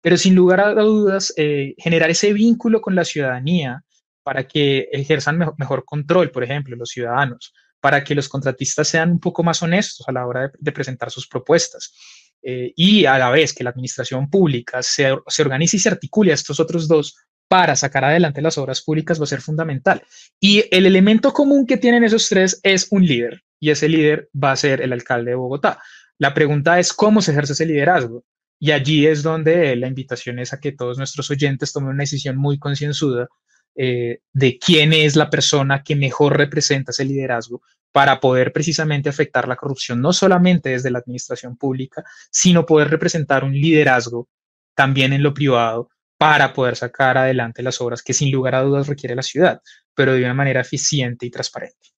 pero 0.00 0.16
sin 0.16 0.34
lugar 0.34 0.58
a 0.60 0.74
dudas, 0.74 1.32
eh, 1.36 1.76
generar 1.78 2.10
ese 2.10 2.32
vínculo 2.32 2.80
con 2.80 2.96
la 2.96 3.04
ciudadanía 3.04 3.84
para 4.28 4.46
que 4.46 4.88
ejerzan 4.92 5.38
mejor, 5.38 5.84
control, 5.86 6.30
por 6.30 6.44
ejemplo, 6.44 6.76
los 6.76 6.90
ciudadanos, 6.90 7.54
para 7.80 8.04
que 8.04 8.14
los 8.14 8.28
contratistas 8.28 8.86
sean 8.86 9.12
un 9.12 9.20
poco 9.20 9.42
más 9.42 9.62
honestos 9.62 10.06
a 10.06 10.12
la 10.12 10.26
hora 10.26 10.52
de, 10.58 10.72
presentar 10.72 11.10
sus 11.10 11.26
propuestas. 11.26 11.94
Eh, 12.42 12.72
y 12.76 13.04
a 13.04 13.18
la 13.18 13.30
vez 13.30 13.52
que 13.52 13.64
la 13.64 13.70
administración 13.70 14.30
pública 14.30 14.82
se, 14.82 15.16
se 15.26 15.42
organice 15.42 15.76
y 15.76 15.80
se 15.80 15.88
articule 15.88 16.30
a 16.30 16.34
estos 16.34 16.60
otros 16.60 16.86
dos 16.86 17.16
para 17.48 17.74
sacar 17.76 18.04
adelante 18.04 18.42
las 18.42 18.58
obras 18.58 18.82
públicas 18.82 19.18
va 19.18 19.24
a 19.24 19.28
ser 19.28 19.40
fundamental. 19.40 20.02
Y 20.38 20.64
el 20.70 20.86
elemento 20.86 21.32
común 21.32 21.66
que 21.66 21.78
tienen 21.78 22.04
esos 22.04 22.28
tres 22.28 22.60
es 22.62 22.88
un 22.90 23.04
líder, 23.04 23.42
y 23.58 23.70
ese 23.70 23.88
líder 23.88 24.28
va 24.32 24.52
a 24.52 24.56
ser 24.56 24.82
el 24.82 24.92
alcalde 24.92 25.30
de 25.30 25.36
Bogotá. 25.36 25.80
La 26.18 26.34
pregunta 26.34 26.78
es 26.78 26.92
cómo 26.92 27.22
se 27.22 27.32
ejerce 27.32 27.54
ese 27.54 27.66
liderazgo. 27.66 28.24
Y 28.60 28.72
allí 28.72 29.06
es 29.06 29.22
donde 29.22 29.76
la 29.76 29.86
invitación 29.86 30.40
es 30.40 30.52
a 30.52 30.58
que 30.58 30.72
todos 30.72 30.98
nuestros 30.98 31.30
oyentes 31.30 31.72
tomen 31.72 31.90
una 31.90 32.02
decisión 32.02 32.36
muy 32.36 32.58
concienzuda 32.58 33.28
eh, 33.76 34.20
de 34.32 34.58
quién 34.58 34.92
es 34.92 35.14
la 35.14 35.30
persona 35.30 35.84
que 35.84 35.94
mejor 35.94 36.36
representa 36.36 36.90
ese 36.90 37.04
liderazgo 37.04 37.62
para 37.92 38.20
poder 38.20 38.52
precisamente 38.52 39.08
afectar 39.08 39.48
la 39.48 39.56
corrupción, 39.56 40.00
no 40.00 40.12
solamente 40.12 40.70
desde 40.70 40.90
la 40.90 40.98
administración 40.98 41.56
pública, 41.56 42.04
sino 42.30 42.66
poder 42.66 42.90
representar 42.90 43.44
un 43.44 43.52
liderazgo 43.52 44.28
también 44.74 45.12
en 45.12 45.22
lo 45.22 45.34
privado 45.34 45.88
para 46.18 46.52
poder 46.52 46.76
sacar 46.76 47.16
adelante 47.16 47.62
las 47.62 47.80
obras 47.80 48.02
que 48.02 48.12
sin 48.12 48.30
lugar 48.30 48.54
a 48.54 48.62
dudas 48.62 48.88
requiere 48.88 49.14
la 49.14 49.22
ciudad, 49.22 49.60
pero 49.94 50.12
de 50.12 50.24
una 50.24 50.34
manera 50.34 50.60
eficiente 50.60 51.26
y 51.26 51.30
transparente. 51.30 51.88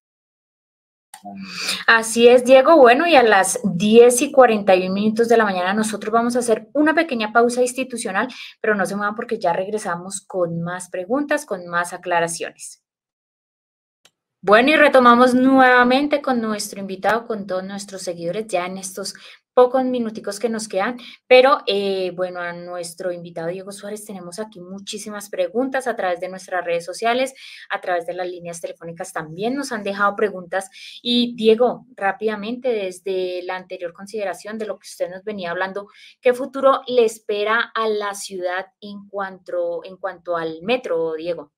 Así 1.87 2.29
es, 2.29 2.45
Diego. 2.45 2.77
Bueno, 2.77 3.07
y 3.07 3.15
a 3.15 3.23
las 3.23 3.61
10 3.63 4.23
y 4.23 4.33
41 4.33 4.93
minutos 4.93 5.29
de 5.29 5.37
la 5.37 5.45
mañana 5.45 5.75
nosotros 5.75 6.13
vamos 6.13 6.37
a 6.37 6.39
hacer 6.39 6.69
una 6.73 6.95
pequeña 6.95 7.33
pausa 7.33 7.61
institucional, 7.63 8.29
pero 8.61 8.75
no 8.75 8.87
se 8.87 8.97
muevan 8.97 9.15
porque 9.15 9.39
ya 9.39 9.53
regresamos 9.53 10.23
con 10.27 10.63
más 10.63 10.89
preguntas, 10.89 11.45
con 11.45 11.67
más 11.67 11.93
aclaraciones. 11.93 12.80
Bueno, 14.43 14.71
y 14.71 14.77
retomamos 14.77 15.35
nuevamente 15.35 16.23
con 16.23 16.41
nuestro 16.41 16.81
invitado, 16.81 17.27
con 17.27 17.47
todos 17.47 17.63
nuestros 17.63 18.01
seguidores, 18.01 18.47
ya 18.47 18.65
en 18.65 18.79
estos 18.79 19.13
pocos 19.53 19.85
minuticos 19.85 20.41
que 20.41 20.49
nos 20.49 20.67
quedan, 20.67 20.97
pero 21.27 21.59
eh, 21.67 22.13
bueno, 22.17 22.41
a 22.41 22.55
nuestro 22.55 23.13
invitado 23.13 23.49
Diego 23.49 23.71
Suárez 23.71 24.07
tenemos 24.07 24.39
aquí 24.39 24.59
muchísimas 24.59 25.29
preguntas 25.29 25.87
a 25.87 25.95
través 25.95 26.21
de 26.21 26.31
nuestras 26.31 26.65
redes 26.65 26.87
sociales, 26.87 27.35
a 27.69 27.83
través 27.83 28.07
de 28.07 28.15
las 28.15 28.29
líneas 28.31 28.63
telefónicas 28.63 29.13
también 29.13 29.55
nos 29.57 29.73
han 29.73 29.83
dejado 29.83 30.17
preguntas. 30.17 30.71
Y 31.03 31.35
Diego, 31.37 31.85
rápidamente, 31.95 32.71
desde 32.71 33.43
la 33.43 33.57
anterior 33.57 33.93
consideración 33.93 34.57
de 34.57 34.65
lo 34.67 34.79
que 34.79 34.87
usted 34.89 35.11
nos 35.11 35.23
venía 35.23 35.51
hablando, 35.51 35.89
¿qué 36.23 36.33
futuro 36.33 36.81
le 36.87 37.05
espera 37.05 37.71
a 37.75 37.89
la 37.89 38.15
ciudad 38.15 38.69
en 38.81 39.07
cuanto, 39.07 39.85
en 39.85 39.99
cuanto 39.99 40.39
al 40.39 40.63
metro, 40.63 41.13
Diego? 41.13 41.53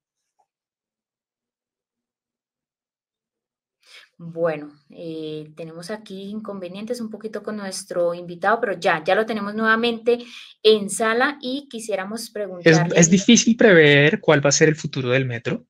Bueno, 4.18 4.72
eh, 4.90 5.50
tenemos 5.56 5.90
aquí 5.90 6.30
inconvenientes 6.30 7.00
un 7.00 7.10
poquito 7.10 7.42
con 7.42 7.56
nuestro 7.56 8.14
invitado, 8.14 8.60
pero 8.60 8.78
ya, 8.78 9.02
ya 9.04 9.14
lo 9.14 9.26
tenemos 9.26 9.54
nuevamente 9.54 10.18
en 10.62 10.90
sala 10.90 11.38
y 11.40 11.66
quisiéramos 11.68 12.30
preguntarle. 12.30 12.94
Es, 12.98 13.10
difícil 13.10 13.56
prever 13.56 14.20
cuál 14.20 14.44
va 14.44 14.50
a 14.50 14.52
ser 14.52 14.68
el 14.68 14.76
futuro 14.76 15.10
del 15.10 15.26
metro, 15.26 15.66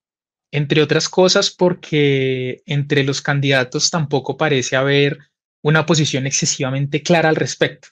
entre 0.51 0.83
otras 0.83 1.09
cosas 1.09 1.51
porque 1.51 2.63
entre 2.67 3.05
los 3.05 3.23
candidatos 3.23 3.91
tampoco 3.91 4.37
parece 4.37 4.77
haber 4.77 5.19
una 5.63 5.87
posición 5.87 6.27
excesivamente 6.27 7.03
clara 7.03 7.29
al 7.29 7.37
respecto. 7.37 7.89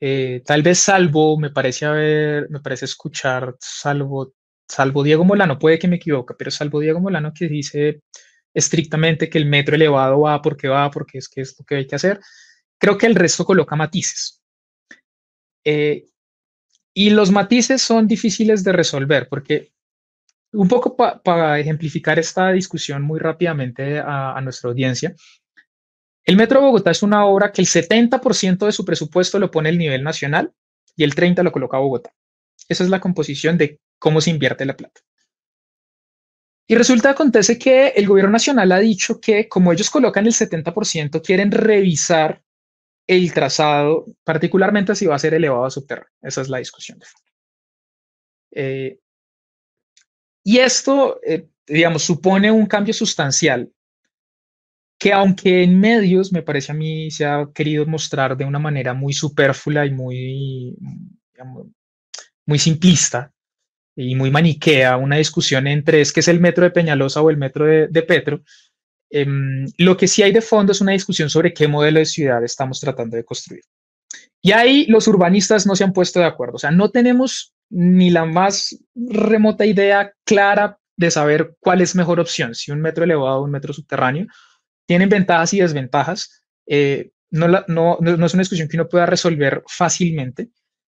Eh, 0.00 0.42
tal 0.44 0.62
vez 0.62 0.80
salvo, 0.80 1.38
me 1.38 1.50
parece 1.50 1.86
haber, 1.86 2.50
me 2.50 2.60
parece 2.60 2.84
escuchar, 2.84 3.56
salvo, 3.58 4.34
salvo 4.68 5.02
Diego 5.02 5.24
Molano, 5.24 5.58
puede 5.58 5.78
que 5.78 5.88
me 5.88 5.96
equivoque, 5.96 6.34
pero 6.38 6.50
salvo 6.50 6.80
Diego 6.80 7.00
Molano 7.00 7.32
que 7.32 7.48
dice 7.48 8.02
estrictamente 8.58 9.30
que 9.30 9.38
el 9.38 9.46
metro 9.46 9.76
elevado 9.76 10.20
va 10.20 10.42
porque 10.42 10.68
va, 10.68 10.90
porque 10.90 11.18
es 11.18 11.28
que 11.28 11.40
es 11.40 11.56
lo 11.58 11.64
que 11.64 11.76
hay 11.76 11.86
que 11.86 11.96
hacer. 11.96 12.20
Creo 12.78 12.98
que 12.98 13.06
el 13.06 13.14
resto 13.14 13.44
coloca 13.44 13.76
matices. 13.76 14.42
Eh, 15.64 16.06
y 16.94 17.10
los 17.10 17.30
matices 17.30 17.82
son 17.82 18.06
difíciles 18.06 18.64
de 18.64 18.72
resolver 18.72 19.28
porque 19.28 19.72
un 20.52 20.66
poco 20.66 20.96
para 20.96 21.58
ejemplificar 21.58 22.18
esta 22.18 22.50
discusión 22.52 23.02
muy 23.02 23.20
rápidamente 23.20 23.98
a, 23.98 24.32
a, 24.32 24.40
nuestra 24.40 24.70
audiencia, 24.70 25.14
el 26.24 26.36
Metro 26.36 26.60
de 26.60 26.66
Bogotá 26.66 26.90
es 26.90 27.02
una 27.02 27.26
obra 27.26 27.52
que 27.52 27.60
el 27.60 27.66
70% 27.66 28.66
de 28.66 28.72
su 28.72 28.84
presupuesto 28.84 29.38
lo 29.38 29.50
pone 29.50 29.68
el 29.68 29.78
nivel 29.78 30.02
nacional 30.02 30.52
y 30.96 31.04
el 31.04 31.14
30% 31.14 31.42
lo 31.42 31.52
coloca 31.52 31.78
Bogotá. 31.78 32.12
Esa 32.68 32.84
es 32.84 32.90
la 32.90 33.00
composición 33.00 33.56
de 33.58 33.80
cómo 33.98 34.20
se 34.20 34.30
invierte 34.30 34.64
la 34.64 34.76
plata. 34.76 35.00
Y 36.70 36.74
resulta, 36.74 37.10
acontece 37.10 37.58
que 37.58 37.88
el 37.88 38.06
gobierno 38.06 38.30
nacional 38.30 38.70
ha 38.72 38.78
dicho 38.78 39.18
que 39.18 39.48
como 39.48 39.72
ellos 39.72 39.88
colocan 39.88 40.26
el 40.26 40.34
70%, 40.34 41.22
quieren 41.22 41.50
revisar 41.50 42.42
el 43.06 43.32
trazado, 43.32 44.04
particularmente 44.22 44.94
si 44.94 45.06
va 45.06 45.14
a 45.14 45.18
ser 45.18 45.32
elevado 45.32 45.64
a 45.64 45.70
subterráneo. 45.70 46.12
Esa 46.20 46.42
es 46.42 46.50
la 46.50 46.58
discusión 46.58 46.98
de 46.98 47.06
fondo. 47.06 47.32
Eh, 48.52 48.98
y 50.44 50.58
esto, 50.58 51.18
eh, 51.26 51.48
digamos, 51.66 52.02
supone 52.02 52.50
un 52.50 52.66
cambio 52.66 52.92
sustancial 52.92 53.72
que 54.98 55.12
aunque 55.12 55.62
en 55.62 55.80
medios, 55.80 56.32
me 56.32 56.42
parece 56.42 56.72
a 56.72 56.74
mí, 56.74 57.10
se 57.10 57.24
ha 57.24 57.48
querido 57.54 57.86
mostrar 57.86 58.36
de 58.36 58.44
una 58.44 58.58
manera 58.58 58.92
muy 58.92 59.12
superflua 59.14 59.86
y 59.86 59.92
muy, 59.92 60.76
muy 62.44 62.58
simplista, 62.58 63.32
y 64.00 64.14
muy 64.14 64.30
maniquea, 64.30 64.96
una 64.96 65.16
discusión 65.16 65.66
entre 65.66 66.00
es 66.00 66.12
que 66.12 66.20
es 66.20 66.28
el 66.28 66.38
metro 66.38 66.62
de 66.62 66.70
Peñalosa 66.70 67.20
o 67.20 67.30
el 67.30 67.36
metro 67.36 67.64
de, 67.66 68.02
Petro. 68.04 68.42
Em, 69.10 69.66
lo 69.76 69.96
que 69.96 70.06
sí 70.06 70.22
hay 70.22 70.30
de 70.30 70.40
fondo 70.40 70.70
es 70.70 70.80
una 70.80 70.92
discusión 70.92 71.28
sobre 71.28 71.52
qué 71.52 71.66
modelo 71.66 71.98
de 71.98 72.06
ciudad 72.06 72.44
estamos 72.44 72.78
tratando 72.78 73.16
de 73.16 73.24
construir. 73.24 73.62
Y 74.40 74.52
ahí 74.52 74.86
los 74.86 75.08
urbanistas 75.08 75.66
no 75.66 75.74
se 75.74 75.82
han 75.82 75.92
puesto 75.92 76.20
de 76.20 76.26
acuerdo. 76.26 76.54
O 76.54 76.58
sea, 76.60 76.70
no 76.70 76.92
tenemos 76.92 77.54
ni 77.70 78.10
la 78.10 78.24
más 78.24 78.78
remota 78.94 79.66
idea 79.66 80.12
clara 80.24 80.78
de 80.96 81.10
saber 81.10 81.56
cuál 81.58 81.80
es 81.80 81.96
mejor 81.96 82.20
opción, 82.20 82.54
si 82.54 82.70
un 82.70 82.80
metro 82.80 83.02
elevado 83.02 83.40
o 83.40 83.44
un 83.44 83.50
metro 83.50 83.72
subterráneo. 83.72 84.28
Tienen 84.86 85.08
ventajas 85.08 85.54
y 85.54 85.60
desventajas. 85.60 86.44
Eh, 86.68 87.10
no, 87.30 87.48
no, 87.48 87.98
no 88.00 88.26
es 88.26 88.34
una 88.34 88.42
discusión 88.42 88.68
que 88.68 88.76
uno 88.76 88.88
pueda 88.88 89.06
resolver 89.06 89.64
fácilmente. 89.66 90.50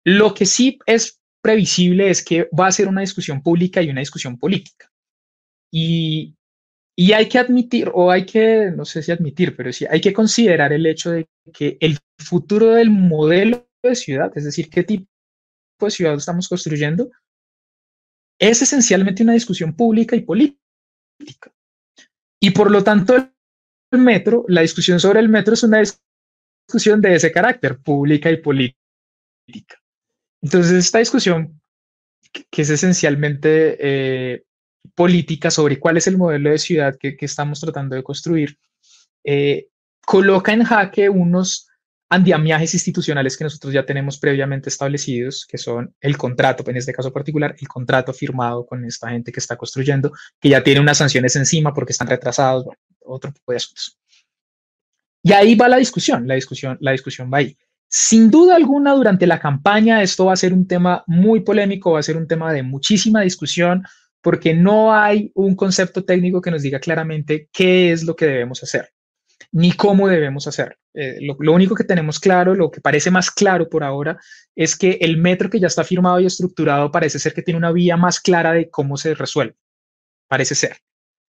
Lo 0.05 0.34
que 0.34 0.44
sí 0.44 0.78
es 0.84 1.19
previsible 1.43 2.11
es 2.11 2.24
que 2.24 2.49
va 2.59 2.66
a 2.66 2.72
ser 2.72 2.88
una 2.88 3.01
discusión 3.01 3.43
pública 3.43 3.82
y 3.82 3.91
una 3.91 4.01
discusión 4.01 4.38
política. 4.38 4.91
Y, 5.72 6.36
y 6.97 7.12
hay 7.12 7.28
que 7.28 7.38
admitir, 7.38 7.91
o 7.95 8.11
hay 8.11 8.26
que, 8.26 8.70
no 8.76 8.84
sé 8.84 9.03
si 9.03 9.12
admitir, 9.12 9.57
pero 9.57 9.72
sí 9.72 9.86
hay 9.88 10.01
que 10.01 10.12
considerar 10.12 10.72
el 10.72 10.86
hecho 10.86 11.11
de 11.11 11.26
que 11.53 11.78
el 11.80 11.99
futuro 12.18 12.74
del 12.74 12.91
modelo 12.91 13.68
de 13.82 13.95
ciudad, 13.95 14.30
es 14.36 14.45
decir, 14.45 14.68
qué 14.68 14.82
tipo 14.82 15.07
de 15.80 15.91
ciudad 15.91 16.14
estamos 16.14 16.49
construyendo, 16.49 17.11
es 18.38 18.62
esencialmente 18.62 19.22
una 19.22 19.34
discusión 19.34 19.74
pública 19.74 20.16
y 20.16 20.22
política. 20.22 20.61
Y 22.43 22.51
por 22.51 22.70
lo 22.70 22.82
tanto, 22.82 23.14
el 23.16 24.01
metro, 24.01 24.45
la 24.49 24.62
discusión 24.62 24.99
sobre 24.99 25.20
el 25.20 25.28
metro 25.28 25.55
es 25.55 25.62
una 25.62 25.82
discusión 26.66 27.01
de 27.01 27.14
ese 27.14 27.32
carácter, 27.32 27.78
pública 27.78 28.30
y 28.30 28.38
política. 28.38 29.79
Entonces, 30.43 30.72
esta 30.72 30.99
discusión, 30.99 31.61
que 32.51 32.62
es 32.62 32.70
esencialmente 32.70 33.76
eh, 33.80 34.45
política 34.95 35.51
sobre 35.51 35.78
cuál 35.78 35.97
es 35.97 36.07
el 36.07 36.16
modelo 36.16 36.51
de 36.51 36.59
ciudad 36.59 36.97
que, 36.99 37.16
estamos 37.20 37.61
tratando 37.61 37.97
de 37.97 38.03
construir, 38.03 38.59
eh, 39.24 39.68
coloca 40.05 40.53
en 40.53 40.64
jaque 40.64 41.09
unos 41.09 41.68
andamiajes 42.09 42.74
institucionales 42.74 43.36
que 43.36 43.45
nosotros 43.45 43.72
ya 43.72 43.86
tenemos 43.86 44.18
previamente 44.18 44.68
establecidos, 44.68 45.47
que 45.47 45.59
son 45.59 45.95
el 46.01 46.16
contrato, 46.16 46.68
en 46.68 46.76
este 46.76 46.93
caso 46.93 47.12
particular, 47.12 47.55
el 47.59 47.68
contrato 47.68 48.12
firmado 48.12 48.66
con 48.66 48.84
esta 48.84 49.11
gente 49.11 49.30
que 49.30 49.38
está 49.38 49.57
construyendo, 49.57 50.12
que 50.41 50.49
ya 50.49 50.62
tiene 50.62 50.80
unas 50.80 50.99
sanciones 50.99 51.36
encima 51.36 51.72
porque 51.72 51.93
están 51.93 52.09
retrasados, 52.09 52.66
otro 52.99 53.32
tipo 53.32 53.53
de 53.53 53.57
asuntos. 53.57 53.97
Y 55.22 55.32
ahí 55.32 55.55
va 55.55 55.68
la 55.68 55.76
discusión, 55.76 56.26
la 56.26 56.34
discusión, 56.34 56.76
la 56.80 56.93
discusión 56.93 57.30
va 57.32 57.38
ahí. 57.38 57.57
Sin 57.93 58.30
duda 58.30 58.55
alguna, 58.55 58.93
durante 58.93 59.26
la 59.26 59.41
campaña 59.41 60.01
esto 60.01 60.26
va 60.26 60.34
a 60.34 60.36
ser 60.36 60.53
un 60.53 60.68
tema 60.68 61.03
muy 61.09 61.41
polémico, 61.41 61.93
va 61.93 61.99
a 61.99 62.05
ser 62.05 62.16
un 62.16 62.28
tema 62.28 62.53
de 62.53 62.62
muchísima 62.62 63.22
discusión, 63.22 63.82
porque 64.22 64.55
no 64.55 64.95
hay 64.95 65.32
un 65.34 65.57
concepto 65.57 66.05
técnico 66.05 66.41
que 66.41 66.53
nos 66.53 66.62
diga 66.62 66.78
claramente 66.78 67.49
qué 67.53 67.91
es 67.91 68.05
lo 68.05 68.14
que 68.14 68.26
debemos 68.26 68.62
hacer, 68.62 68.93
ni 69.51 69.72
cómo 69.72 70.07
debemos 70.07 70.47
hacerlo. 70.47 70.76
Eh, 70.95 71.18
lo, 71.20 71.53
único 71.53 71.74
que 71.74 71.82
tenemos 71.82 72.20
claro, 72.20 72.55
lo 72.55 72.70
que 72.70 72.80
parece 72.80 73.11
más 73.11 73.28
claro 73.32 73.68
por 73.68 73.82
ahora, 73.82 74.20
es 74.55 74.76
que 74.76 74.99
el 75.01 75.16
metro 75.16 75.51
que 75.51 75.59
ya 75.59 75.66
está 75.66 75.82
firmado 75.82 76.20
y 76.20 76.26
estructurado 76.26 76.93
parece 76.93 77.18
ser 77.18 77.34
que 77.34 77.43
tiene 77.43 77.59
una 77.59 77.72
vía 77.72 77.97
más 77.97 78.20
clara 78.20 78.53
de 78.53 78.70
cómo 78.70 78.97
se 78.99 79.14
resuelve. 79.14 79.57
Parece 80.28 80.55
ser. 80.55 80.76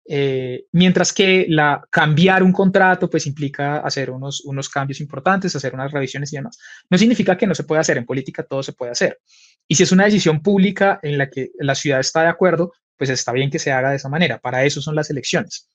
Eh, 0.09 0.67
mientras 0.73 1.13
que 1.13 1.47
la, 1.49 1.83
cambiar 1.91 2.43
un 2.45 2.53
contrato 2.53 3.11
pues 3.11 3.27
implica 3.27 3.79
hacer 3.79 4.11
unos, 4.11 4.41
unos 4.45 4.69
cambios 4.69 5.01
importantes, 5.01 5.57
hacer 5.57 5.75
unas 5.75 5.91
revisiones 5.91 6.33
y 6.33 6.37
demás. 6.37 6.59
No 6.89 6.97
significa 6.97 7.37
que 7.37 7.47
no 7.47 7.55
se 7.55 7.65
pueda 7.65 7.81
hacer, 7.81 7.97
en 7.97 8.07
política 8.07 8.45
todo 8.45 8.63
se 8.63 8.73
puede 8.73 8.93
hacer. 8.93 9.21
Y 9.67 9.75
si 9.75 9.83
es 9.83 9.93
una 9.93 10.05
decisión 10.05 10.43
pública 10.43 11.01
en 11.03 11.19
la 11.19 11.29
que 11.29 11.51
la 11.59 11.75
ciudad 11.75 12.01
está 12.01 12.23
de 12.23 12.29
acuerdo, 12.29 12.73
pues 12.97 13.11
está 13.11 13.33
bien 13.33 13.51
que 13.51 13.59
se 13.59 13.73
haga 13.73 13.91
de 13.91 13.97
esa 13.97 14.09
manera. 14.09 14.39
Para 14.39 14.65
eso 14.65 14.81
son 14.81 14.95
las 14.95 15.11
elecciones. 15.11 15.69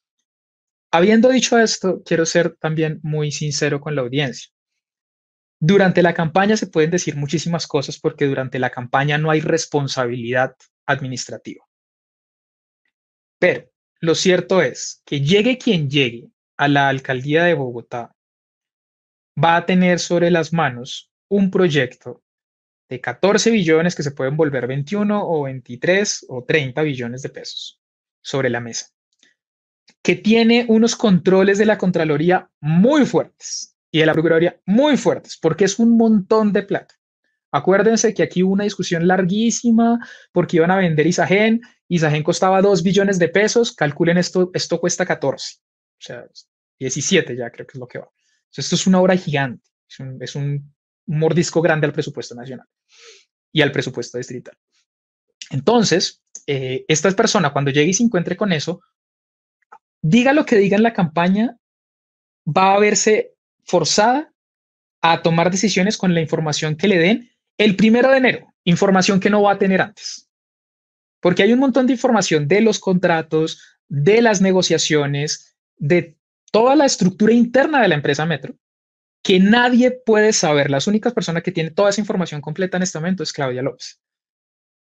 Habiendo 0.91 1.29
dicho 1.29 1.59
esto, 1.59 2.01
quiero 2.05 2.25
ser 2.25 2.55
también 2.57 2.99
muy 3.03 3.31
sincero 3.31 3.81
con 3.81 3.95
la 3.95 4.01
audiencia. 4.01 4.49
Durante 5.59 6.01
la 6.01 6.13
campaña 6.13 6.57
se 6.57 6.67
pueden 6.67 6.89
decir 6.89 7.15
muchísimas 7.15 7.67
cosas 7.67 7.99
porque 7.99 8.25
durante 8.25 8.59
la 8.59 8.71
campaña 8.71 9.17
no 9.17 9.29
hay 9.29 9.41
responsabilidad 9.41 10.55
administrativa. 10.85 11.63
Pero 13.37 13.71
lo 14.01 14.15
cierto 14.15 14.61
es 14.61 15.01
que 15.05 15.21
llegue 15.21 15.59
quien 15.59 15.89
llegue 15.89 16.31
a 16.57 16.67
la 16.67 16.89
alcaldía 16.89 17.43
de 17.43 17.53
Bogotá, 17.53 18.15
va 19.41 19.55
a 19.55 19.65
tener 19.65 19.99
sobre 19.99 20.31
las 20.31 20.53
manos 20.53 21.11
un 21.29 21.51
proyecto 21.51 22.23
de 22.89 22.99
14 22.99 23.51
billones 23.51 23.95
que 23.95 24.03
se 24.03 24.11
pueden 24.11 24.35
volver 24.35 24.67
21 24.67 25.23
o 25.23 25.43
23 25.43 26.25
o 26.29 26.43
30 26.43 26.81
billones 26.81 27.21
de 27.21 27.29
pesos 27.29 27.79
sobre 28.21 28.49
la 28.49 28.59
mesa, 28.59 28.87
que 30.03 30.15
tiene 30.15 30.65
unos 30.67 30.95
controles 30.95 31.57
de 31.57 31.67
la 31.67 31.77
Contraloría 31.77 32.49
muy 32.59 33.05
fuertes 33.05 33.77
y 33.91 33.99
de 33.99 34.07
la 34.07 34.13
Procuraduría 34.13 34.59
muy 34.65 34.97
fuertes, 34.97 35.37
porque 35.39 35.65
es 35.65 35.79
un 35.79 35.95
montón 35.95 36.51
de 36.51 36.63
plata. 36.63 36.95
Acuérdense 37.51 38.13
que 38.13 38.23
aquí 38.23 38.43
hubo 38.43 38.53
una 38.53 38.63
discusión 38.63 39.07
larguísima 39.07 39.99
porque 40.31 40.57
iban 40.57 40.71
a 40.71 40.77
vender 40.77 41.05
Isagen. 41.05 41.61
Isagen 41.89 42.23
costaba 42.23 42.61
2 42.61 42.81
billones 42.81 43.19
de 43.19 43.27
pesos. 43.27 43.75
Calculen 43.75 44.17
esto, 44.17 44.51
esto 44.53 44.79
cuesta 44.79 45.05
14. 45.05 45.57
O 45.57 45.61
sea, 45.99 46.25
17 46.79 47.35
ya 47.35 47.51
creo 47.51 47.67
que 47.67 47.73
es 47.73 47.79
lo 47.79 47.87
que 47.87 47.99
va. 47.99 48.09
esto 48.55 48.75
es 48.75 48.87
una 48.87 49.01
obra 49.01 49.17
gigante. 49.17 49.63
Es 50.19 50.35
un, 50.35 50.73
mordisco 51.07 51.61
grande 51.61 51.87
al 51.87 51.93
presupuesto 51.93 52.35
nacional 52.35 52.65
y 53.51 53.61
al 53.61 53.71
presupuesto 53.71 54.17
distrital. 54.17 54.57
Entonces, 55.49 56.23
eh, 56.47 56.85
esta 56.87 57.11
persona 57.11 57.51
cuando 57.51 57.71
llegue 57.71 57.89
y 57.89 57.93
se 57.93 58.03
encuentre 58.03 58.37
con 58.37 58.53
eso, 58.53 58.81
diga 60.01 60.31
lo 60.31 60.45
que 60.45 60.55
diga 60.55 60.77
en 60.77 60.83
la 60.83 60.93
campaña, 60.93 61.57
va 62.47 62.75
a 62.75 62.79
verse 62.79 63.33
forzada 63.65 64.31
a 65.01 65.21
tomar 65.21 65.51
decisiones 65.51 65.97
con 65.97 66.13
la 66.13 66.21
información 66.21 66.77
que 66.77 66.87
le 66.87 66.97
den 66.97 67.30
el 67.63 67.75
primero 67.75 68.09
de 68.09 68.17
enero, 68.17 68.53
información 68.63 69.19
que 69.19 69.29
no 69.29 69.43
va 69.43 69.53
a 69.53 69.59
tener 69.59 69.81
antes. 69.81 70.27
Porque 71.19 71.43
hay 71.43 71.53
un 71.53 71.59
montón 71.59 71.85
de 71.85 71.93
información 71.93 72.47
de 72.47 72.61
los 72.61 72.79
contratos, 72.79 73.61
de 73.87 74.21
las 74.21 74.41
negociaciones, 74.41 75.55
de 75.77 76.17
toda 76.51 76.75
la 76.75 76.85
estructura 76.85 77.33
interna 77.33 77.81
de 77.81 77.87
la 77.87 77.95
empresa 77.95 78.25
Metro, 78.25 78.55
que 79.23 79.39
nadie 79.39 79.91
puede 79.91 80.33
saber. 80.33 80.71
Las 80.71 80.87
únicas 80.87 81.13
personas 81.13 81.43
que 81.43 81.51
tienen 81.51 81.75
toda 81.75 81.91
esa 81.91 82.01
información 82.01 82.41
completa 82.41 82.77
en 82.77 82.83
este 82.83 82.97
momento 82.97 83.21
es 83.21 83.31
Claudia 83.31 83.61
López, 83.61 84.01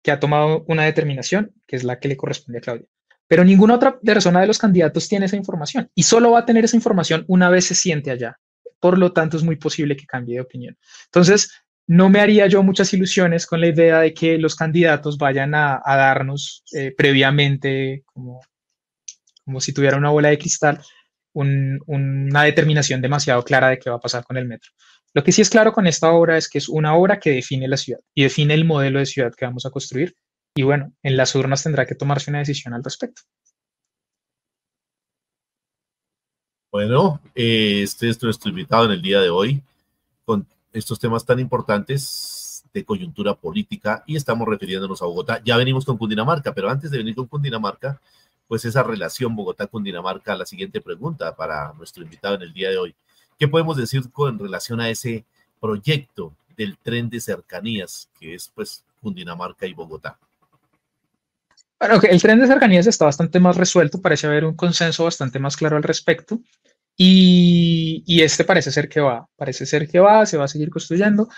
que 0.02 0.10
ha 0.10 0.18
tomado 0.18 0.64
una 0.68 0.84
determinación 0.84 1.52
que 1.66 1.76
es 1.76 1.84
la 1.84 1.98
que 1.98 2.08
le 2.08 2.16
corresponde 2.16 2.58
a 2.58 2.62
Claudia. 2.62 2.86
Pero 3.28 3.44
ninguna 3.44 3.74
otra 3.74 4.00
persona 4.00 4.40
de 4.40 4.46
los 4.46 4.58
candidatos 4.58 5.08
tiene 5.08 5.26
esa 5.26 5.36
información 5.36 5.90
y 5.94 6.04
solo 6.04 6.30
va 6.30 6.40
a 6.40 6.46
tener 6.46 6.64
esa 6.64 6.76
información 6.76 7.24
una 7.28 7.50
vez 7.50 7.66
se 7.66 7.74
siente 7.74 8.10
allá. 8.10 8.38
Por 8.80 8.98
lo 8.98 9.12
tanto, 9.12 9.36
es 9.36 9.42
muy 9.44 9.56
posible 9.56 9.96
que 9.96 10.06
cambie 10.06 10.36
de 10.36 10.40
opinión. 10.40 10.76
Entonces, 11.04 11.52
no 11.86 12.08
me 12.08 12.20
haría 12.20 12.46
yo 12.46 12.62
muchas 12.62 12.92
ilusiones 12.94 13.46
con 13.46 13.60
la 13.60 13.68
idea 13.68 14.00
de 14.00 14.14
que 14.14 14.38
los 14.38 14.54
candidatos 14.54 15.18
vayan 15.18 15.54
a, 15.54 15.80
darnos 15.84 16.64
eh, 16.72 16.94
previamente, 16.96 18.04
como, 18.06 18.40
si 19.60 19.72
tuviera 19.72 19.96
una 19.96 20.10
bola 20.10 20.28
de 20.28 20.38
cristal, 20.38 20.80
una 21.34 22.42
determinación 22.42 23.00
demasiado 23.00 23.42
clara 23.42 23.70
de 23.70 23.78
qué 23.78 23.90
va 23.90 23.96
a 23.96 24.00
pasar 24.00 24.24
con 24.24 24.36
el 24.36 24.46
metro. 24.46 24.70
Lo 25.14 25.22
que 25.22 25.32
sí 25.32 25.42
es 25.42 25.50
claro 25.50 25.72
con 25.72 25.86
esta 25.86 26.10
obra 26.12 26.38
es 26.38 26.48
que 26.48 26.58
es 26.58 26.68
una 26.68 26.94
obra 26.94 27.18
que 27.18 27.30
define 27.30 27.68
la 27.68 27.76
ciudad 27.76 28.00
y 28.14 28.22
define 28.22 28.54
el 28.54 28.64
modelo 28.64 28.98
de 28.98 29.06
ciudad 29.06 29.34
que 29.34 29.44
vamos 29.44 29.66
a 29.66 29.70
construir. 29.70 30.16
Y 30.54 30.62
bueno, 30.62 30.92
en 31.02 31.16
las 31.16 31.34
urnas 31.34 31.62
tendrá 31.62 31.86
que 31.86 31.94
tomarse 31.94 32.30
una 32.30 32.38
decisión 32.38 32.74
al 32.74 32.84
respecto. 32.84 33.22
Bueno, 36.70 37.20
eh, 37.34 37.82
este 37.82 38.08
es 38.08 38.22
nuestro 38.22 38.48
invitado 38.50 38.86
en 38.86 38.92
el 38.92 39.02
día 39.02 39.20
de 39.20 39.28
hoy 39.28 39.62
con 40.24 40.46
estos 40.72 40.98
temas 40.98 41.24
tan 41.24 41.38
importantes 41.38 42.64
de 42.72 42.84
coyuntura 42.84 43.34
política 43.34 44.02
y 44.06 44.16
estamos 44.16 44.48
refiriéndonos 44.48 45.02
a 45.02 45.06
Bogotá. 45.06 45.40
Ya 45.44 45.56
venimos 45.56 45.84
con 45.84 45.98
Cundinamarca, 45.98 46.54
pero 46.54 46.70
antes 46.70 46.90
de 46.90 46.98
venir 46.98 47.14
con 47.14 47.26
Cundinamarca, 47.26 48.00
pues 48.48 48.64
esa 48.64 48.82
relación 48.82 49.36
Bogotá-Cundinamarca, 49.36 50.36
la 50.36 50.46
siguiente 50.46 50.80
pregunta 50.80 51.34
para 51.34 51.72
nuestro 51.74 52.02
invitado 52.02 52.34
en 52.34 52.42
el 52.42 52.52
día 52.52 52.70
de 52.70 52.78
hoy. 52.78 52.94
¿Qué 53.38 53.48
podemos 53.48 53.76
decir 53.76 54.10
con 54.10 54.38
relación 54.38 54.80
a 54.80 54.88
ese 54.88 55.24
proyecto 55.60 56.32
del 56.56 56.76
tren 56.78 57.08
de 57.08 57.20
cercanías 57.20 58.08
que 58.18 58.34
es 58.34 58.50
pues 58.54 58.84
Cundinamarca 59.00 59.66
y 59.66 59.74
Bogotá? 59.74 60.18
Bueno, 61.80 62.00
el 62.02 62.22
tren 62.22 62.40
de 62.40 62.46
cercanías 62.46 62.86
está 62.86 63.06
bastante 63.06 63.40
más 63.40 63.56
resuelto, 63.56 64.00
parece 64.00 64.28
haber 64.28 64.44
un 64.44 64.54
consenso 64.54 65.04
bastante 65.04 65.38
más 65.38 65.56
claro 65.56 65.76
al 65.76 65.82
respecto. 65.82 66.38
Y, 66.96 68.22
este 68.22 68.44
parece 68.44 68.70
ser 68.70 68.88
que 68.88 69.00
va, 69.00 69.26
parece 69.36 69.66
ser 69.66 69.88
que 69.88 69.98
va, 69.98 70.26
se 70.26 70.36
va 70.36 70.44
a 70.44 70.48
seguir 70.48 70.70
construyendo. 70.70 71.28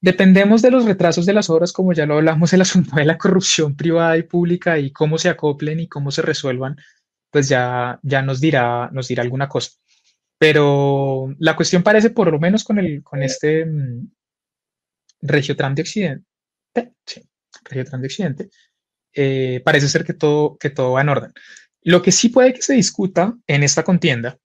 Dependemos 0.00 0.60
de 0.62 0.70
los 0.70 0.84
retrasos 0.84 1.26
de 1.26 1.32
las 1.32 1.48
obras, 1.50 1.72
como 1.72 1.92
ya 1.92 2.06
lo 2.06 2.14
hablamos, 2.14 2.52
el 2.52 2.60
asunto 2.60 2.96
de 2.96 3.04
la 3.04 3.18
corrupción 3.18 3.76
privada 3.76 4.16
y 4.18 4.22
pública 4.22 4.78
y 4.78 4.92
cómo 4.92 5.18
se 5.18 5.28
acoplen 5.28 5.80
y 5.80 5.88
cómo 5.88 6.10
se 6.10 6.22
resuelvan, 6.22 6.76
pues 7.30 7.48
ya, 7.48 7.98
ya 8.02 8.22
nos, 8.22 8.40
dirá, 8.40 8.90
nos 8.92 9.08
dirá 9.08 9.22
alguna 9.22 9.48
cosa. 9.48 9.72
Pero 10.38 11.34
la 11.38 11.56
cuestión 11.56 11.82
parece, 11.82 12.10
por 12.10 12.30
lo 12.30 12.38
menos 12.38 12.64
con, 12.64 12.78
el, 12.78 13.02
con 13.02 13.22
este 13.22 13.64
mm, 13.64 14.10
Regiotram 15.22 15.74
de 15.74 15.82
Occidente, 15.82 16.26
Regiotram 17.64 18.00
de 18.00 18.06
Occidente, 18.06 18.50
eh, 19.14 19.62
parece 19.64 19.88
ser 19.88 20.04
que 20.04 20.12
todo, 20.12 20.58
que 20.58 20.70
todo 20.70 20.92
va 20.92 21.00
en 21.00 21.08
orden. 21.08 21.32
Lo 21.84 22.00
que 22.00 22.12
sí 22.12 22.30
puede 22.30 22.54
que 22.54 22.62
se 22.62 22.74
discuta 22.74 23.36
en 23.46 23.62
esta 23.62 23.84
contienda 23.84 24.38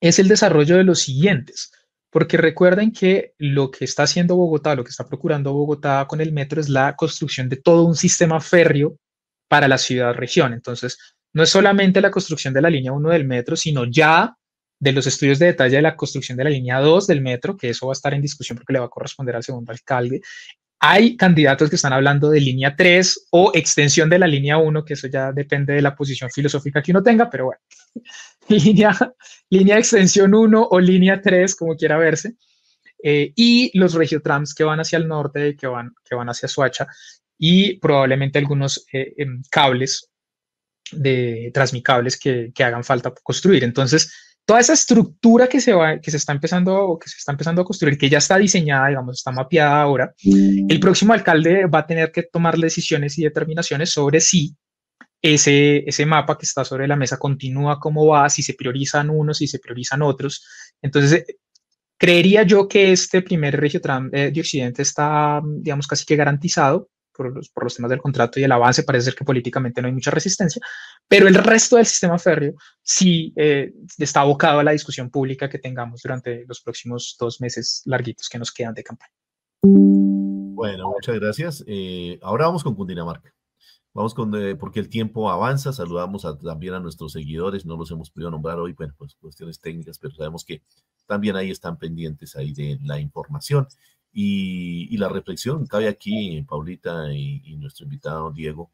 es 0.00 0.18
el 0.18 0.28
desarrollo 0.28 0.76
de 0.76 0.84
los 0.84 1.00
siguientes, 1.00 1.70
porque 2.10 2.38
recuerden 2.38 2.92
que 2.92 3.34
lo 3.36 3.70
que 3.70 3.84
está 3.84 4.04
haciendo 4.04 4.36
Bogotá, 4.36 4.74
lo 4.74 4.84
que 4.84 4.90
está 4.90 5.06
procurando 5.06 5.52
Bogotá 5.52 6.06
con 6.08 6.20
el 6.20 6.32
metro 6.32 6.60
es 6.60 6.68
la 6.68 6.96
construcción 6.96 7.48
de 7.48 7.56
todo 7.56 7.84
un 7.84 7.94
sistema 7.94 8.40
férreo 8.40 8.96
para 9.48 9.68
la 9.68 9.76
ciudad-región. 9.76 10.54
Entonces, 10.54 10.98
no 11.34 11.42
es 11.42 11.50
solamente 11.50 12.00
la 12.00 12.10
construcción 12.10 12.54
de 12.54 12.62
la 12.62 12.70
línea 12.70 12.92
1 12.92 13.10
del 13.10 13.26
metro, 13.26 13.54
sino 13.54 13.84
ya 13.84 14.34
de 14.80 14.92
los 14.92 15.06
estudios 15.06 15.38
de 15.38 15.46
detalle 15.46 15.76
de 15.76 15.82
la 15.82 15.96
construcción 15.96 16.38
de 16.38 16.44
la 16.44 16.50
línea 16.50 16.80
2 16.80 17.06
del 17.06 17.20
metro, 17.20 17.56
que 17.56 17.70
eso 17.70 17.86
va 17.86 17.92
a 17.92 17.98
estar 17.98 18.14
en 18.14 18.22
discusión 18.22 18.56
porque 18.56 18.72
le 18.72 18.78
va 18.78 18.86
a 18.86 18.90
corresponder 18.90 19.36
al 19.36 19.42
segundo 19.42 19.72
alcalde, 19.72 20.22
hay 20.80 21.16
candidatos 21.16 21.68
que 21.68 21.76
están 21.76 21.92
hablando 21.92 22.30
de 22.30 22.40
línea 22.40 22.76
3 22.76 23.28
o 23.30 23.50
extensión 23.54 24.08
de 24.08 24.18
la 24.18 24.26
línea 24.26 24.58
1, 24.58 24.84
que 24.84 24.94
eso 24.94 25.08
ya 25.08 25.32
depende 25.32 25.72
de 25.72 25.82
la 25.82 25.96
posición 25.96 26.30
filosófica 26.30 26.82
que 26.82 26.92
uno 26.92 27.02
tenga, 27.02 27.28
pero 27.28 27.46
bueno, 27.46 27.60
línea, 28.48 28.96
línea 29.50 29.78
extensión 29.78 30.34
1 30.34 30.68
o 30.70 30.80
línea 30.80 31.20
3, 31.20 31.54
como 31.56 31.76
quiera 31.76 31.98
verse. 31.98 32.34
Eh, 33.02 33.32
y 33.34 33.76
los 33.78 33.94
regiotrams 33.94 34.54
que 34.54 34.64
van 34.64 34.80
hacia 34.80 34.98
el 34.98 35.08
norte, 35.08 35.56
que 35.56 35.66
van, 35.66 35.94
que 36.04 36.14
van 36.14 36.28
hacia 36.28 36.48
Suacha, 36.48 36.86
y 37.36 37.78
probablemente 37.78 38.38
algunos 38.38 38.86
eh, 38.92 39.14
em, 39.16 39.42
cables 39.50 40.10
de 40.92 41.50
transmicables 41.52 42.18
que, 42.18 42.50
que 42.54 42.64
hagan 42.64 42.84
falta 42.84 43.12
construir. 43.22 43.64
Entonces, 43.64 44.12
toda 44.48 44.60
esa 44.60 44.72
estructura 44.72 45.46
que 45.46 45.60
se, 45.60 45.74
va, 45.74 46.00
que 46.00 46.10
se 46.10 46.16
está 46.16 46.32
empezando 46.32 46.98
que 46.98 47.10
se 47.10 47.18
está 47.18 47.32
empezando 47.32 47.60
a 47.60 47.66
construir, 47.66 47.98
que 47.98 48.08
ya 48.08 48.16
está 48.16 48.38
diseñada, 48.38 48.88
digamos, 48.88 49.18
está 49.18 49.30
mapeada 49.30 49.82
ahora, 49.82 50.14
mm. 50.24 50.70
el 50.70 50.80
próximo 50.80 51.12
alcalde 51.12 51.66
va 51.66 51.80
a 51.80 51.86
tener 51.86 52.10
que 52.10 52.22
tomar 52.22 52.56
decisiones 52.56 53.18
y 53.18 53.24
determinaciones 53.24 53.92
sobre 53.92 54.20
si 54.20 54.56
ese, 55.20 55.84
ese 55.86 56.06
mapa 56.06 56.38
que 56.38 56.46
está 56.46 56.64
sobre 56.64 56.88
la 56.88 56.96
mesa 56.96 57.18
continúa 57.18 57.78
como 57.78 58.06
va, 58.06 58.30
si 58.30 58.42
se 58.42 58.54
priorizan 58.54 59.10
unos, 59.10 59.36
si 59.36 59.46
se 59.46 59.58
priorizan 59.58 60.00
otros. 60.00 60.42
Entonces, 60.80 61.26
creería 61.98 62.42
yo 62.44 62.68
que 62.68 62.92
este 62.92 63.20
primer 63.20 63.60
regio 63.60 63.82
eh, 64.12 64.30
de 64.30 64.40
Occidente 64.40 64.80
está, 64.80 65.42
digamos, 65.44 65.86
casi 65.86 66.06
que 66.06 66.16
garantizado 66.16 66.88
por 67.18 67.34
los, 67.34 67.48
por 67.48 67.64
los 67.64 67.74
temas 67.74 67.90
del 67.90 68.00
contrato 68.00 68.38
y 68.38 68.44
el 68.44 68.52
avance, 68.52 68.84
parece 68.84 69.06
ser 69.06 69.14
que 69.16 69.24
políticamente 69.24 69.82
no 69.82 69.88
hay 69.88 69.92
mucha 69.92 70.12
resistencia, 70.12 70.62
pero 71.08 71.26
el 71.26 71.34
resto 71.34 71.74
del 71.74 71.84
sistema 71.84 72.16
férreo 72.16 72.54
sí 72.80 73.32
eh, 73.34 73.72
está 73.98 74.20
abocado 74.20 74.60
a 74.60 74.64
la 74.64 74.70
discusión 74.70 75.10
pública 75.10 75.48
que 75.48 75.58
tengamos 75.58 76.00
durante 76.02 76.44
los 76.46 76.60
próximos 76.60 77.16
dos 77.18 77.40
meses 77.40 77.82
larguitos 77.86 78.28
que 78.28 78.38
nos 78.38 78.52
quedan 78.52 78.74
de 78.74 78.84
campaña. 78.84 79.12
Bueno, 79.62 80.90
muchas 80.90 81.16
gracias. 81.16 81.64
Eh, 81.66 82.20
ahora 82.22 82.46
vamos 82.46 82.62
con 82.62 82.76
Cundinamarca. 82.76 83.34
Vamos 83.92 84.14
con, 84.14 84.32
eh, 84.36 84.54
porque 84.54 84.78
el 84.78 84.88
tiempo 84.88 85.28
avanza, 85.28 85.72
saludamos 85.72 86.24
también 86.40 86.74
a 86.74 86.78
nuestros 86.78 87.12
seguidores, 87.12 87.66
no 87.66 87.76
los 87.76 87.90
hemos 87.90 88.10
podido 88.10 88.30
nombrar 88.30 88.60
hoy, 88.60 88.72
bueno, 88.72 88.94
pues 88.96 89.16
cuestiones 89.16 89.60
técnicas, 89.60 89.98
pero 89.98 90.14
sabemos 90.14 90.44
que 90.44 90.62
también 91.06 91.34
ahí 91.34 91.50
están 91.50 91.78
pendientes 91.78 92.36
ahí 92.36 92.52
de 92.52 92.78
la 92.82 93.00
información. 93.00 93.66
Y, 94.12 94.96
la 94.96 95.08
reflexión 95.08 95.66
cabe 95.66 95.88
aquí, 95.88 96.42
Paulita 96.42 97.12
y, 97.12 97.56
nuestro 97.56 97.84
invitado 97.84 98.30
Diego, 98.32 98.70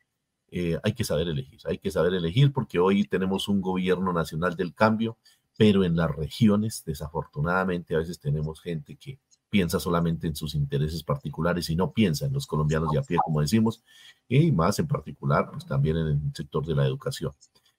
eh, 0.51 0.79
hay 0.83 0.93
que 0.95 1.05
saber 1.05 1.29
elegir, 1.29 1.61
hay 1.65 1.79
que 1.79 1.91
saber 1.91 2.15
elegir 2.15 2.53
porque 2.53 2.79
hoy 2.79 3.05
tenemos 3.05 3.49
un 3.49 3.61
gobierno 3.61 4.13
nacional 4.13 4.57
del 4.57 4.75
cambio, 4.75 5.19
pero 5.57 5.85
en 5.85 5.97
las 5.97 6.11
regiones, 6.15 6.83
desafortunadamente, 6.85 7.95
a 7.95 7.99
veces 7.99 8.21
tenemos 8.21 8.61
gente 8.61 8.97
que 8.97 9.19
piensa 9.51 9.79
solamente 9.79 10.27
en 10.27 10.35
sus 10.35 10.55
intereses 10.55 11.05
particulares 11.05 11.71
y 11.71 11.77
no 11.77 11.93
piensa 11.93 12.27
en 12.27 12.33
los 12.33 12.47
colombianos 12.47 12.91
de 12.91 12.99
a 12.99 13.03
pie, 13.03 13.19
como 13.25 13.41
decimos, 13.41 13.85
y 14.29 14.51
más 14.51 14.79
en 14.81 14.89
particular, 14.89 15.49
pues 15.53 15.65
también 15.67 15.97
en 15.97 16.07
el 16.09 16.21
sector 16.35 16.67
de 16.67 16.75
la 16.75 16.85
educación. 16.85 17.33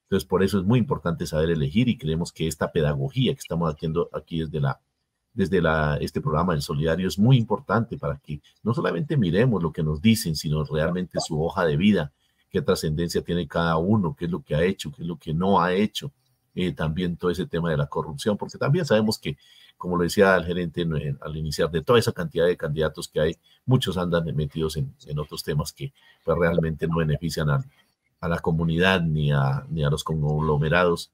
Entonces, 0.04 0.26
por 0.26 0.44
eso 0.44 0.60
es 0.60 0.66
muy 0.66 0.80
importante 0.80 1.26
saber 1.26 1.50
elegir 1.50 1.90
y 1.90 1.98
creemos 1.98 2.32
que 2.32 2.48
esta 2.48 2.72
pedagogía 2.72 3.34
que 3.34 3.40
estamos 3.40 3.74
haciendo 3.74 4.10
aquí 4.14 4.40
desde 4.40 4.62
la 4.62 4.80
desde 5.36 5.62
este 6.00 6.22
programa 6.22 6.54
del 6.54 6.62
Solidario 6.62 7.08
es 7.08 7.20
muy 7.20 7.38
importante 7.38 7.98
para 7.98 8.18
que 8.18 8.42
no 8.64 8.74
solamente 8.74 9.18
miremos 9.18 9.62
lo 9.62 9.72
que 9.72 9.84
nos 9.84 10.02
dicen, 10.02 10.36
sino 10.36 10.64
realmente 10.64 11.20
su 11.20 11.44
hoja 11.44 11.66
de 11.66 11.76
vida, 11.76 12.12
qué 12.50 12.62
trascendencia 12.62 13.22
tiene 13.22 13.48
cada 13.48 13.78
uno, 13.78 14.16
qué 14.18 14.26
es 14.26 14.32
lo 14.32 14.42
que 14.42 14.56
ha 14.56 14.64
hecho, 14.64 14.92
qué 14.92 15.02
es 15.02 15.08
lo 15.08 15.18
que 15.18 15.34
no 15.34 15.62
ha 15.62 15.74
hecho. 15.74 16.12
Eh, 16.56 16.72
también 16.72 17.18
todo 17.18 17.30
ese 17.30 17.46
tema 17.46 17.70
de 17.70 17.76
la 17.76 17.88
corrupción, 17.88 18.38
porque 18.38 18.58
también 18.58 18.86
sabemos 18.86 19.20
que 19.20 19.38
como 19.78 19.98
lo 19.98 20.04
decía 20.04 20.38
el 20.38 20.46
gerente 20.46 20.88
al 21.20 21.36
iniciar, 21.36 21.70
de 21.70 21.82
toda 21.82 22.00
esa 22.00 22.14
cantidad 22.14 22.46
de 22.46 22.56
candidatos 22.56 23.10
que 23.10 23.20
hay, 23.20 23.38
muchos 23.66 23.98
andan 23.98 24.24
metidos 24.34 24.78
en, 24.78 25.20
otros 25.20 25.44
temas 25.44 25.74
que 25.74 25.92
pues, 26.24 26.38
realmente 26.38 26.88
no 26.88 26.96
benefician 26.96 27.50
a, 27.50 27.64
la 28.22 28.40
comunidad 28.40 29.02
ni 29.02 29.32
a 29.32 29.90
los 29.92 30.04
conglomerados 30.04 31.12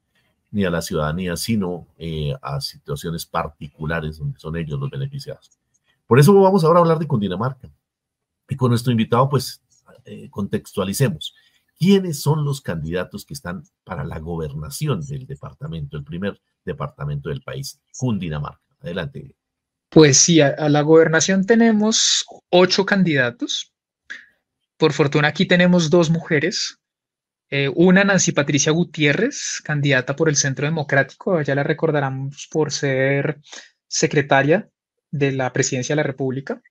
ni 0.52 0.64
a 0.64 0.70
la 0.70 0.82
ciudadanía, 0.82 1.36
sino 1.36 1.88
eh, 1.98 2.34
a 2.40 2.60
situaciones 2.60 3.26
particulares 3.26 4.18
donde 4.18 4.38
son 4.38 4.56
ellos 4.56 4.78
los 4.78 4.90
beneficiados. 4.90 5.50
Por 6.06 6.20
eso 6.20 6.32
vamos 6.34 6.62
ahora 6.62 6.78
a 6.78 6.82
hablar 6.82 6.98
de 6.98 7.06
Cundinamarca. 7.06 7.70
Y 8.48 8.54
con 8.54 8.68
nuestro 8.68 8.92
invitado, 8.92 9.28
pues, 9.28 9.62
eh, 10.04 10.28
contextualicemos. 10.30 11.34
¿Quiénes 11.78 12.20
son 12.20 12.44
los 12.44 12.60
candidatos 12.60 13.24
que 13.24 13.34
están 13.34 13.64
para 13.82 14.04
la 14.04 14.18
gobernación 14.18 15.00
del 15.00 15.26
departamento, 15.26 15.96
el 15.96 16.04
primer 16.04 16.40
departamento 16.64 17.30
del 17.30 17.40
país, 17.40 17.80
Cundinamarca? 17.96 18.60
Adelante. 18.80 19.34
Pues 19.88 20.18
sí, 20.18 20.40
a, 20.40 20.68
la 20.68 20.82
gobernación 20.82 21.46
tenemos 21.46 22.24
ocho 22.50 22.84
candidatos. 22.84 23.72
Por 24.76 24.92
fortuna 24.92 25.28
aquí 25.28 25.46
tenemos 25.46 25.90
dos 25.90 26.10
mujeres. 26.10 26.78
Eh, 27.54 27.68
una, 27.68 28.02
Nancy 28.02 28.32
Patricia 28.32 28.72
Gutiérrez, 28.72 29.60
candidata 29.62 30.16
por 30.16 30.30
el 30.30 30.36
Centro 30.36 30.64
Democrático. 30.64 31.42
Ya 31.42 31.54
la 31.54 31.62
recordaremos 31.62 32.48
por 32.50 32.72
ser 32.72 33.42
secretaria 33.86 34.70
de 35.10 35.32
la 35.32 35.52
Presidencia 35.52 35.92
de 35.92 35.96
la 35.98 36.02
República, 36.02 36.62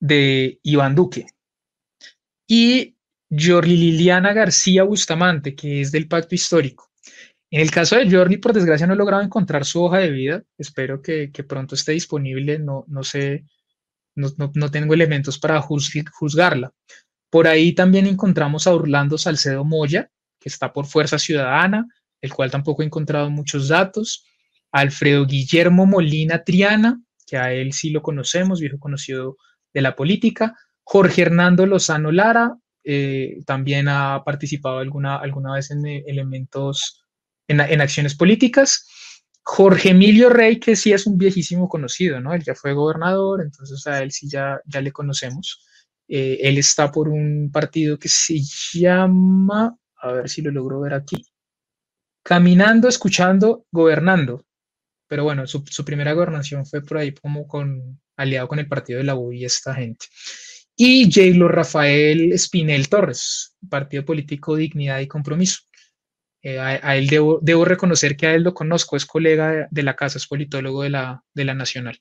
de 0.00 0.58
Iván 0.64 0.96
Duque. 0.96 1.26
Y 2.48 2.96
Jorli 3.30 3.76
Liliana 3.76 4.32
García 4.32 4.82
Bustamante, 4.82 5.54
que 5.54 5.82
es 5.82 5.92
del 5.92 6.08
Pacto 6.08 6.34
Histórico. 6.34 6.90
En 7.48 7.60
el 7.60 7.70
caso 7.70 7.94
de 7.94 8.10
Jordi, 8.10 8.38
por 8.38 8.54
desgracia, 8.54 8.88
no 8.88 8.94
he 8.94 8.96
logrado 8.96 9.22
encontrar 9.22 9.64
su 9.64 9.84
hoja 9.84 9.98
de 9.98 10.10
vida. 10.10 10.42
Espero 10.58 11.00
que, 11.00 11.30
pronto 11.46 11.76
esté 11.76 11.92
disponible. 11.92 12.58
No, 12.58 12.84
no 12.88 13.04
sé, 13.04 13.44
no, 14.16 14.30
no, 14.36 14.68
tengo 14.72 14.94
elementos 14.94 15.38
para 15.38 15.62
juzgarla. 15.62 16.72
Por 17.36 17.48
ahí 17.48 17.74
también 17.74 18.06
encontramos 18.06 18.66
a 18.66 18.72
Orlando 18.72 19.18
Salcedo 19.18 19.62
Moya, 19.62 20.10
que 20.40 20.48
está 20.48 20.72
por 20.72 20.86
Fuerza 20.86 21.18
Ciudadana, 21.18 21.86
el 22.22 22.32
cual 22.32 22.50
tampoco 22.50 22.80
he 22.80 22.86
encontrado 22.86 23.28
muchos 23.28 23.68
datos. 23.68 24.24
Alfredo 24.72 25.26
Guillermo 25.26 25.84
Molina 25.84 26.44
Triana, 26.44 26.98
que 27.26 27.36
a 27.36 27.52
él 27.52 27.74
sí 27.74 27.90
lo 27.90 28.00
conocemos, 28.00 28.58
viejo 28.58 28.78
conocido 28.78 29.36
de 29.74 29.82
la 29.82 29.94
política. 29.94 30.54
Jorge 30.82 31.20
Hernando 31.20 31.66
Lozano 31.66 32.10
Lara, 32.10 32.56
eh, 32.82 33.40
también 33.44 33.88
ha 33.88 34.22
participado 34.24 34.78
alguna, 34.78 35.16
alguna 35.16 35.52
vez 35.52 35.70
en 35.70 35.84
eh, 35.84 36.04
elementos, 36.06 37.04
en, 37.48 37.60
acciones 37.60 38.14
políticas. 38.14 38.88
Jorge 39.42 39.90
Emilio 39.90 40.30
Rey, 40.30 40.58
que 40.58 40.74
sí 40.74 40.94
es 40.94 41.06
un 41.06 41.18
viejísimo 41.18 41.68
conocido, 41.68 42.18
¿no? 42.18 42.32
Él 42.32 42.42
ya 42.42 42.54
fue 42.54 42.72
gobernador, 42.72 43.42
entonces 43.42 43.86
a 43.86 44.02
él 44.02 44.10
sí 44.10 44.26
ya, 44.26 44.58
ya 44.64 44.80
le 44.80 44.90
conocemos. 44.90 45.65
Eh, 46.08 46.38
él 46.42 46.58
está 46.58 46.90
por 46.90 47.08
un 47.08 47.50
partido 47.52 47.98
que 47.98 48.08
se 48.08 48.38
llama, 48.72 49.76
a 49.96 50.12
ver 50.12 50.28
si 50.28 50.42
lo 50.42 50.50
logro 50.50 50.80
ver 50.80 50.94
aquí, 50.94 51.24
Caminando, 52.22 52.88
Escuchando, 52.88 53.66
Gobernando. 53.70 54.44
Pero 55.08 55.24
bueno, 55.24 55.46
su, 55.46 55.62
primera 55.84 56.12
gobernación 56.12 56.66
fue 56.66 56.82
por 56.82 56.98
ahí 56.98 57.12
como 57.12 57.46
con 57.46 58.00
aliado 58.16 58.48
con 58.48 58.58
el 58.58 58.66
partido 58.66 58.98
de 58.98 59.04
la 59.04 59.14
U 59.14 59.32
y 59.32 59.44
esta 59.44 59.74
gente 59.74 60.06
y 60.76 61.10
Jaylo 61.10 61.48
Rafael 61.48 62.32
Espinel 62.32 62.88
Torres, 62.88 63.56
Partido 63.68 64.04
Político 64.04 64.54
Dignidad 64.56 65.00
y 65.00 65.08
Compromiso. 65.08 65.60
Eh, 66.42 66.60
a, 66.60 66.96
él 66.96 67.08
debo, 67.08 67.64
reconocer 67.64 68.16
que 68.16 68.26
a 68.26 68.34
él 68.34 68.42
lo 68.42 68.54
conozco, 68.54 68.96
es 68.96 69.06
colega 69.06 69.66
de, 69.70 69.82
la 69.82 69.96
casa, 69.96 70.18
es 70.18 70.28
politólogo 70.28 70.82
de 70.82 70.90
la, 70.90 71.24
de 71.34 71.44
la 71.44 71.54
Nacional. 71.54 71.98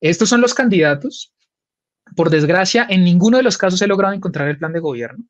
Estos 0.00 0.28
son 0.28 0.40
los 0.40 0.54
candidatos. 0.54 1.34
Por 2.14 2.30
desgracia, 2.30 2.86
en 2.88 3.04
ninguno 3.04 3.36
de 3.36 3.42
los 3.42 3.58
casos 3.58 3.82
he 3.82 3.86
logrado 3.86 4.14
encontrar 4.14 4.48
el 4.48 4.58
plan 4.58 4.72
de 4.72 4.80
gobierno, 4.80 5.24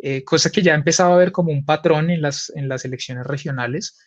eh, 0.00 0.22
cosa 0.24 0.50
que 0.50 0.62
ya 0.62 0.72
he 0.72 0.76
empezado 0.76 1.12
a 1.12 1.18
ver 1.18 1.32
como 1.32 1.50
un 1.50 1.64
patrón 1.64 2.10
en 2.10 2.22
las, 2.22 2.52
en 2.54 2.68
las 2.68 2.84
elecciones 2.84 3.26
regionales, 3.26 3.98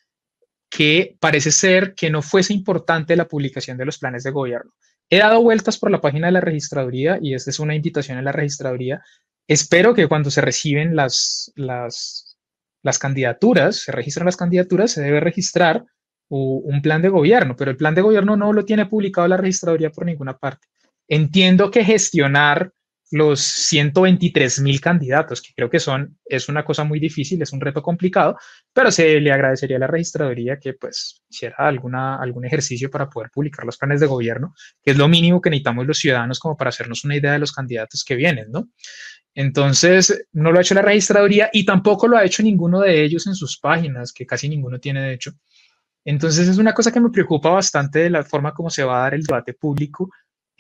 que 0.70 1.18
parece 1.20 1.52
ser 1.52 1.94
que 1.96 2.10
no 2.10 2.22
fuese 2.22 2.54
importante 2.54 3.16
la 3.16 3.28
publicación 3.28 3.78
de 3.78 3.86
los 3.86 3.98
planes 3.98 4.24
de 4.24 4.32
gobierno. 4.32 4.72
He 5.10 5.18
dado 5.18 5.42
vueltas 5.42 5.78
por 5.78 5.92
la 5.92 6.00
página 6.00 6.28
de 6.28 6.34
la 6.34 6.42
registraduría 6.42 7.20
y 7.22 7.34
esta 7.34 7.50
es 7.50 7.60
una 7.60 7.76
invitación 7.76 8.18
a 8.18 8.22
la 8.22 8.32
registraduría. 8.32 9.02
Espero 9.46 9.94
que 9.94 10.08
cuando 10.08 10.32
se 10.32 10.39
reciben 10.39 10.96
las, 10.96 11.52
las, 11.56 12.38
las 12.82 12.98
candidaturas, 12.98 13.76
se 13.76 13.92
registran 13.92 14.26
las 14.26 14.38
candidaturas, 14.38 14.92
se 14.92 15.02
debe 15.02 15.20
registrar 15.20 15.84
un 16.30 16.82
plan 16.82 17.02
de 17.02 17.10
gobierno, 17.10 17.58
pero 17.58 17.72
el 17.72 17.76
plan 17.76 17.94
de 17.94 18.02
gobierno 18.02 18.38
no 18.38 18.54
lo 18.54 18.64
tiene 18.64 18.86
publicado 18.86 19.28
la 19.28 19.36
registraduría 19.36 19.89
por 19.89 20.06
ninguna 20.06 20.38
parte. 20.38 20.68
Entiendo 21.14 21.70
que 21.70 21.84
gestionar 21.84 22.72
los 23.12 23.41
123 23.41 24.62
mil 24.62 24.80
candidatos, 24.80 25.41
que 25.41 25.51
creo 25.53 25.70
que 25.70 25.82
son, 25.82 26.18
es 26.24 26.47
una 26.47 26.64
cosa 26.64 26.86
muy 26.86 27.01
difícil, 27.01 27.41
es 27.41 27.51
un 27.51 27.59
reto 27.59 27.84
complicado, 27.84 28.38
pero 28.72 28.91
se 28.91 29.20
le 29.20 29.30
agradecería 29.30 29.76
a 29.76 29.82
la 29.82 29.88
registraduría 29.88 30.57
que 30.57 30.72
pues 30.72 31.22
hiciera 31.30 31.57
alguna, 31.57 32.16
algún 32.16 32.45
ejercicio 32.45 32.89
para 32.89 33.09
poder 33.09 33.30
publicar 33.30 33.66
los 33.66 33.76
planes 33.76 33.99
de 33.99 34.07
gobierno, 34.07 34.53
que 34.82 34.91
es 34.91 34.97
lo 34.97 35.09
mínimo 35.09 35.41
que 35.41 35.49
necesitamos 35.49 35.86
los 35.86 35.97
ciudadanos 35.97 36.39
como 36.39 36.55
para 36.55 36.70
hacernos 36.70 37.03
una 37.03 37.18
idea 37.18 37.34
de 37.34 37.39
los 37.39 37.51
candidatos 37.51 38.05
que 38.05 38.16
vienen, 38.16 38.49
¿no? 38.49 38.70
Entonces, 39.36 40.28
no 40.32 40.53
lo 40.53 40.59
ha 40.59 40.62
hecho 40.62 40.76
la 40.76 40.82
registraduría 40.82 41.49
y 41.51 41.66
tampoco 41.66 42.07
lo 42.07 42.16
ha 42.16 42.24
hecho 42.24 42.41
ninguno 42.41 42.80
de 42.80 43.03
ellos 43.03 43.28
en 43.28 43.36
sus 43.36 43.59
páginas, 43.59 44.14
que 44.14 44.26
casi 44.26 44.47
ninguno 44.47 44.80
tiene 44.80 45.01
de 45.01 45.14
hecho. 45.14 45.34
Entonces, 46.05 46.47
es 46.47 46.57
una 46.57 46.74
cosa 46.74 46.93
que 46.93 47.01
me 47.01 47.09
preocupa 47.09 47.49
bastante 47.49 47.99
de 47.99 48.09
la 48.09 48.24
forma 48.24 48.53
como 48.53 48.70
se 48.70 48.86
va 48.86 48.99
a 48.99 49.01
dar 49.03 49.14
el 49.14 49.24
debate 49.24 49.53
público 49.53 50.09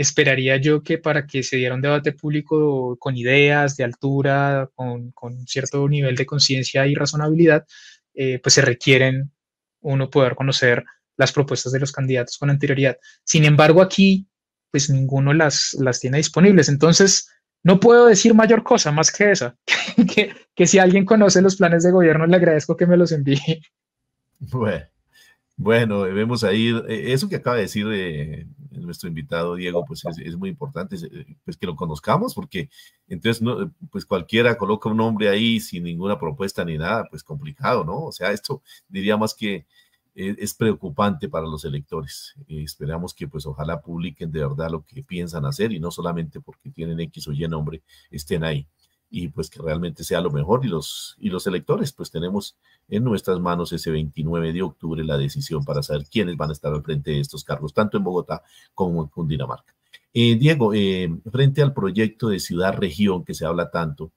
esperaría 0.01 0.57
yo 0.57 0.83
que 0.83 0.97
para 0.97 1.25
que 1.25 1.43
se 1.43 1.57
diera 1.57 1.75
un 1.75 1.81
debate 1.81 2.11
público 2.11 2.97
con 2.99 3.15
ideas 3.15 3.77
de 3.77 3.83
altura, 3.83 4.69
con, 4.75 5.13
cierto 5.47 5.87
nivel 5.87 6.15
de 6.15 6.25
conciencia 6.25 6.85
y 6.87 6.95
razonabilidad, 6.95 7.65
eh, 8.13 8.39
pues 8.39 8.55
se 8.55 8.61
requieren 8.61 9.31
uno 9.81 10.09
poder 10.09 10.35
conocer 10.35 10.83
las 11.17 11.31
propuestas 11.31 11.71
de 11.71 11.79
los 11.79 11.91
candidatos 11.91 12.37
con 12.37 12.49
anterioridad. 12.49 12.97
Sin 13.23 13.45
embargo, 13.45 13.81
aquí, 13.81 14.27
pues 14.71 14.89
ninguno 14.89 15.33
las, 15.33 15.75
las 15.79 15.99
tiene 15.99 16.17
disponibles. 16.17 16.69
Entonces, 16.69 17.29
no 17.63 17.79
puedo 17.79 18.07
decir 18.07 18.33
mayor 18.33 18.63
cosa 18.63 18.91
más 18.91 19.11
que 19.11 19.31
esa, 19.31 19.55
que, 20.13 20.33
que 20.55 20.67
si 20.67 20.79
alguien 20.79 21.05
conoce 21.05 21.41
los 21.41 21.55
planes 21.55 21.83
de 21.83 21.91
gobierno, 21.91 22.25
le 22.25 22.35
agradezco 22.35 22.75
que 22.75 22.87
me 22.87 22.97
los 22.97 23.11
envíe. 23.11 23.61
Bueno. 24.39 24.90
Bueno, 25.63 26.01
vemos 26.01 26.43
ahí, 26.43 26.69
eh, 26.87 27.13
eso 27.13 27.29
que 27.29 27.35
acaba 27.35 27.57
de 27.57 27.61
decir 27.63 27.85
eh, 27.91 28.47
nuestro 28.71 29.07
invitado 29.07 29.53
Diego, 29.53 29.85
pues 29.85 30.03
es, 30.17 30.35
muy 30.35 30.49
importante, 30.49 30.95
eh, 30.95 31.37
pues 31.45 31.55
que 31.55 31.67
lo 31.67 31.75
conozcamos, 31.75 32.33
porque 32.33 32.71
entonces, 33.07 33.43
no, 33.43 33.71
pues 33.91 34.05
cualquiera 34.05 34.57
coloca 34.57 34.89
un 34.89 34.97
nombre 34.97 35.29
ahí 35.29 35.59
sin 35.59 35.83
ninguna 35.83 36.17
propuesta 36.19 36.65
ni 36.65 36.79
nada, 36.79 37.05
pues 37.11 37.23
complicado, 37.23 37.83
¿no? 37.83 38.05
O 38.05 38.11
sea, 38.11 38.31
esto 38.31 38.63
diría 38.87 39.17
más 39.17 39.35
que 39.35 39.67
es, 40.15 40.55
preocupante 40.55 41.29
para 41.29 41.45
los 41.45 41.63
electores. 41.63 42.33
esperamos 42.47 43.13
que 43.13 43.27
pues 43.27 43.45
ojalá 43.45 43.81
publiquen 43.81 44.31
de 44.31 44.39
verdad 44.39 44.71
lo 44.71 44.83
que 44.83 45.03
piensan 45.03 45.45
hacer 45.45 45.71
y 45.73 45.79
no 45.79 45.91
solamente 45.91 46.41
porque 46.41 46.71
tienen 46.71 46.99
X 47.01 47.27
o 47.27 47.33
Y 47.33 47.47
nombre 47.47 47.83
estén 48.09 48.43
ahí 48.43 48.67
y 49.13 49.27
pues 49.27 49.49
que 49.49 49.61
realmente 49.61 50.05
sea 50.05 50.21
lo 50.21 50.31
mejor 50.31 50.65
y 50.65 50.69
los, 50.69 51.17
y 51.19 51.29
los 51.29 51.45
electores 51.45 51.91
pues 51.91 52.09
tenemos 52.09 52.55
en 52.87 53.03
nuestras 53.03 53.41
manos 53.41 53.73
ese 53.73 53.91
29 53.91 54.53
de 54.53 54.61
octubre 54.61 55.03
la 55.03 55.17
decisión 55.17 55.65
para 55.65 55.83
saber 55.83 56.05
quiénes 56.09 56.37
van 56.37 56.49
a 56.49 56.53
estar 56.53 56.73
al 56.73 56.81
frente 56.81 57.11
de 57.11 57.19
estos 57.19 57.43
cargos, 57.43 57.73
tanto 57.73 57.97
en 57.97 58.05
Bogotá 58.05 58.41
como 58.73 59.03
en 59.03 59.09
Cundinamarca. 59.09 59.75
Eh, 60.13 60.35
Diego, 60.35 60.73
eh, 60.73 61.09
frente 61.29 61.61
al 61.61 61.73
proyecto 61.73 62.29
de 62.29 62.39
ciudad-región 62.39 63.25
que 63.25 63.33
se 63.33 63.45
habla 63.45 63.69
tanto, 63.69 64.13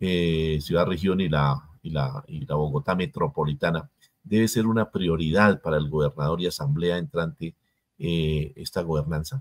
eh, 0.00 0.58
ciudad-región 0.60 1.20
y 1.22 1.30
la, 1.30 1.70
y, 1.82 1.90
la, 1.90 2.22
y 2.28 2.44
la 2.44 2.56
Bogotá 2.56 2.94
metropolitana, 2.94 3.90
debe 4.22 4.48
ser 4.48 4.66
una 4.66 4.90
prioridad 4.90 5.62
para 5.62 5.78
el 5.78 5.88
gobernador 5.88 6.42
y 6.42 6.46
asamblea 6.46 6.98
entrante 6.98 7.54
esta 7.98 8.82
gobernanza. 8.82 9.40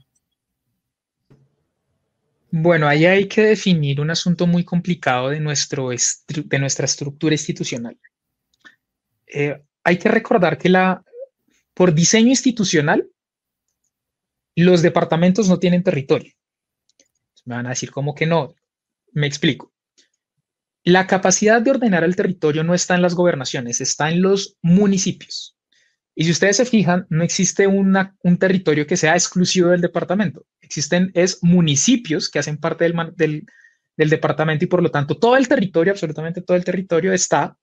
Bueno, 2.58 2.88
ahí 2.88 3.06
hay 3.06 3.28
que 3.28 3.42
definir 3.42 4.00
un 4.00 4.12
asunto 4.12 4.48
muy 4.48 4.64
complicado 4.64 5.28
de, 5.28 5.42
nuestro 5.42 5.90
de 5.90 6.58
nuestra 6.60 6.86
estructura 6.86 7.34
institucional. 7.34 8.00
Eh, 9.28 9.62
hay 9.84 9.98
que 9.98 10.08
recordar 10.08 10.58
que 10.58 10.70
la, 10.70 11.04
por 11.74 11.94
diseño 11.94 12.30
institucional, 12.30 13.10
los 14.56 14.82
departamentos 14.82 15.50
no 15.50 15.60
tienen 15.60 15.84
territorio. 15.84 16.32
Me 17.44 17.56
van 17.56 17.66
a 17.66 17.72
decir 17.72 17.92
como 17.92 18.16
que 18.16 18.26
no. 18.26 18.56
Me 19.12 19.28
explico. 19.28 19.74
La 20.86 21.08
capacidad 21.08 21.62
de 21.62 21.72
ordenar 21.72 22.06
el 22.06 22.16
territorio 22.16 22.64
no 22.64 22.74
está 22.74 22.96
en 22.96 23.02
las 23.02 23.16
gobernaciones, 23.16 23.82
está 23.82 24.10
en 24.10 24.22
los 24.22 24.56
municipios. 24.62 25.55
Y 26.16 26.24
si 26.24 26.32
ustedes 26.32 26.58
se 26.58 26.66
fijan, 26.66 27.06
no 27.10 27.24
existe 27.24 27.68
un 27.68 28.38
territorio 28.40 28.88
que 28.88 28.96
sea 28.96 29.14
exclusivo 29.14 29.70
del 29.70 29.82
departamento. 29.82 30.46
Existen 30.62 31.12
es 31.14 31.44
municipios 31.44 32.30
que 32.30 32.40
hacen 32.40 32.58
parte 32.58 32.86
del, 32.86 33.46
departamento 33.98 34.64
y 34.64 34.68
por 34.68 34.82
lo 34.82 34.90
tanto 34.90 35.18
todo 35.18 35.36
el 35.36 35.50
territorio, 35.50 35.92
absolutamente 35.92 36.42
todo 36.42 36.56
el 36.56 36.64
territorio 36.64 37.12
está, 37.12 37.58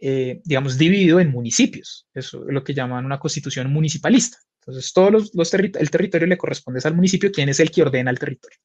eh, 0.00 0.40
digamos, 0.44 0.78
dividido 0.78 1.18
en 1.18 1.32
municipios. 1.32 2.06
Eso 2.14 2.46
es 2.46 2.54
lo 2.54 2.62
que 2.62 2.72
llaman 2.72 3.04
una 3.04 3.18
constitución 3.18 3.70
municipalista. 3.72 4.38
Entonces, 4.60 4.92
todos 4.92 5.34
los, 5.34 5.54
el 5.54 5.90
territorio 5.90 6.28
le 6.28 6.38
corresponde 6.38 6.80
al 6.84 6.94
municipio, 6.94 7.32
quien 7.32 7.48
es 7.48 7.58
el 7.58 7.72
que 7.72 7.82
ordena 7.82 8.12
el 8.12 8.18
territorio. 8.18 8.58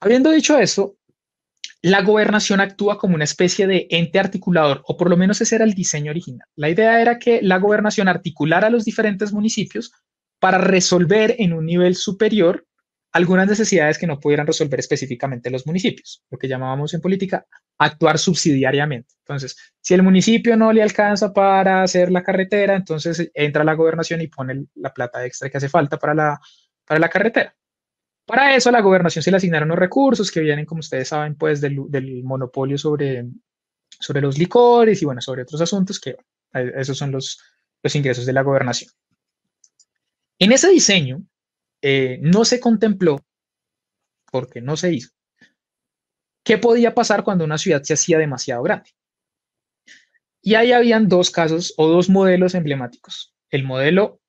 Habiendo 0.00 0.30
dicho 0.30 0.58
eso, 0.58 0.96
la 1.82 2.02
gobernación 2.02 2.60
actúa 2.60 2.98
como 2.98 3.14
una 3.14 3.24
especie 3.24 3.66
de 3.66 3.86
ente 3.90 4.18
articulador, 4.18 4.82
o 4.86 4.96
por 4.96 5.08
lo 5.08 5.16
menos 5.16 5.40
ese 5.40 5.56
era 5.56 5.64
el 5.64 5.74
diseño 5.74 6.10
original. 6.10 6.46
La 6.56 6.68
idea 6.68 7.00
era 7.00 7.18
que 7.18 7.40
la 7.42 7.58
gobernación 7.58 8.08
articulara 8.08 8.66
a 8.66 8.70
los 8.70 8.84
diferentes 8.84 9.32
municipios 9.32 9.92
para 10.38 10.58
resolver 10.58 11.36
en 11.38 11.52
un 11.52 11.66
nivel 11.66 11.94
superior 11.94 12.66
algunas 13.12 13.48
necesidades 13.48 13.98
que 13.98 14.06
no 14.06 14.20
pudieran 14.20 14.46
resolver 14.46 14.78
específicamente 14.78 15.50
los 15.50 15.66
municipios, 15.66 16.22
lo 16.30 16.38
que 16.38 16.48
llamábamos 16.48 16.94
en 16.94 17.00
política 17.00 17.46
actuar 17.78 18.18
subsidiariamente. 18.18 19.14
Entonces, 19.24 19.56
si 19.80 19.94
el 19.94 20.02
municipio 20.02 20.56
no 20.56 20.72
le 20.72 20.82
alcanza 20.82 21.32
para 21.32 21.82
hacer 21.82 22.12
la 22.12 22.22
carretera, 22.22 22.76
entonces 22.76 23.30
entra 23.34 23.64
la 23.64 23.74
gobernación 23.74 24.20
y 24.20 24.28
pone 24.28 24.66
la 24.74 24.92
plata 24.92 25.24
extra 25.24 25.50
que 25.50 25.56
hace 25.56 25.68
falta 25.68 25.98
para 25.98 26.14
la, 26.14 26.40
para 26.84 27.00
la 27.00 27.08
carretera. 27.08 27.54
Para 28.30 28.54
eso, 28.54 28.70
la 28.70 28.80
gobernación 28.80 29.24
se 29.24 29.32
le 29.32 29.38
asignaron 29.38 29.70
los 29.70 29.78
recursos 29.78 30.30
que 30.30 30.38
vienen, 30.38 30.64
como 30.64 30.78
ustedes 30.78 31.08
saben, 31.08 31.34
pues 31.34 31.60
del, 31.60 32.22
monopolio 32.22 32.78
sobre, 32.78 33.26
sobre 33.88 34.20
los 34.20 34.38
licores 34.38 35.02
y, 35.02 35.04
bueno, 35.04 35.20
sobre 35.20 35.42
otros 35.42 35.60
asuntos 35.60 35.98
que 35.98 36.14
esos 36.52 36.96
son 36.96 37.10
los, 37.10 37.42
los 37.82 37.96
ingresos 37.96 38.26
de 38.26 38.32
la 38.32 38.42
gobernación. 38.42 38.92
En 40.38 40.52
ese 40.52 40.68
diseño 40.68 41.24
eh, 41.82 42.20
no 42.22 42.44
se 42.44 42.60
contempló, 42.60 43.18
porque 44.30 44.60
no 44.60 44.76
se 44.76 44.92
hizo, 44.92 45.10
qué 46.44 46.56
podía 46.56 46.94
pasar 46.94 47.24
cuando 47.24 47.44
una 47.44 47.58
ciudad 47.58 47.82
se 47.82 47.94
hacía 47.94 48.16
demasiado 48.16 48.62
grande. 48.62 48.90
Y 50.40 50.54
ahí 50.54 50.70
habían 50.70 51.08
dos 51.08 51.32
casos 51.32 51.74
o 51.76 51.88
dos 51.88 52.08
modelos 52.08 52.54
emblemáticos. 52.54 53.34
El 53.50 53.64
modelo 53.64 54.20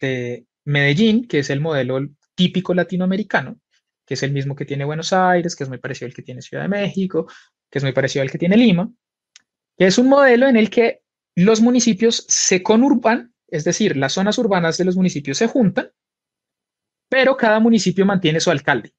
de 0.00 0.46
Medellín, 0.64 1.28
que 1.28 1.40
es 1.40 1.50
el 1.50 1.60
modelo 1.60 1.98
típico 2.36 2.72
latinoamericano, 2.74 3.58
que 4.06 4.14
es 4.14 4.22
el 4.22 4.32
mismo 4.32 4.54
que 4.54 4.64
tiene 4.64 4.84
Buenos 4.84 5.12
Aires, 5.12 5.56
que 5.56 5.64
es 5.64 5.68
muy 5.68 5.78
parecido 5.78 6.06
al 6.06 6.14
que 6.14 6.22
tiene 6.22 6.42
Ciudad 6.42 6.62
de 6.62 6.68
México, 6.68 7.26
que 7.68 7.78
es 7.78 7.82
muy 7.82 7.92
parecido 7.92 8.22
al 8.22 8.30
que 8.30 8.38
tiene 8.38 8.56
Lima, 8.56 8.92
que 9.76 9.86
es 9.86 9.98
un 9.98 10.08
modelo 10.08 10.46
en 10.46 10.56
el 10.56 10.70
que 10.70 11.02
los 11.34 11.60
municipios 11.60 12.24
se 12.28 12.62
conurban, 12.62 13.34
es 13.48 13.64
decir, 13.64 13.96
las 13.96 14.12
zonas 14.12 14.38
urbanas 14.38 14.78
de 14.78 14.84
los 14.84 14.96
municipios 14.96 15.38
se 15.38 15.48
juntan, 15.48 15.90
pero 17.08 17.36
cada 17.36 17.60
municipio 17.60 18.06
mantiene 18.06 18.40
su 18.40 18.50
alcalde. 18.50 18.94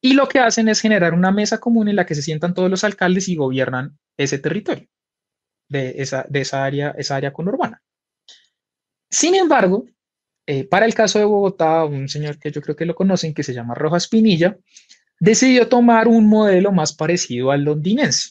Y 0.00 0.14
lo 0.14 0.28
que 0.28 0.38
hacen 0.38 0.68
es 0.68 0.80
generar 0.80 1.12
una 1.12 1.32
mesa 1.32 1.58
común 1.58 1.88
en 1.88 1.96
la 1.96 2.06
que 2.06 2.14
se 2.14 2.22
sientan 2.22 2.54
todos 2.54 2.70
los 2.70 2.84
alcaldes 2.84 3.28
y 3.28 3.36
gobiernan 3.36 3.98
ese 4.16 4.38
territorio 4.38 4.88
de 5.68 5.94
esa, 5.98 6.24
de 6.28 6.40
esa 6.40 6.64
área, 6.64 6.94
esa 6.96 7.16
área 7.16 7.32
conurbana. 7.32 7.82
Sin 9.10 9.34
embargo, 9.34 9.86
eh, 10.50 10.64
para 10.64 10.86
el 10.86 10.94
caso 10.94 11.18
de 11.18 11.26
Bogotá, 11.26 11.84
un 11.84 12.08
señor 12.08 12.38
que 12.38 12.50
yo 12.50 12.62
creo 12.62 12.74
que 12.74 12.86
lo 12.86 12.94
conocen, 12.94 13.34
que 13.34 13.42
se 13.42 13.52
llama 13.52 13.74
Rojas 13.74 14.08
Pinilla, 14.08 14.56
decidió 15.20 15.68
tomar 15.68 16.08
un 16.08 16.26
modelo 16.26 16.72
más 16.72 16.94
parecido 16.94 17.50
al 17.50 17.64
londinense, 17.64 18.30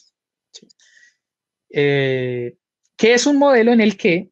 eh, 1.70 2.56
que 2.96 3.14
es 3.14 3.24
un 3.24 3.36
modelo 3.36 3.72
en 3.72 3.80
el 3.80 3.96
que 3.96 4.30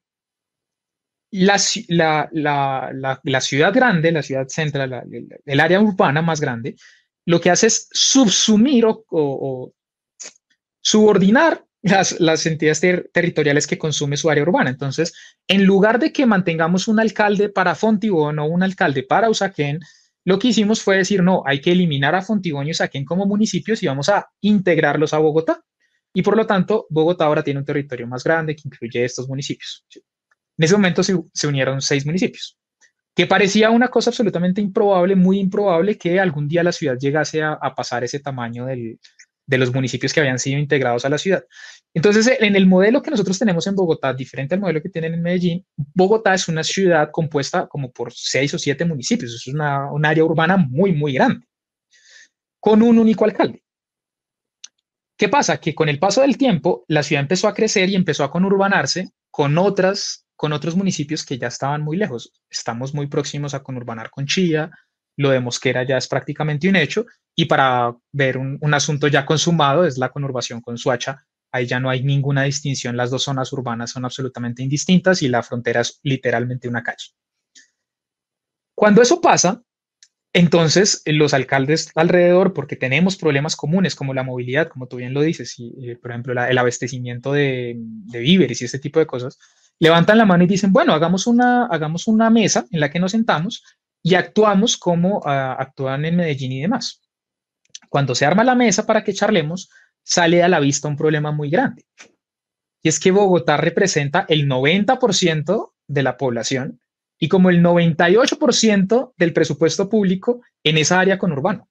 la, 1.30 1.58
ciudad 1.58 2.28
grande, 3.72 4.10
la 4.10 4.22
ciudad 4.24 4.48
central, 4.48 5.04
el 5.44 5.60
área 5.60 5.80
urbana 5.80 6.22
más 6.22 6.40
grande, 6.40 6.74
lo 7.24 7.40
que 7.40 7.50
hace 7.50 7.68
es 7.68 7.88
subsumir 7.92 8.84
o 8.84 9.72
subordinar 10.80 11.65
las, 12.18 12.46
entidades 12.46 12.80
territoriales 13.12 13.66
que 13.66 13.78
consume 13.78 14.16
su 14.16 14.28
área 14.30 14.42
urbana. 14.42 14.70
Entonces, 14.70 15.14
en 15.46 15.64
lugar 15.64 15.98
de 15.98 16.12
que 16.12 16.26
mantengamos 16.26 16.88
un 16.88 17.00
alcalde 17.00 17.48
para 17.48 17.74
Fontibón 17.74 18.38
o 18.38 18.46
un 18.46 18.62
alcalde 18.62 19.02
para 19.02 19.30
Usaquén, 19.30 19.80
lo 20.24 20.38
que 20.38 20.48
hicimos 20.48 20.82
fue 20.82 20.96
decir, 20.96 21.22
no, 21.22 21.42
hay 21.46 21.60
que 21.60 21.72
eliminar 21.72 22.14
a 22.14 22.22
Fontibón 22.22 22.66
y 22.66 22.72
Usaquén 22.72 23.04
como 23.04 23.26
municipios 23.26 23.82
y 23.82 23.86
vamos 23.86 24.08
a 24.08 24.28
integrarlos 24.40 25.14
a 25.14 25.18
Bogotá. 25.18 25.62
Y 26.12 26.22
por 26.22 26.36
lo 26.36 26.46
tanto, 26.46 26.86
Bogotá 26.90 27.26
ahora 27.26 27.44
tiene 27.44 27.60
un 27.60 27.66
territorio 27.66 28.06
más 28.06 28.24
grande 28.24 28.56
que 28.56 28.62
incluye 28.64 29.04
estos 29.04 29.28
municipios. 29.28 29.84
En 29.94 30.64
ese 30.64 30.74
momento 30.74 31.02
se, 31.02 31.46
unieron 31.46 31.82
seis 31.82 32.06
municipios, 32.06 32.58
que 33.14 33.26
parecía 33.26 33.70
una 33.70 33.88
cosa 33.88 34.10
absolutamente 34.10 34.62
improbable, 34.62 35.14
muy 35.14 35.38
improbable 35.38 35.98
que 35.98 36.18
algún 36.18 36.48
día 36.48 36.62
la 36.62 36.72
ciudad 36.72 36.96
llegase 36.98 37.42
a 37.42 37.74
pasar 37.76 38.02
ese 38.02 38.20
tamaño 38.20 38.64
del, 38.64 38.98
de 39.46 39.58
los 39.58 39.72
municipios 39.72 40.12
que 40.12 40.20
habían 40.20 40.38
sido 40.38 40.58
integrados 40.58 41.04
a 41.04 41.08
la 41.08 41.18
ciudad. 41.18 41.44
Entonces, 41.94 42.30
en 42.40 42.56
el 42.56 42.66
modelo 42.66 43.02
que 43.02 43.10
nosotros 43.10 43.38
tenemos 43.38 43.66
en 43.66 43.74
Bogotá, 43.74 44.12
diferente 44.12 44.54
al 44.54 44.60
modelo 44.60 44.82
que 44.82 44.88
tienen 44.88 45.14
en 45.14 45.22
Medellín, 45.22 45.66
Bogotá 45.76 46.34
es 46.34 46.48
una 46.48 46.62
ciudad 46.62 47.10
compuesta 47.10 47.66
como 47.68 47.90
por 47.92 48.12
seis 48.12 48.52
o 48.54 48.58
siete 48.58 48.84
municipios, 48.84 49.34
es 49.34 49.46
una, 49.46 49.90
un 49.90 50.04
área 50.04 50.24
urbana 50.24 50.56
muy, 50.56 50.92
muy 50.92 51.14
grande, 51.14 51.46
con 52.60 52.82
un 52.82 52.98
único 52.98 53.24
alcalde. 53.24 53.62
¿Qué 55.16 55.28
pasa? 55.28 55.58
Que 55.58 55.74
con 55.74 55.88
el 55.88 55.98
paso 55.98 56.20
del 56.20 56.36
tiempo, 56.36 56.84
la 56.88 57.02
ciudad 57.02 57.22
empezó 57.22 57.48
a 57.48 57.54
crecer 57.54 57.88
y 57.88 57.94
empezó 57.94 58.24
a 58.24 58.30
conurbanarse 58.30 59.10
con 59.30 59.56
otras 59.56 60.26
con 60.36 60.52
otros 60.52 60.76
municipios 60.76 61.24
que 61.24 61.38
ya 61.38 61.48
estaban 61.48 61.82
muy 61.82 61.96
lejos. 61.96 62.30
Estamos 62.50 62.94
muy 62.94 63.06
próximos 63.06 63.54
a 63.54 63.62
conurbanar 63.62 64.10
con 64.10 64.26
Chía, 64.26 64.70
lo 65.16 65.30
de 65.30 65.40
Mosquera 65.40 65.82
ya 65.82 65.96
es 65.96 66.08
prácticamente 66.08 66.68
un 66.68 66.76
hecho, 66.76 67.06
y 67.34 67.44
para 67.44 67.94
ver 68.12 68.38
un, 68.38 68.74
asunto 68.74 69.08
ya 69.08 69.26
consumado 69.26 69.84
es 69.84 69.98
la 69.98 70.08
conurbación 70.08 70.62
con 70.62 70.78
Suacha. 70.78 71.26
Ahí 71.52 71.66
ya 71.66 71.78
no 71.78 71.90
hay 71.90 72.02
ninguna 72.02 72.44
distinción, 72.44 72.96
las 72.96 73.10
dos 73.10 73.24
zonas 73.24 73.52
urbanas 73.52 73.90
son 73.90 74.04
absolutamente 74.04 74.62
indistintas 74.62 75.22
y 75.22 75.28
la 75.28 75.42
frontera 75.42 75.82
es 75.82 76.00
literalmente 76.02 76.68
una 76.68 76.82
calle. 76.82 77.12
Cuando 78.74 79.02
eso 79.02 79.20
pasa, 79.20 79.62
entonces 80.32 81.02
los 81.06 81.34
alcaldes 81.34 81.90
alrededor, 81.94 82.52
porque 82.52 82.76
tenemos 82.76 83.16
problemas 83.16 83.54
comunes 83.54 83.94
como 83.94 84.12
la 84.12 84.22
movilidad, 84.22 84.68
como 84.68 84.86
tú 84.86 84.96
bien 84.96 85.14
lo 85.14 85.22
dices, 85.22 85.58
y 85.58 85.90
eh, 85.90 85.96
por 85.96 86.10
ejemplo 86.10 86.32
el 86.42 86.58
abastecimiento 86.58 87.32
de, 87.32 87.74
de 87.78 88.18
víveres 88.18 88.60
y 88.60 88.64
ese 88.64 88.78
tipo 88.78 88.98
de 88.98 89.06
cosas, 89.06 89.38
levantan 89.78 90.18
la 90.18 90.24
mano 90.24 90.44
y 90.44 90.46
dicen, 90.46 90.72
bueno, 90.72 90.94
hagamos 90.94 91.26
una, 91.26 91.66
hagamos 91.66 92.06
una 92.06 92.30
mesa 92.30 92.66
en 92.70 92.80
la 92.80 92.90
que 92.90 92.98
nos 92.98 93.12
sentamos 93.12 93.62
y 94.02 94.14
actuamos 94.14 94.76
como 94.76 95.20
ah, 95.24 95.56
actúan 95.58 96.04
en 96.04 96.16
Medellín 96.16 96.52
y 96.52 96.62
demás. 96.62 97.02
Cuando 97.88 98.14
se 98.14 98.26
arma 98.26 98.44
la 98.44 98.54
mesa 98.54 98.86
para 98.86 99.04
que 99.04 99.14
charlemos, 99.14 99.68
sale 100.02 100.42
a 100.42 100.48
la 100.48 100.60
vista 100.60 100.88
un 100.88 100.96
problema 100.96 101.32
muy 101.32 101.50
grande. 101.50 101.84
Y 102.82 102.88
es 102.88 103.00
que 103.00 103.10
Bogotá 103.10 103.56
representa 103.56 104.26
el 104.28 104.48
90% 104.48 105.72
de 105.88 106.02
la 106.02 106.16
población 106.16 106.80
y 107.18 107.28
como 107.28 107.50
el 107.50 107.62
98% 107.62 109.14
del 109.16 109.32
presupuesto 109.32 109.88
público 109.88 110.42
en 110.62 110.78
esa 110.78 111.00
área 111.00 111.18
conurbano. 111.18 111.68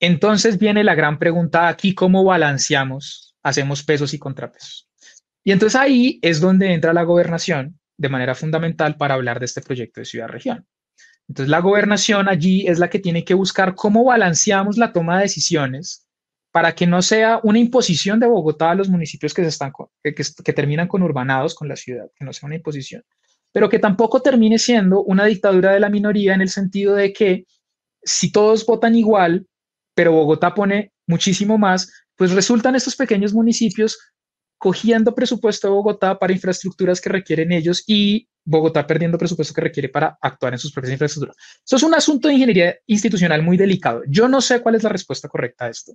Entonces 0.00 0.58
viene 0.58 0.82
la 0.82 0.94
gran 0.94 1.18
pregunta 1.18 1.68
aquí, 1.68 1.94
¿cómo 1.94 2.24
balanceamos, 2.24 3.36
hacemos 3.42 3.84
pesos 3.84 4.12
y 4.14 4.18
contrapesos? 4.18 4.88
Y 5.44 5.52
entonces 5.52 5.80
ahí 5.80 6.18
es 6.22 6.40
donde 6.40 6.72
entra 6.72 6.92
la 6.92 7.04
gobernación 7.04 7.78
de 7.96 8.08
manera 8.08 8.34
fundamental 8.34 8.96
para 8.96 9.14
hablar 9.14 9.38
de 9.38 9.46
este 9.46 9.60
proyecto 9.60 10.00
de 10.00 10.04
ciudad-región. 10.04 10.66
Entonces, 11.32 11.48
la 11.48 11.60
gobernación 11.60 12.28
allí 12.28 12.66
es 12.66 12.78
la 12.78 12.90
que 12.90 12.98
tiene 12.98 13.24
que 13.24 13.32
buscar 13.32 13.74
cómo 13.74 14.04
balanceamos 14.04 14.76
la 14.76 14.92
toma 14.92 15.16
de 15.16 15.22
decisiones 15.22 16.06
para 16.50 16.74
que 16.74 16.86
no 16.86 17.00
sea 17.00 17.40
una 17.42 17.58
imposición 17.58 18.20
de 18.20 18.26
Bogotá 18.26 18.72
a 18.72 18.74
los 18.74 18.90
municipios 18.90 19.32
que, 19.32 19.40
se 19.40 19.48
están, 19.48 19.72
que, 20.04 20.12
que 20.14 20.52
terminan 20.52 20.90
urbanados 20.92 21.54
con 21.54 21.68
la 21.68 21.76
ciudad, 21.76 22.04
que 22.14 22.26
no 22.26 22.34
sea 22.34 22.48
una 22.48 22.56
imposición, 22.56 23.02
pero 23.50 23.70
que 23.70 23.78
tampoco 23.78 24.20
termine 24.20 24.58
siendo 24.58 25.02
una 25.04 25.24
dictadura 25.24 25.72
de 25.72 25.80
la 25.80 25.88
minoría 25.88 26.34
en 26.34 26.42
el 26.42 26.50
sentido 26.50 26.94
de 26.96 27.14
que 27.14 27.46
si 28.02 28.30
todos 28.30 28.66
votan 28.66 28.94
igual, 28.94 29.46
pero 29.94 30.12
Bogotá 30.12 30.52
pone 30.52 30.92
muchísimo 31.06 31.56
más, 31.56 31.90
pues 32.14 32.32
resultan 32.32 32.76
estos 32.76 32.94
pequeños 32.94 33.32
municipios 33.32 33.98
cogiendo 34.58 35.14
presupuesto 35.14 35.66
de 35.66 35.72
Bogotá 35.72 36.18
para 36.18 36.34
infraestructuras 36.34 37.00
que 37.00 37.08
requieren 37.08 37.52
ellos 37.52 37.84
y 37.86 38.28
Bogotá 38.44 38.86
perdiendo 38.86 39.18
presupuesto 39.18 39.54
que 39.54 39.60
requiere 39.60 39.88
para 39.88 40.18
actuar 40.20 40.52
en 40.52 40.58
sus 40.58 40.72
propias 40.72 40.92
infraestructuras. 40.92 41.36
Eso 41.64 41.76
es 41.76 41.82
un 41.82 41.94
asunto 41.94 42.28
de 42.28 42.34
ingeniería 42.34 42.76
institucional 42.86 43.42
muy 43.42 43.56
delicado. 43.56 44.02
Yo 44.08 44.28
no 44.28 44.40
sé 44.40 44.60
cuál 44.60 44.74
es 44.74 44.82
la 44.82 44.88
respuesta 44.88 45.28
correcta 45.28 45.66
a 45.66 45.68
esto, 45.68 45.92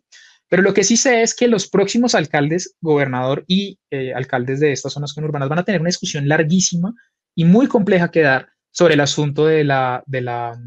pero 0.48 0.62
lo 0.62 0.74
que 0.74 0.84
sí 0.84 0.95
sé 0.95 1.22
es 1.22 1.36
que 1.36 1.48
los 1.48 1.68
próximos 1.68 2.16
alcaldes, 2.16 2.76
gobernador 2.80 3.43
y 3.48 3.80
eh, 3.91 4.14
alcaldes 4.14 4.60
de 4.60 4.72
estas 4.72 4.93
zonas 4.93 5.14
conurbanas 5.14 5.50
van 5.50 5.60
a 5.60 5.64
tener 5.64 5.82
una 5.82 5.89
discusión 5.89 6.28
larguísima 6.28 6.93
y 7.36 7.45
muy 7.45 7.68
compleja 7.68 8.12
que 8.12 8.22
dar 8.22 8.50
sobre 8.72 8.93
el 8.93 9.02
asunto 9.02 9.45
de 9.45 9.64
la, 9.64 10.04
de 10.06 10.22
la, 10.22 10.58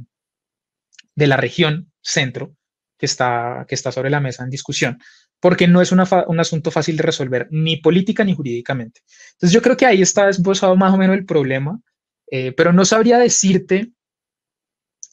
de 1.14 1.26
la 1.26 1.36
región 1.36 1.92
centro 2.02 2.54
que 2.98 3.06
está, 3.06 3.64
que 3.66 3.74
está 3.74 3.90
sobre 3.90 4.10
la 4.10 4.20
mesa 4.20 4.44
en 4.44 4.50
discusión 4.50 4.98
porque 5.40 5.66
no 5.66 5.80
es 5.80 5.90
un 5.90 6.00
asunto 6.40 6.70
fácil 6.70 6.96
de 6.96 7.02
resolver, 7.02 7.48
ni 7.50 7.78
política 7.78 8.24
ni 8.24 8.34
jurídicamente. 8.34 9.00
Entonces 9.32 9.52
yo 9.52 9.62
creo 9.62 9.76
que 9.76 9.86
ahí 9.86 10.02
está 10.02 10.28
esbozado 10.28 10.76
más 10.76 10.92
o 10.92 10.98
menos 10.98 11.16
el 11.16 11.24
problema, 11.24 11.80
eh, 12.30 12.52
pero 12.52 12.72
no 12.72 12.84
sabría 12.84 13.18
decirte 13.18 13.90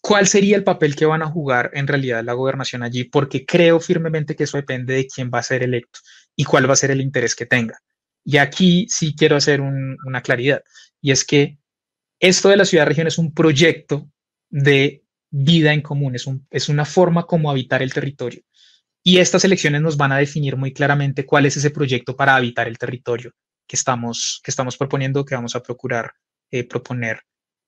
cuál 0.02 0.28
sería 0.28 0.58
el 0.58 0.64
papel 0.64 0.96
que 0.96 1.06
van 1.06 1.22
a 1.22 1.28
jugar 1.28 1.72
en 1.74 1.88
realidad 1.88 2.24
la 2.24 2.34
gobernación 2.34 2.84
allí, 2.84 3.06
porque 3.06 3.46
creo 3.46 3.80
firmemente 3.80 4.36
que 4.36 4.44
eso 4.44 4.58
depende 4.58 4.94
de 4.94 5.08
quién 5.08 5.32
va 5.34 5.40
a 5.40 5.44
ser 5.44 5.64
electo 5.64 6.00
y 6.36 6.44
cuál 6.44 6.70
va 6.70 6.74
a 6.74 6.78
ser 6.78 6.92
el 6.92 7.02
interés 7.02 7.36
que 7.36 7.46
tenga. 7.46 7.80
Y 8.24 8.38
aquí 8.38 8.86
sí 8.90 9.16
quiero 9.18 9.38
hacer 9.38 9.62
una 9.62 10.22
claridad, 10.22 10.62
y 11.02 11.12
es 11.12 11.24
que 11.24 11.58
esto 12.20 12.50
de 12.50 12.58
la 12.58 12.66
ciudad-región 12.66 13.08
es 13.08 13.18
un 13.18 13.34
proyecto 13.34 14.10
de 14.50 15.04
vida 15.30 15.74
en 15.74 15.82
común, 15.82 16.16
es, 16.16 16.28
un, 16.28 16.46
es 16.50 16.70
una 16.70 16.86
forma 16.86 17.26
como 17.26 17.50
habitar 17.50 17.82
el 17.82 17.94
territorio. 17.94 18.42
Y 19.10 19.20
estas 19.20 19.46
elecciones 19.46 19.82
nos 19.82 19.96
van 19.96 20.12
a 20.12 20.18
definir 20.18 20.58
muy 20.58 20.74
claramente 20.74 21.26
cuál 21.26 21.46
es 21.46 21.56
ese 21.56 21.70
proyecto 21.70 22.18
para 22.18 22.36
habitar 22.36 22.68
el 22.68 22.78
territorio 22.78 23.32
que 23.66 23.78
estamos, 23.78 24.42
que 24.44 24.52
estamos 24.52 24.76
proponiendo, 24.76 25.24
que 25.24 25.34
vamos 25.34 25.56
a 25.56 25.64
procurar 25.64 26.12
eh, 26.52 26.68
proponer 26.68 27.22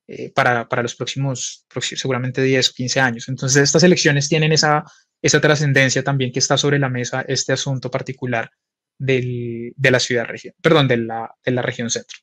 eh, 0.05 0.33
para, 0.33 0.67
para, 0.67 0.81
los 0.81 0.97
próximos, 0.97 1.65
seguramente 1.79 2.41
10 2.41 2.69
o 2.71 2.73
15 2.73 2.99
años. 2.99 3.29
Entonces, 3.29 3.63
estas 3.63 3.83
elecciones 3.83 4.27
tienen 4.27 4.51
esa, 4.51 4.83
esa 5.21 5.39
trascendencia 5.39 6.03
también 6.03 6.33
que 6.33 6.39
está 6.39 6.57
sobre 6.57 6.77
la 6.77 6.89
mesa, 6.89 7.21
este 7.25 7.53
asunto 7.53 7.89
particular 7.89 8.51
del, 8.97 9.71
de 9.77 9.91
la 9.91 10.01
ciudad-región, 10.01 10.55
perdón, 10.61 10.89
de 10.89 10.97
la, 10.97 11.33
de 11.41 11.51
la 11.51 11.61
región 11.61 11.89
centro 11.89 12.17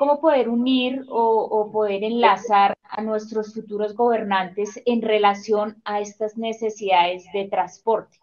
cómo 0.00 0.18
poder 0.18 0.48
unir 0.48 1.04
o, 1.10 1.68
poder 1.70 2.04
enlazar 2.04 2.74
a 2.88 3.02
nuestros 3.02 3.52
futuros 3.52 3.94
gobernantes 3.94 4.80
en 4.86 5.02
relación 5.02 5.76
a 5.84 6.00
estas 6.00 6.38
necesidades 6.38 7.24
de 7.34 7.48
transporte. 7.50 8.16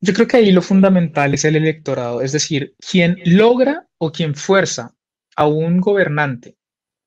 Yo 0.00 0.14
creo 0.14 0.28
que 0.28 0.36
ahí 0.36 0.52
lo 0.52 0.62
fundamental 0.62 1.34
es 1.34 1.44
el 1.44 1.56
electorado, 1.56 2.22
es 2.22 2.30
decir, 2.30 2.76
quien 2.78 3.16
logra 3.24 3.88
o 3.98 4.12
quien 4.12 4.36
fuerza 4.36 4.94
a 5.34 5.48
un 5.48 5.80
gobernante 5.80 6.56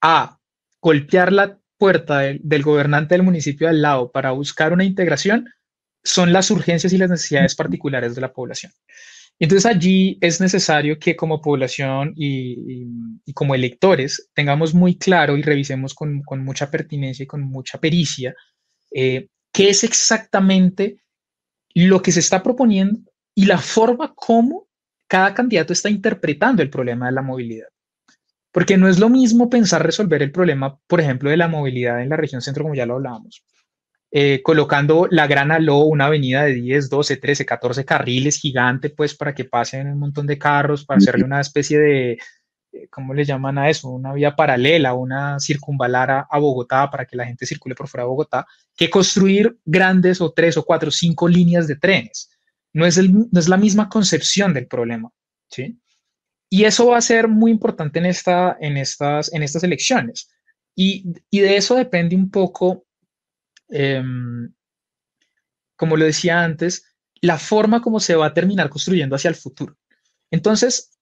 a 0.01 0.38
golpear 0.82 1.32
la 1.32 1.57
puerta 1.78 2.19
del, 2.19 2.41
del 2.43 2.63
gobernante 2.63 3.15
del 3.15 3.23
municipio 3.23 3.69
al 3.69 3.82
lado 3.82 4.11
para 4.11 4.32
buscar 4.32 4.73
una 4.73 4.84
integración 4.84 5.45
son 6.03 6.34
las 6.34 6.51
urgencias 6.51 6.91
y 6.91 6.97
las 6.97 7.09
necesidades 7.09 7.55
particulares 7.55 8.13
de 8.13 8.21
la 8.21 8.34
población. 8.34 8.73
Entonces 9.39 9.65
allí 9.67 10.17
es 10.19 10.41
necesario 10.41 10.97
que 10.97 11.15
como 11.15 11.41
población 11.41 12.13
y, 12.15 12.88
como 13.33 13.53
electores 13.53 14.29
tengamos 14.33 14.73
muy 14.73 14.97
claro 14.97 15.38
y 15.38 15.43
revisemos 15.43 15.93
con, 15.93 16.23
mucha 16.39 16.71
pertinencia 16.71 17.23
y 17.23 17.27
con 17.27 17.43
mucha 17.43 17.79
pericia 17.79 18.33
eh, 18.91 19.27
qué 19.51 19.69
es 19.69 19.83
exactamente 19.83 20.97
lo 21.75 22.01
que 22.01 22.11
se 22.11 22.19
está 22.19 22.41
proponiendo 22.41 22.99
y 23.35 23.45
la 23.45 23.59
forma 23.59 24.13
como 24.15 24.67
cada 25.07 25.35
candidato 25.35 25.71
está 25.71 25.89
interpretando 25.89 26.63
el 26.63 26.71
problema 26.71 27.05
de 27.05 27.11
la 27.11 27.21
movilidad. 27.21 27.67
Porque 28.51 28.77
no 28.77 28.88
es 28.88 28.97
lo 28.97 29.09
mismo 29.09 29.49
pensar 29.49 29.85
resolver 29.85 30.23
el 30.23 30.31
problema, 30.31 30.79
por 30.88 30.99
ejemplo, 30.99 31.29
de 31.29 31.38
la 31.38 31.47
movilidad 31.47 32.01
en 32.01 32.09
la 32.09 32.17
región 32.17 32.41
centro, 32.41 32.63
como 32.63 32.73
ya 32.73 32.88
lo 32.88 32.95
hablábamos, 32.95 33.43
eh, 34.10 34.41
colocando 34.41 35.08
la 35.12 35.28
Gran 35.28 35.51
Aló, 35.51 35.80
una 35.80 36.05
avenida 36.05 36.43
de 36.43 36.53
10, 36.53 36.89
12, 36.89 37.18
13, 37.18 37.45
14 37.45 37.84
carriles 37.84 38.39
gigante, 38.39 38.89
pues 38.89 39.14
para 39.14 39.36
que 39.36 39.43
pasen 39.43 39.88
un 39.88 39.99
montón 39.99 40.26
de 40.26 40.38
carros, 40.38 40.86
para 40.86 40.99
hacerle 40.99 41.26
una 41.26 41.41
especie 41.41 41.78
de, 41.78 42.12
eh, 42.72 42.88
¿cómo 42.89 43.14
le 43.14 43.26
llaman 43.26 43.58
a 43.58 43.70
eso? 43.70 43.89
Una 43.89 44.14
vía 44.14 44.34
paralela, 44.34 44.93
una 44.93 45.39
circunvalar 45.41 46.26
a, 46.30 46.39
Bogotá 46.39 46.89
para 46.89 47.05
que 47.05 47.18
la 47.18 47.26
gente 47.26 47.45
circule 47.45 47.76
por 47.76 47.89
fuera 47.89 48.03
de 48.03 48.10
Bogotá, 48.10 48.45
que 48.78 48.89
construir 48.89 49.58
grandes 49.66 50.22
o 50.22 50.32
tres 50.32 50.55
o 50.55 50.64
cuatro, 50.64 50.89
cinco 50.89 51.28
líneas 51.28 51.68
de 51.68 51.76
trenes. 51.76 52.30
No 52.72 52.86
es, 52.86 52.97
no 52.97 53.39
es 53.39 53.49
la 53.49 53.58
misma 53.58 53.89
concepción 53.89 54.53
del 54.53 54.68
problema, 54.68 55.12
¿sí? 55.49 55.80
Y 56.49 56.64
eso 56.64 56.88
va 56.88 56.97
a 56.97 57.01
ser 57.01 57.28
muy 57.28 57.51
importante 57.51 57.99
en, 57.99 58.05
esta, 58.05 58.55
en, 58.62 58.78
estas, 58.78 59.34
en 59.34 59.43
estas 59.43 59.64
elecciones. 59.64 60.30
Y, 60.76 61.14
y 61.30 61.39
de 61.41 61.58
eso 61.58 61.76
depende 61.76 62.16
un 62.16 62.32
poco 62.32 62.86
Em, 63.70 64.53
como 65.76 65.97
lo 65.97 66.05
decía 66.05 66.43
antes, 66.43 66.84
la 67.22 67.38
forma 67.38 67.82
como 67.82 67.99
se 67.99 68.15
va 68.15 68.28
a 68.28 68.34
terminar 68.34 68.70
construyendo 68.70 69.15
hacia 69.15 69.30
el 69.30 69.36
futuro. 69.36 69.78
Entonces, 70.32 70.97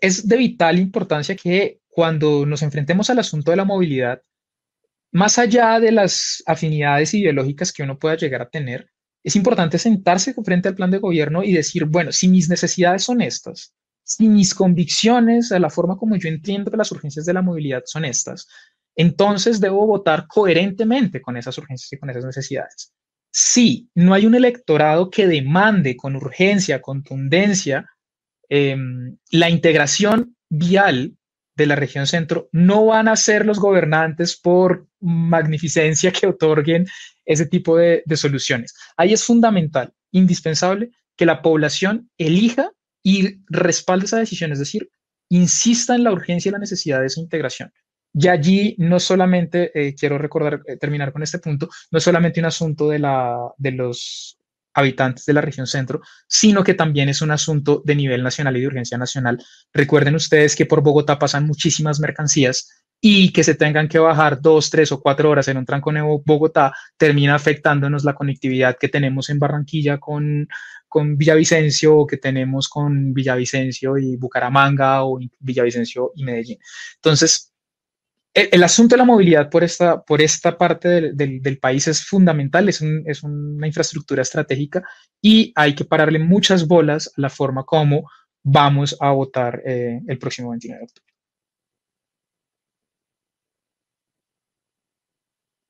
es 0.00 0.28
de 0.28 0.36
vital 0.36 0.78
importancia 0.78 1.36
que 1.36 1.80
cuando 1.88 2.46
nos 2.46 2.62
enfrentemos 2.62 3.10
al 3.10 3.18
asunto 3.18 3.50
de 3.50 3.56
la 3.56 3.64
movilidad, 3.64 4.22
más 5.12 5.38
allá 5.38 5.80
de 5.80 5.92
las 5.92 6.42
afinidades 6.46 7.14
ideológicas 7.14 7.72
que 7.72 7.82
uno 7.82 7.98
pueda 7.98 8.16
llegar 8.16 8.42
a 8.42 8.50
tener, 8.50 8.90
es 9.24 9.34
importante 9.34 9.78
sentarse 9.78 10.34
frente 10.34 10.68
al 10.68 10.74
plan 10.74 10.90
de 10.90 10.98
gobierno 10.98 11.42
y 11.42 11.52
decir, 11.52 11.86
bueno, 11.86 12.12
si 12.12 12.28
mis 12.28 12.48
necesidades 12.48 13.02
son 13.02 13.20
estas, 13.22 13.74
si 14.04 14.28
mis 14.28 14.54
convicciones, 14.54 15.50
la 15.50 15.70
forma 15.70 15.96
como 15.96 16.16
yo 16.16 16.28
entiendo 16.28 16.70
que 16.70 16.76
las 16.76 16.92
urgencias 16.92 17.26
de 17.26 17.32
la 17.32 17.42
movilidad 17.42 17.82
son 17.86 18.04
estas, 18.04 18.46
entonces 18.96 19.60
debo 19.60 19.86
votar 19.86 20.26
coherentemente 20.26 21.20
con 21.20 21.36
esas 21.36 21.56
urgencias 21.58 21.92
y 21.92 21.98
con 21.98 22.10
esas 22.10 22.24
necesidades. 22.24 22.92
Si 23.30 23.90
no 23.94 24.14
hay 24.14 24.24
un 24.24 24.34
electorado 24.34 25.10
que 25.10 25.26
demande 25.26 25.96
con 25.96 26.16
urgencia, 26.16 26.80
contundencia, 26.80 27.90
em, 28.48 29.18
la 29.30 29.50
integración 29.50 30.36
vial 30.48 31.16
de 31.54 31.66
la 31.66 31.76
región 31.76 32.06
centro, 32.06 32.48
no 32.52 32.86
van 32.86 33.08
a 33.08 33.16
ser 33.16 33.44
los 33.44 33.58
gobernantes 33.58 34.36
por 34.36 34.88
magnificencia 35.00 36.12
que 36.12 36.26
otorguen 36.26 36.86
ese 37.24 37.46
tipo 37.46 37.76
de, 37.76 38.02
de 38.06 38.16
soluciones. 38.16 38.74
Ahí 38.96 39.12
es 39.12 39.24
fundamental, 39.24 39.92
indispensable, 40.12 40.90
que 41.16 41.26
la 41.26 41.42
población 41.42 42.10
elija 42.18 42.70
y 43.02 43.40
respalde 43.48 44.06
esa 44.06 44.18
decisión, 44.18 44.52
es 44.52 44.58
decir, 44.58 44.90
insista 45.28 45.94
en 45.94 46.04
la 46.04 46.12
urgencia 46.12 46.48
y 46.48 46.52
la 46.52 46.58
necesidad 46.58 47.00
de 47.00 47.06
esa 47.06 47.20
integración. 47.20 47.72
Y 48.18 48.28
allí 48.28 48.74
no 48.78 48.98
solamente, 48.98 49.70
eh, 49.74 49.94
quiero 49.94 50.16
recordar, 50.16 50.62
eh, 50.66 50.78
terminar 50.78 51.12
con 51.12 51.22
este 51.22 51.38
punto, 51.38 51.68
no 51.90 52.00
solamente 52.00 52.40
un 52.40 52.46
asunto 52.46 52.88
de, 52.88 52.98
la, 52.98 53.36
de 53.58 53.72
los 53.72 54.38
habitantes 54.72 55.26
de 55.26 55.34
la 55.34 55.42
región 55.42 55.66
centro, 55.66 56.00
sino 56.26 56.64
que 56.64 56.72
también 56.72 57.10
es 57.10 57.20
un 57.20 57.30
asunto 57.30 57.82
de 57.84 57.94
nivel 57.94 58.22
nacional 58.22 58.56
y 58.56 58.60
de 58.60 58.68
urgencia 58.68 58.96
nacional. 58.96 59.38
Recuerden 59.72 60.14
ustedes 60.14 60.56
que 60.56 60.64
por 60.64 60.82
Bogotá 60.82 61.18
pasan 61.18 61.46
muchísimas 61.46 62.00
mercancías 62.00 62.70
y 63.02 63.32
que 63.32 63.44
se 63.44 63.54
tengan 63.54 63.88
que 63.88 63.98
bajar 63.98 64.40
dos, 64.40 64.70
tres 64.70 64.92
o 64.92 65.00
cuatro 65.02 65.28
horas 65.28 65.48
en 65.48 65.58
un 65.58 65.66
tranco 65.66 65.92
nuevo 65.92 66.22
Bogotá 66.24 66.72
termina 66.96 67.34
afectándonos 67.34 68.04
la 68.04 68.14
conectividad 68.14 68.78
que 68.78 68.88
tenemos 68.88 69.28
en 69.28 69.38
Barranquilla 69.38 69.98
con, 69.98 70.48
con 70.88 71.18
Villavicencio 71.18 71.94
o 71.94 72.06
que 72.06 72.16
tenemos 72.16 72.68
con 72.68 73.12
Villavicencio 73.12 73.98
y 73.98 74.16
Bucaramanga 74.16 75.04
o 75.04 75.18
Villavicencio 75.40 76.12
y 76.14 76.24
Medellín. 76.24 76.58
Entonces, 76.94 77.52
el, 78.36 78.62
asunto 78.62 78.94
de 78.94 78.98
la 78.98 79.04
movilidad 79.06 79.48
por 79.48 79.64
esta, 79.64 80.02
por 80.02 80.20
esta 80.20 80.58
parte 80.58 81.14
del, 81.14 81.58
país 81.58 81.88
es 81.88 82.04
fundamental, 82.04 82.68
es, 82.68 82.82
una 83.22 83.66
infraestructura 83.66 84.20
estratégica 84.20 84.84
y 85.22 85.52
hay 85.56 85.74
que 85.74 85.86
pararle 85.86 86.18
muchas 86.18 86.68
bolas 86.68 87.08
a 87.16 87.20
la 87.22 87.30
forma 87.30 87.64
como 87.64 88.10
vamos 88.44 88.94
a 89.00 89.10
votar 89.12 89.62
eh, 89.64 90.00
el 90.06 90.18
próximo 90.18 90.50
29 90.50 90.78
de 90.78 90.84
octubre. 90.84 91.12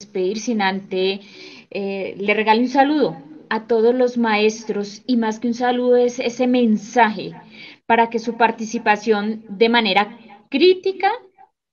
Despedir 0.00 0.40
sin 0.40 0.60
ante, 0.60 1.20
eh, 1.70 2.16
le 2.18 2.34
regalo 2.34 2.60
un 2.60 2.68
saludo 2.68 3.16
a 3.48 3.68
todos 3.68 3.94
los 3.94 4.18
maestros 4.18 5.02
y 5.06 5.16
más 5.16 5.38
que 5.38 5.46
un 5.46 5.54
saludo 5.54 5.96
es 5.96 6.18
ese 6.18 6.48
mensaje 6.48 7.32
para 7.86 8.10
que 8.10 8.18
su 8.18 8.36
participación 8.36 9.44
de 9.48 9.68
manera 9.68 10.18
crítica 10.50 11.12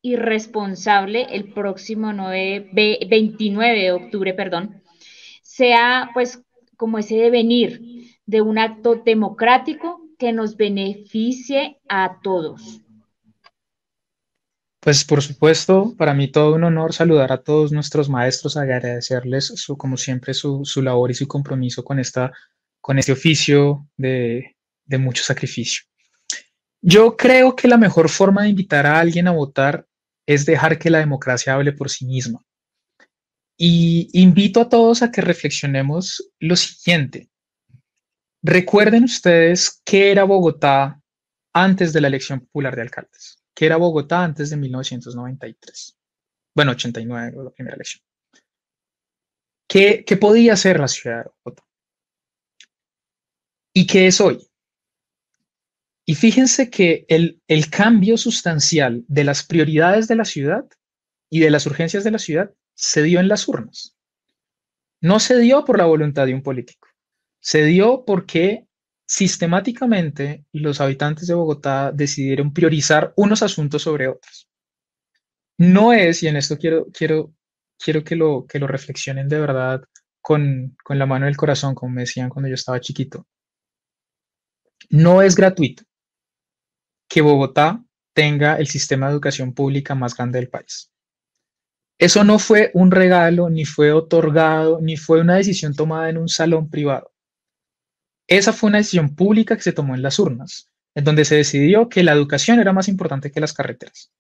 y 0.04 0.18
responsable 0.18 1.28
el 1.32 1.54
próximo 1.54 2.12
9, 2.12 2.72
29 3.10 3.80
de 3.80 3.92
octubre, 3.94 4.34
perdón, 4.34 4.84
sea 5.42 6.12
pues 6.14 6.44
como 6.76 7.00
ese 7.00 7.16
devenir 7.16 7.82
de 8.26 8.42
un 8.42 8.60
acto 8.60 9.02
democrático 9.04 10.02
que 10.20 10.34
nos 10.34 10.58
beneficie 10.58 11.80
a 11.88 12.20
todos. 12.22 12.82
Pues 14.82 15.06
por 15.06 15.22
supuesto, 15.22 15.96
para 15.98 16.14
mí 16.14 16.28
todo 16.28 16.56
un 16.56 16.66
honor 16.66 16.92
saludar 16.92 17.32
a 17.32 17.42
todos 17.42 17.72
nuestros 17.72 18.10
maestros, 18.10 18.58
agradecerles 18.58 19.48
su, 19.56 19.78
como 19.78 19.96
siempre 19.96 20.34
su, 20.34 20.66
su 20.66 20.82
labor 20.82 21.12
y 21.12 21.14
su 21.14 21.30
compromiso 21.30 21.86
con, 21.86 22.00
esta, 22.00 22.34
con 22.82 23.00
este 23.00 23.14
oficio 23.14 23.88
de, 23.96 24.58
de 24.84 24.98
mucho 24.98 25.24
sacrificio. 25.24 25.84
Yo 26.82 27.16
creo 27.16 27.56
que 27.56 27.70
la 27.70 27.78
mejor 27.78 28.10
forma 28.10 28.44
de 28.44 28.50
invitar 28.50 28.86
a 28.86 29.00
alguien 29.00 29.30
a 29.30 29.32
votar 29.32 29.88
es 30.26 30.46
dejar 30.46 30.80
que 30.80 30.90
la 30.90 31.00
democracia 31.00 31.54
hable 31.54 31.74
por 31.74 31.90
sí 31.90 32.06
misma. 32.06 32.40
Y 33.58 34.10
invito 34.14 34.62
a 34.62 34.70
todos 34.70 35.02
a 35.02 35.12
que 35.12 35.22
reflexionemos 35.22 36.32
lo 36.40 36.56
siguiente. 36.56 37.30
Recuerden 38.42 39.06
ustedes 39.06 39.82
qué 39.86 40.12
era 40.12 40.24
Bogotá 40.24 41.02
antes 41.54 41.94
de 41.94 42.02
la 42.02 42.08
elección 42.08 42.42
popular 42.42 42.76
de 42.76 42.82
alcaldes, 42.82 43.38
qué 43.56 43.68
era 43.68 43.78
Bogotá 43.78 44.24
antes 44.24 44.50
de 44.50 44.58
1993. 44.58 45.98
Bueno, 46.56 46.72
89, 46.72 47.44
la 47.44 47.50
primera 47.52 47.76
elección. 47.76 48.04
¿Qué, 49.68 50.04
podía 50.20 50.56
ser 50.56 50.80
la 50.80 50.88
ciudad 50.88 51.24
de 51.24 51.32
Bogotá? 51.44 51.64
¿Y 53.74 53.88
qué 53.88 54.08
es 54.08 54.20
hoy? 54.20 54.46
Y 56.06 56.16
fíjense 56.16 56.70
que 56.70 57.06
el, 57.08 57.70
cambio 57.70 58.18
sustancial 58.18 59.06
de 59.08 59.24
las 59.24 59.44
prioridades 59.44 60.08
de 60.08 60.16
la 60.16 60.26
ciudad 60.26 60.66
y 61.30 61.40
de 61.40 61.50
las 61.50 61.66
urgencias 61.66 62.04
de 62.04 62.12
la 62.12 62.20
ciudad 62.20 62.52
se 62.76 63.04
dio 63.04 63.20
en 63.20 63.30
las 63.30 63.48
urnas. 63.48 63.96
No 65.00 65.20
se 65.20 65.40
dio 65.40 65.64
por 65.64 65.78
la 65.78 65.86
voluntad 65.86 66.26
de 66.26 66.34
un 66.34 66.44
político, 66.44 66.88
se 67.40 67.64
dio 67.64 68.04
porque 68.06 68.68
sistemáticamente 69.06 70.46
los 70.52 70.82
habitantes 70.82 71.28
de 71.28 71.34
Bogotá 71.34 71.92
decidieron 71.92 72.54
priorizar 72.54 73.14
unos 73.16 73.42
asuntos 73.44 73.82
sobre 73.82 74.08
otros. 74.08 74.50
no 75.58 75.94
es, 75.94 76.24
y 76.24 76.28
en 76.28 76.36
esto 76.38 76.58
quiero, 76.58 76.88
quiero, 76.92 77.34
quiero 77.78 78.04
que, 78.04 78.16
lo, 78.16 78.46
que 78.48 78.60
lo 78.60 78.68
reflexionen 78.68 79.30
de 79.30 79.40
verdad 79.40 79.84
con, 80.22 80.76
con 80.84 81.00
la 81.00 81.06
mano 81.06 81.26
del 81.28 81.38
corazón, 81.38 81.76
como 81.76 81.94
me 81.94 82.02
decían 82.02 82.30
cuando 82.30 82.50
yo 82.50 82.56
estaba 82.56 82.82
chiquito, 82.82 83.28
no 84.90 85.22
es 85.22 85.36
gratuito 85.36 85.84
que 87.14 87.22
Bogotá 87.22 87.80
tenga 88.16 88.56
el 88.56 88.66
sistema 88.66 89.06
de 89.06 89.12
educación 89.12 89.54
pública 89.54 89.94
más 89.94 90.18
grande 90.18 90.40
del 90.40 90.50
país. 90.50 90.92
Eso 92.00 92.24
no 92.24 92.40
fue 92.40 92.72
un 92.74 92.90
regalo, 92.90 93.52
ni 93.52 93.66
fue 93.66 93.92
otorgado, 93.92 94.82
ni 94.82 94.98
fue 94.98 95.22
una 95.22 95.36
decisión 95.36 95.76
tomada 95.76 96.10
en 96.10 96.18
un 96.18 96.28
salón 96.28 96.72
privado. 96.72 97.14
Esa 98.28 98.52
fue 98.52 98.70
una 98.70 98.80
decisión 98.80 99.14
pública 99.14 99.56
que 99.56 99.62
se 99.62 99.74
tomó 99.74 99.94
en 99.94 100.02
las 100.02 100.18
urnas, 100.18 100.72
en 100.96 101.04
donde 101.04 101.24
se 101.24 101.36
decidió 101.36 101.88
que 101.88 102.02
la 102.02 102.14
educación 102.14 102.60
era 102.60 102.74
más 102.74 102.88
importante 102.88 103.32
que 103.32 103.40
las 103.40 103.54
carreteras. 103.54 104.12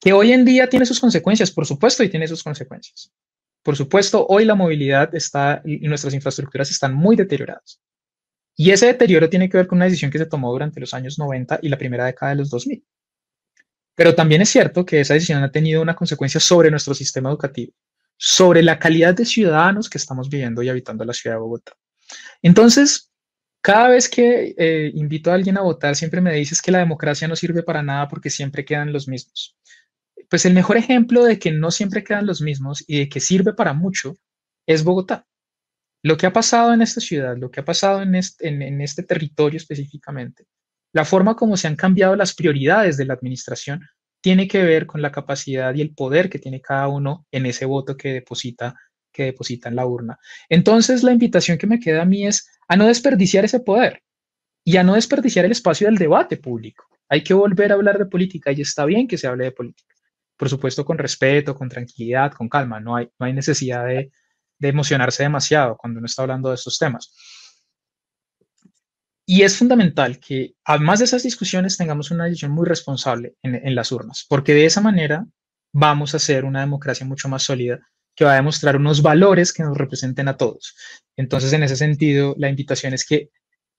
Que 0.00 0.12
hoy 0.12 0.32
en 0.32 0.44
día 0.44 0.68
tiene 0.68 0.84
sus 0.84 0.98
consecuencias, 0.98 1.52
por 1.52 1.64
supuesto, 1.64 2.02
y 2.02 2.08
tiene 2.08 2.26
sus 2.26 2.42
consecuencias. 2.42 3.12
Por 3.62 3.76
supuesto, 3.76 4.26
hoy 4.28 4.46
la 4.46 4.56
movilidad 4.56 5.14
está 5.14 5.62
y 5.64 5.86
nuestras 5.86 6.12
infraestructuras 6.12 6.72
están 6.72 6.92
muy 6.92 7.14
deterioradas. 7.14 7.80
Y 8.56 8.70
ese 8.70 8.86
deterioro 8.86 9.28
tiene 9.28 9.48
que 9.48 9.56
ver 9.56 9.66
con 9.66 9.78
una 9.78 9.86
decisión 9.86 10.10
que 10.10 10.18
se 10.18 10.26
tomó 10.26 10.52
durante 10.52 10.80
los 10.80 10.92
años 10.94 11.18
90 11.18 11.60
y 11.62 11.68
la 11.68 11.78
primera 11.78 12.06
década 12.06 12.30
de 12.30 12.36
los 12.36 12.50
2000. 12.50 12.84
Pero 13.94 14.14
también 14.14 14.42
es 14.42 14.48
cierto 14.48 14.84
que 14.84 15.00
esa 15.00 15.14
decisión 15.14 15.42
ha 15.42 15.50
tenido 15.50 15.82
una 15.82 15.94
consecuencia 15.94 16.40
sobre 16.40 16.70
nuestro 16.70 16.94
sistema 16.94 17.30
educativo, 17.30 17.72
sobre 18.16 18.62
la 18.62 18.78
calidad 18.78 19.14
de 19.14 19.24
ciudadanos 19.24 19.88
que 19.88 19.98
estamos 19.98 20.28
viviendo 20.28 20.62
y 20.62 20.68
habitando 20.68 21.04
la 21.04 21.12
ciudad 21.12 21.36
de 21.36 21.40
Bogotá. 21.40 21.72
Entonces, 22.42 23.10
cada 23.60 23.88
vez 23.88 24.08
que 24.08 24.54
eh, 24.58 24.90
invito 24.94 25.30
a 25.30 25.34
alguien 25.34 25.56
a 25.56 25.62
votar, 25.62 25.94
siempre 25.94 26.20
me 26.20 26.34
dices 26.34 26.60
que 26.60 26.72
la 26.72 26.78
democracia 26.78 27.28
no 27.28 27.36
sirve 27.36 27.62
para 27.62 27.82
nada 27.82 28.08
porque 28.08 28.30
siempre 28.30 28.64
quedan 28.64 28.92
los 28.92 29.08
mismos. 29.08 29.56
Pues 30.28 30.44
el 30.46 30.54
mejor 30.54 30.78
ejemplo 30.78 31.24
de 31.24 31.38
que 31.38 31.52
no 31.52 31.70
siempre 31.70 32.02
quedan 32.02 32.26
los 32.26 32.40
mismos 32.40 32.84
y 32.86 32.98
de 33.00 33.08
que 33.08 33.20
sirve 33.20 33.52
para 33.52 33.72
mucho 33.72 34.16
es 34.66 34.82
Bogotá. 34.82 35.26
Lo 36.02 36.16
que 36.16 36.26
ha 36.26 36.32
pasado 36.32 36.74
en 36.74 36.82
esta 36.82 37.00
ciudad, 37.00 37.36
lo 37.36 37.50
que 37.50 37.60
ha 37.60 37.64
pasado 37.64 38.02
en 38.02 38.14
este, 38.14 39.02
territorio 39.04 39.56
específicamente, 39.56 40.46
la 40.92 41.04
forma 41.04 41.36
como 41.36 41.56
se 41.56 41.68
han 41.68 41.76
cambiado 41.76 42.16
las 42.16 42.34
prioridades 42.34 42.96
de 42.96 43.04
la 43.04 43.14
administración 43.14 43.88
tiene 44.20 44.48
que 44.48 44.62
ver 44.62 44.86
con 44.86 45.00
la 45.00 45.12
capacidad 45.12 45.74
y 45.74 45.80
el 45.80 45.94
poder 45.94 46.28
que 46.28 46.38
tiene 46.38 46.60
cada 46.60 46.88
uno 46.88 47.26
en 47.30 47.46
ese 47.46 47.66
voto 47.66 47.96
que 47.96 48.12
deposita, 48.12 48.74
que 49.12 49.24
deposita 49.24 49.68
en 49.68 49.76
la 49.76 49.86
urna. 49.86 50.18
Entonces, 50.48 51.02
la 51.02 51.12
invitación 51.12 51.56
que 51.56 51.66
me 51.66 51.80
queda 51.80 52.02
a 52.02 52.06
mí 52.06 52.26
es 52.26 52.48
a 52.68 52.76
no 52.76 52.86
desperdiciar 52.86 53.44
ese 53.44 53.60
poder 53.60 54.02
y 54.64 54.76
a 54.76 54.82
no 54.82 54.94
desperdiciar 54.94 55.44
el 55.44 55.52
espacio 55.52 55.86
del 55.86 55.98
debate 55.98 56.36
público. 56.36 56.84
Hay 57.08 57.22
que 57.22 57.34
volver 57.34 57.70
a 57.70 57.74
hablar 57.74 57.98
de 57.98 58.06
política 58.06 58.52
y 58.52 58.60
está 58.60 58.84
bien 58.84 59.06
que 59.06 59.18
se 59.18 59.28
hable 59.28 59.44
de 59.44 59.52
política. 59.52 59.94
Por 60.36 60.48
supuesto, 60.48 60.84
con 60.84 60.98
respeto, 60.98 61.54
con 61.54 61.68
tranquilidad, 61.68 62.32
con 62.32 62.48
calma. 62.48 62.80
No 62.80 62.96
hay, 62.96 63.08
no 63.18 63.26
hay 63.26 63.32
necesidad 63.32 63.86
de, 63.86 64.10
de 64.62 64.68
emocionarse 64.68 65.24
demasiado 65.24 65.76
cuando 65.76 65.98
uno 65.98 66.06
está 66.06 66.22
hablando 66.22 66.48
de 66.48 66.54
estos 66.54 66.78
temas. 66.78 67.12
Y 69.26 69.42
es 69.42 69.58
fundamental 69.58 70.20
que, 70.20 70.54
además 70.64 71.00
de 71.00 71.06
esas 71.06 71.24
discusiones, 71.24 71.76
tengamos 71.76 72.12
una 72.12 72.24
decisión 72.24 72.52
muy 72.52 72.66
responsable 72.66 73.34
en, 73.42 73.74
las 73.74 73.90
urnas, 73.90 74.24
porque 74.28 74.54
de 74.54 74.64
esa 74.64 74.80
manera 74.80 75.26
vamos 75.72 76.14
a 76.14 76.18
hacer 76.18 76.44
una 76.44 76.60
democracia 76.60 77.04
mucho 77.06 77.28
más 77.28 77.42
sólida 77.42 77.80
que 78.14 78.24
va 78.24 78.32
a 78.32 78.36
demostrar 78.36 78.76
unos 78.76 79.02
valores 79.02 79.52
que 79.52 79.64
nos 79.64 79.76
representen 79.76 80.28
a 80.28 80.36
todos. 80.36 80.76
Entonces, 81.16 81.52
en 81.52 81.62
ese 81.64 81.76
sentido, 81.76 82.34
la 82.38 82.48
invitación 82.48 82.94
es 82.94 83.04
que 83.04 83.30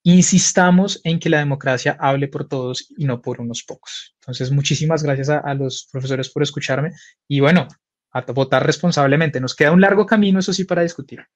insistamos 0.02 1.00
en 1.04 1.18
que 1.18 1.30
la 1.30 1.38
democracia 1.38 1.96
hable 1.98 2.28
por 2.28 2.46
todos 2.46 2.88
y 2.98 3.06
no 3.06 3.22
por 3.22 3.40
unos 3.40 3.62
pocos. 3.62 4.14
Entonces, 4.20 4.50
muchísimas 4.50 5.02
gracias 5.02 5.30
a, 5.30 5.38
a 5.38 5.54
los 5.54 5.88
profesores 5.90 6.28
por 6.30 6.42
escucharme 6.42 6.90
y 7.28 7.40
bueno, 7.40 7.68
a 8.14 8.32
votar 8.32 8.64
responsablemente. 8.64 9.40
Nos 9.40 9.54
queda 9.54 9.72
un 9.72 9.80
largo 9.80 10.06
camino, 10.06 10.38
eso 10.38 10.52
sí, 10.52 10.64
para 10.64 10.82
discutir. 10.82 11.26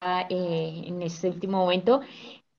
Ah, 0.00 0.26
eh, 0.28 0.84
en 0.86 1.02
este 1.02 1.28
último 1.28 1.58
momento, 1.58 2.00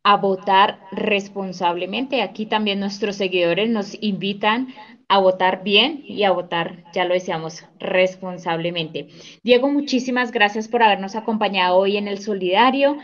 a 0.03 0.15
votar 0.17 0.79
responsablemente. 0.91 2.21
Aquí 2.21 2.45
también 2.45 2.79
nuestros 2.79 3.15
seguidores 3.15 3.69
nos 3.69 3.97
invitan 4.01 4.69
a 5.07 5.17
votar 5.17 5.63
bien 5.63 6.03
y 6.05 6.23
a 6.23 6.31
votar, 6.31 6.83
ya 6.93 7.03
lo 7.03 7.15
decíamos, 7.15 7.65
responsablemente. 7.79 9.09
Diego, 9.43 9.67
muchísimas 9.67 10.31
gracias 10.31 10.67
por 10.67 10.83
habernos 10.83 11.15
acompañado 11.15 11.77
hoy 11.77 11.97
en 11.97 12.07
el 12.07 12.19
Solidario. 12.19 12.97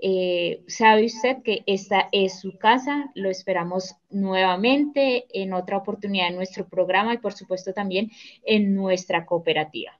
Eh, 0.00 0.62
sabe 0.68 1.06
usted 1.06 1.42
que 1.42 1.64
esta 1.66 2.08
es 2.12 2.40
su 2.40 2.56
casa, 2.56 3.10
lo 3.14 3.30
esperamos 3.30 3.96
nuevamente 4.10 5.26
en 5.32 5.52
otra 5.52 5.76
oportunidad 5.76 6.28
en 6.28 6.36
nuestro 6.36 6.68
programa 6.68 7.14
y 7.14 7.18
por 7.18 7.32
supuesto 7.32 7.72
también 7.72 8.10
en 8.44 8.74
nuestra 8.74 9.26
cooperativa. 9.26 9.98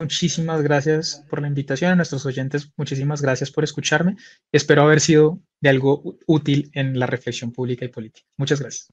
Muchísimas 0.00 0.62
gracias 0.62 1.24
por 1.28 1.42
la 1.42 1.48
invitación 1.48 1.90
a 1.90 1.96
nuestros 1.96 2.24
oyentes. 2.24 2.72
Muchísimas 2.76 3.20
gracias 3.20 3.50
por 3.50 3.64
escucharme. 3.64 4.16
Espero 4.52 4.82
haber 4.82 5.00
sido 5.00 5.40
de 5.60 5.70
algo 5.70 6.16
útil 6.26 6.70
en 6.72 6.98
la 6.98 7.06
reflexión 7.06 7.52
pública 7.52 7.84
y 7.84 7.88
política. 7.88 8.26
Muchas 8.36 8.60
gracias. 8.60 8.88